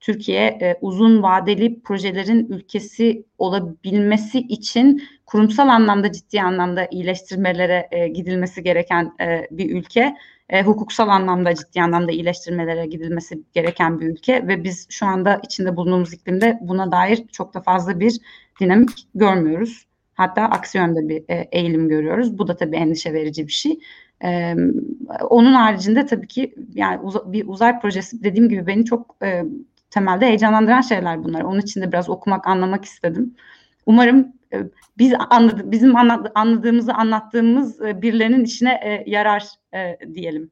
Türkiye 0.00 0.46
e, 0.46 0.78
uzun 0.80 1.22
vadeli 1.22 1.82
projelerin 1.82 2.46
ülkesi 2.48 3.24
olabilmesi 3.38 4.38
için 4.38 5.02
kurumsal 5.26 5.68
anlamda 5.68 6.12
ciddi 6.12 6.42
anlamda 6.42 6.88
iyileştirmelere 6.90 7.88
e, 7.90 8.08
gidilmesi 8.08 8.62
gereken 8.62 9.12
e, 9.20 9.48
bir 9.50 9.76
ülke. 9.76 10.16
E, 10.48 10.62
hukuksal 10.62 11.08
anlamda 11.08 11.54
ciddi 11.54 11.82
anlamda 11.82 12.12
iyileştirmelere 12.12 12.86
gidilmesi 12.86 13.42
gereken 13.52 14.00
bir 14.00 14.06
ülke 14.06 14.48
ve 14.48 14.64
biz 14.64 14.86
şu 14.90 15.06
anda 15.06 15.40
içinde 15.44 15.76
bulunduğumuz 15.76 16.12
iklimde 16.12 16.58
buna 16.60 16.92
dair 16.92 17.26
çok 17.32 17.54
da 17.54 17.60
fazla 17.60 18.00
bir 18.00 18.20
dinamik 18.60 18.90
görmüyoruz. 19.14 19.87
Hatta 20.18 20.42
aksi 20.42 20.78
yönde 20.78 21.08
bir 21.08 21.24
e, 21.28 21.48
eğilim 21.52 21.88
görüyoruz. 21.88 22.38
Bu 22.38 22.48
da 22.48 22.56
tabii 22.56 22.76
endişe 22.76 23.12
verici 23.12 23.46
bir 23.46 23.52
şey. 23.52 23.80
E, 24.24 24.54
onun 25.30 25.52
haricinde 25.52 26.06
tabii 26.06 26.26
ki 26.26 26.54
yani 26.74 27.00
uz- 27.00 27.32
bir 27.32 27.48
uzay 27.48 27.80
projesi 27.80 28.24
dediğim 28.24 28.48
gibi 28.48 28.66
beni 28.66 28.84
çok 28.84 29.16
e, 29.22 29.44
temelde 29.90 30.26
heyecanlandıran 30.26 30.80
şeyler 30.80 31.24
bunlar. 31.24 31.40
Onun 31.40 31.60
için 31.60 31.80
de 31.80 31.92
biraz 31.92 32.08
okumak, 32.08 32.46
anlamak 32.46 32.84
istedim. 32.84 33.34
Umarım 33.86 34.32
e, 34.52 34.62
biz 34.98 35.12
anladı, 35.30 35.70
bizim 35.70 35.96
anladığımızı 36.34 36.94
anlattığımız 36.94 37.82
e, 37.82 38.02
birilerinin 38.02 38.44
işine 38.44 38.72
e, 38.72 39.10
yarar 39.10 39.44
e, 39.74 39.98
diyelim. 40.14 40.50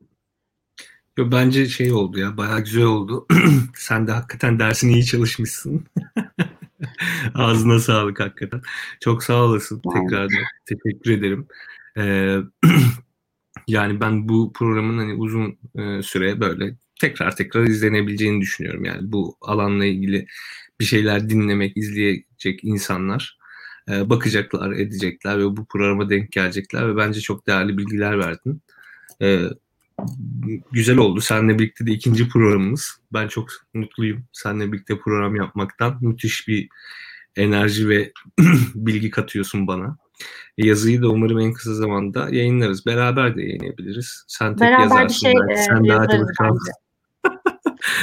Yo, 1.16 1.30
bence 1.32 1.66
şey 1.66 1.92
oldu 1.92 2.18
ya 2.18 2.36
bayağı 2.36 2.60
güzel 2.60 2.84
oldu. 2.84 3.26
Sen 3.76 4.06
de 4.06 4.12
hakikaten 4.12 4.58
dersini 4.58 4.92
iyi 4.92 5.04
çalışmışsın. 5.04 5.84
Ağzına 7.34 7.78
sağlık 7.78 8.20
hakikaten. 8.20 8.60
Çok 9.00 9.24
sağ 9.24 9.44
olasın. 9.44 9.82
Tekrar 9.94 10.28
teşekkür 10.66 11.10
ederim. 11.10 11.46
Ee, 11.98 12.36
yani 13.66 14.00
ben 14.00 14.28
bu 14.28 14.52
programın 14.52 14.98
hani 14.98 15.14
uzun 15.14 15.58
e, 15.78 16.02
süre 16.02 16.40
böyle 16.40 16.76
tekrar 17.00 17.36
tekrar 17.36 17.62
izlenebileceğini 17.62 18.40
düşünüyorum. 18.40 18.84
Yani 18.84 19.12
bu 19.12 19.36
alanla 19.40 19.84
ilgili 19.84 20.26
bir 20.80 20.84
şeyler 20.84 21.30
dinlemek, 21.30 21.76
izleyecek 21.76 22.64
insanlar 22.64 23.38
e, 23.90 24.10
bakacaklar, 24.10 24.72
edecekler 24.72 25.38
ve 25.38 25.44
bu 25.44 25.66
programa 25.66 26.10
denk 26.10 26.32
gelecekler 26.32 26.88
ve 26.88 26.96
bence 26.96 27.20
çok 27.20 27.46
değerli 27.46 27.78
bilgiler 27.78 28.18
verdin. 28.18 28.62
E, 29.22 29.40
güzel 30.72 30.96
oldu. 30.96 31.20
Seninle 31.20 31.58
birlikte 31.58 31.86
de 31.86 31.92
ikinci 31.92 32.28
programımız. 32.28 33.00
Ben 33.12 33.28
çok 33.28 33.48
mutluyum 33.74 34.24
seninle 34.32 34.72
birlikte 34.72 34.98
program 34.98 35.36
yapmaktan. 35.36 35.98
Müthiş 36.00 36.48
bir 36.48 36.68
enerji 37.36 37.88
ve 37.88 38.12
bilgi 38.74 39.10
katıyorsun 39.10 39.66
bana. 39.66 39.96
Yazıyı 40.58 41.02
da 41.02 41.08
umarım 41.08 41.38
en 41.38 41.52
kısa 41.52 41.74
zamanda 41.74 42.28
yayınlarız. 42.30 42.86
Beraber 42.86 43.36
de 43.36 43.42
yayınlayabiliriz. 43.42 44.24
Sen 44.28 44.56
tek 44.56 44.60
Beraber 44.60 44.82
yazarsın. 44.82 45.08
Bir 45.08 45.14
şey. 45.14 45.64
Sen 45.66 45.84
e, 45.84 45.88
daha 45.88 46.08
çalışkansın. 46.08 46.72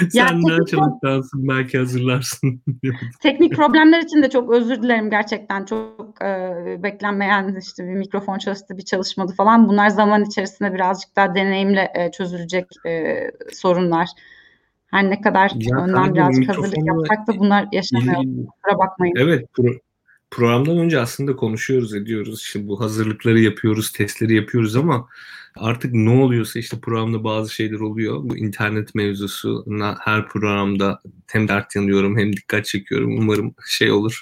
Sen 0.09 0.43
daha 0.43 0.65
çalışkansın. 0.65 1.47
Belki 1.47 1.77
hazırlarsın. 1.77 2.61
teknik 3.21 3.55
problemler 3.55 4.01
için 4.01 4.23
de 4.23 4.29
çok 4.29 4.53
özür 4.53 4.81
dilerim 4.81 5.09
gerçekten. 5.09 5.65
Çok 5.65 6.21
e, 6.21 6.83
beklenmeyen 6.83 7.55
işte 7.59 7.83
bir 7.83 7.93
mikrofon 7.93 8.37
çalıştı, 8.37 8.77
bir 8.77 8.85
çalışmadı 8.85 9.33
falan. 9.37 9.67
Bunlar 9.67 9.89
zaman 9.89 10.23
içerisinde 10.23 10.73
birazcık 10.73 11.15
daha 11.15 11.35
deneyimle 11.35 11.91
e, 11.95 12.11
çözülecek 12.11 12.65
e, 12.85 13.15
sorunlar. 13.53 14.09
Her 14.91 15.09
ne 15.09 15.21
kadar 15.21 15.51
ya, 15.55 15.77
önden 15.77 16.13
birazcık 16.13 16.49
hazırlık 16.49 16.87
yapsak 16.87 17.27
da 17.27 17.39
bunlar 17.39 17.67
yaşanıyor. 17.71 18.15
Kusura 18.15 18.77
bakmayın. 18.77 19.15
Evet. 19.17 19.49
Pro- 19.57 19.79
programdan 20.33 20.77
önce 20.77 20.99
aslında 20.99 21.35
konuşuyoruz 21.35 21.93
ediyoruz. 21.93 22.41
İşte 22.41 22.67
bu 22.67 22.79
hazırlıkları 22.79 23.39
yapıyoruz, 23.39 23.91
testleri 23.91 24.35
yapıyoruz 24.35 24.75
ama 24.75 25.07
artık 25.55 25.93
ne 25.93 26.09
oluyorsa 26.09 26.59
işte 26.59 26.79
programda 26.79 27.23
bazı 27.23 27.53
şeyler 27.53 27.79
oluyor. 27.79 28.19
Bu 28.23 28.37
internet 28.37 28.95
mevzusu 28.95 29.65
her 29.99 30.27
programda 30.27 30.99
hem 31.27 31.47
dert 31.47 31.75
yanıyorum 31.75 32.17
hem 32.17 32.33
dikkat 32.33 32.65
çekiyorum. 32.65 33.17
Umarım 33.17 33.55
şey 33.67 33.91
olur. 33.91 34.21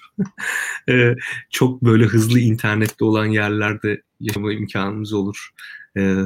çok 1.50 1.82
böyle 1.82 2.06
hızlı 2.06 2.40
internette 2.40 3.06
olan 3.06 3.26
yerlerde 3.26 4.02
yaşama 4.20 4.54
imkanımız 4.54 5.14
olur. 5.14 5.50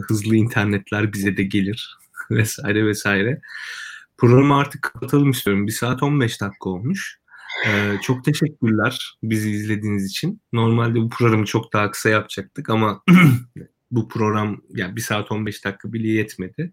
hızlı 0.08 0.36
internetler 0.36 1.14
bize 1.14 1.38
de 1.38 1.44
gelir 1.44 1.98
vesaire 2.32 2.86
vesaire. 2.86 3.42
Programı 4.18 4.58
artık 4.58 4.82
kapatalım 4.82 5.32
istiyorum. 5.32 5.68
Bir 5.68 5.72
saat 5.72 6.04
15 6.04 6.42
dakika 6.42 6.70
olmuş. 6.70 7.20
Ee, 7.68 7.98
çok 8.02 8.24
teşekkürler 8.24 9.18
bizi 9.24 9.52
izlediğiniz 9.52 10.06
için. 10.06 10.42
Normalde 10.54 11.00
bu 11.02 11.10
programı 11.10 11.46
çok 11.46 11.74
daha 11.74 11.92
kısa 11.92 12.10
yapacaktık 12.10 12.70
ama 12.70 13.04
bu 13.96 14.08
program 14.08 14.62
yani 14.76 14.96
bir 14.96 15.02
saat 15.02 15.32
15 15.32 15.66
dakika 15.66 15.94
bile 15.94 16.08
yetmedi. 16.08 16.72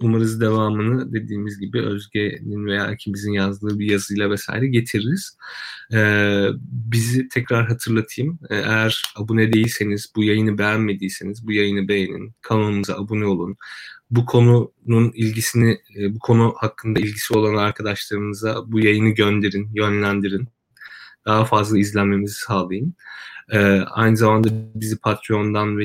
Umarız 0.00 0.40
devamını 0.40 1.12
dediğimiz 1.12 1.60
gibi 1.60 1.80
Özge'nin 1.80 2.66
veya 2.66 2.92
ikimizin 2.92 3.32
yazdığı 3.32 3.78
bir 3.78 3.90
yazıyla 3.90 4.30
vesaire 4.30 4.66
getiririz. 4.66 5.36
Ee, 5.92 6.46
bizi 6.62 7.28
tekrar 7.28 7.68
hatırlatayım. 7.68 8.38
Ee, 8.50 8.56
eğer 8.56 9.02
abone 9.16 9.52
değilseniz, 9.52 10.12
bu 10.16 10.24
yayını 10.24 10.58
beğenmediyseniz 10.58 11.46
bu 11.46 11.52
yayını 11.52 11.88
beğenin. 11.88 12.34
Kanalımıza 12.40 12.94
abone 12.94 13.24
olun 13.24 13.56
bu 14.12 14.26
konunun 14.26 15.12
ilgisini, 15.14 15.78
e, 15.96 16.14
bu 16.14 16.18
konu 16.18 16.54
hakkında 16.56 17.00
ilgisi 17.00 17.34
olan 17.34 17.54
arkadaşlarınıza 17.56 18.72
bu 18.72 18.80
yayını 18.80 19.08
gönderin, 19.08 19.70
yönlendirin. 19.74 20.48
Daha 21.26 21.44
fazla 21.44 21.78
izlenmemizi 21.78 22.34
sağlayın. 22.34 22.94
Ee, 23.52 23.58
aynı 23.90 24.16
zamanda 24.16 24.48
bizi 24.74 24.98
Patreon'dan 24.98 25.78
ve 25.78 25.84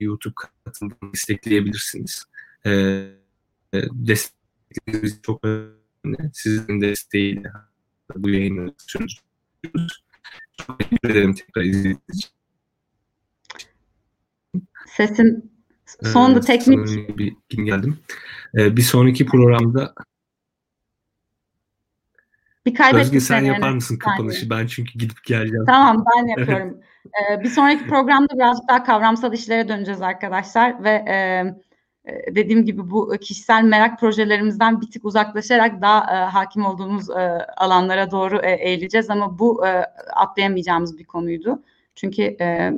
YouTube 0.00 0.34
katılımdan 0.64 1.12
destekleyebilirsiniz. 1.12 2.24
Ee, 2.66 3.08
destekleriniz 3.74 5.22
çok 5.22 5.44
önemli. 5.44 6.30
Sizin 6.32 6.80
desteğiyle 6.80 7.52
bu 8.16 8.30
yayını 8.30 8.74
sürdürüyoruz. 8.78 10.04
Çok 10.58 10.78
teşekkür 10.78 11.10
ederim 11.10 11.34
tekrar 11.34 11.62
izlediğiniz 11.62 12.00
için. 12.14 12.30
Sesin 14.86 15.52
sonda 16.02 16.38
Ee, 16.38 16.42
teknik 16.42 17.18
bir 17.18 17.36
geldim. 17.64 17.98
Ee, 18.54 18.76
bir 18.76 18.82
sonraki 18.82 19.26
programda 19.26 19.94
bir 22.68 22.74
kaybettik 22.74 23.06
Özge 23.06 23.20
sen 23.20 23.44
yapar 23.44 23.70
mısın 23.70 23.98
kapanışı? 23.98 24.50
Ben 24.50 24.66
çünkü 24.66 24.98
gidip 24.98 25.24
geleceğim. 25.24 25.64
Tamam 25.66 26.04
ben 26.16 26.26
yapıyorum. 26.26 26.80
Ee, 27.06 27.40
bir 27.40 27.48
sonraki 27.48 27.86
programda 27.86 28.34
birazcık 28.34 28.68
daha 28.68 28.84
kavramsal 28.84 29.32
işlere 29.32 29.68
döneceğiz 29.68 30.02
arkadaşlar 30.02 30.84
ve 30.84 30.90
e, 30.90 31.14
e, 32.04 32.34
dediğim 32.34 32.64
gibi 32.64 32.90
bu 32.90 33.16
kişisel 33.20 33.62
merak 33.62 34.00
projelerimizden 34.00 34.80
bir 34.80 34.90
tık 34.90 35.04
uzaklaşarak 35.04 35.82
daha 35.82 36.00
e, 36.00 36.24
hakim 36.24 36.66
olduğumuz 36.66 37.10
e, 37.10 37.46
alanlara 37.56 38.10
doğru 38.10 38.38
e, 38.42 38.50
eğileceğiz 38.50 39.10
ama 39.10 39.38
bu 39.38 39.66
e, 39.66 39.70
atlayamayacağımız 40.16 40.98
bir 40.98 41.04
konuydu. 41.04 41.62
Çünkü 41.94 42.22
e, 42.22 42.44
e, 42.44 42.72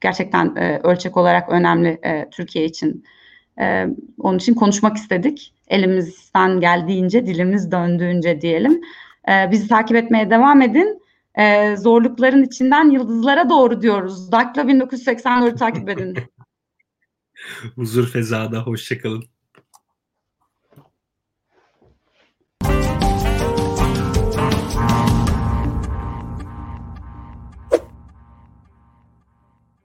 gerçekten 0.00 0.56
e, 0.56 0.80
ölçek 0.84 1.16
olarak 1.16 1.48
önemli 1.48 1.98
e, 2.04 2.30
Türkiye 2.30 2.64
için. 2.64 3.04
E, 3.60 3.86
onun 4.18 4.38
için 4.38 4.54
konuşmak 4.54 4.96
istedik. 4.96 5.54
Elimizden 5.68 6.60
geldiğince, 6.60 7.26
dilimiz 7.26 7.70
döndüğünce 7.70 8.40
diyelim. 8.40 8.80
E, 9.28 9.50
bizi 9.50 9.68
takip 9.68 9.96
etmeye 9.96 10.30
devam 10.30 10.62
edin. 10.62 11.02
E, 11.34 11.76
zorlukların 11.76 12.42
içinden 12.42 12.90
yıldızlara 12.90 13.50
doğru 13.50 13.82
diyoruz. 13.82 14.32
Dakla 14.32 14.62
1984'ü 14.62 15.56
takip 15.56 15.88
edin. 15.88 16.16
Huzur 17.74 18.08
fezada. 18.08 18.62
Hoşçakalın. 18.62 19.33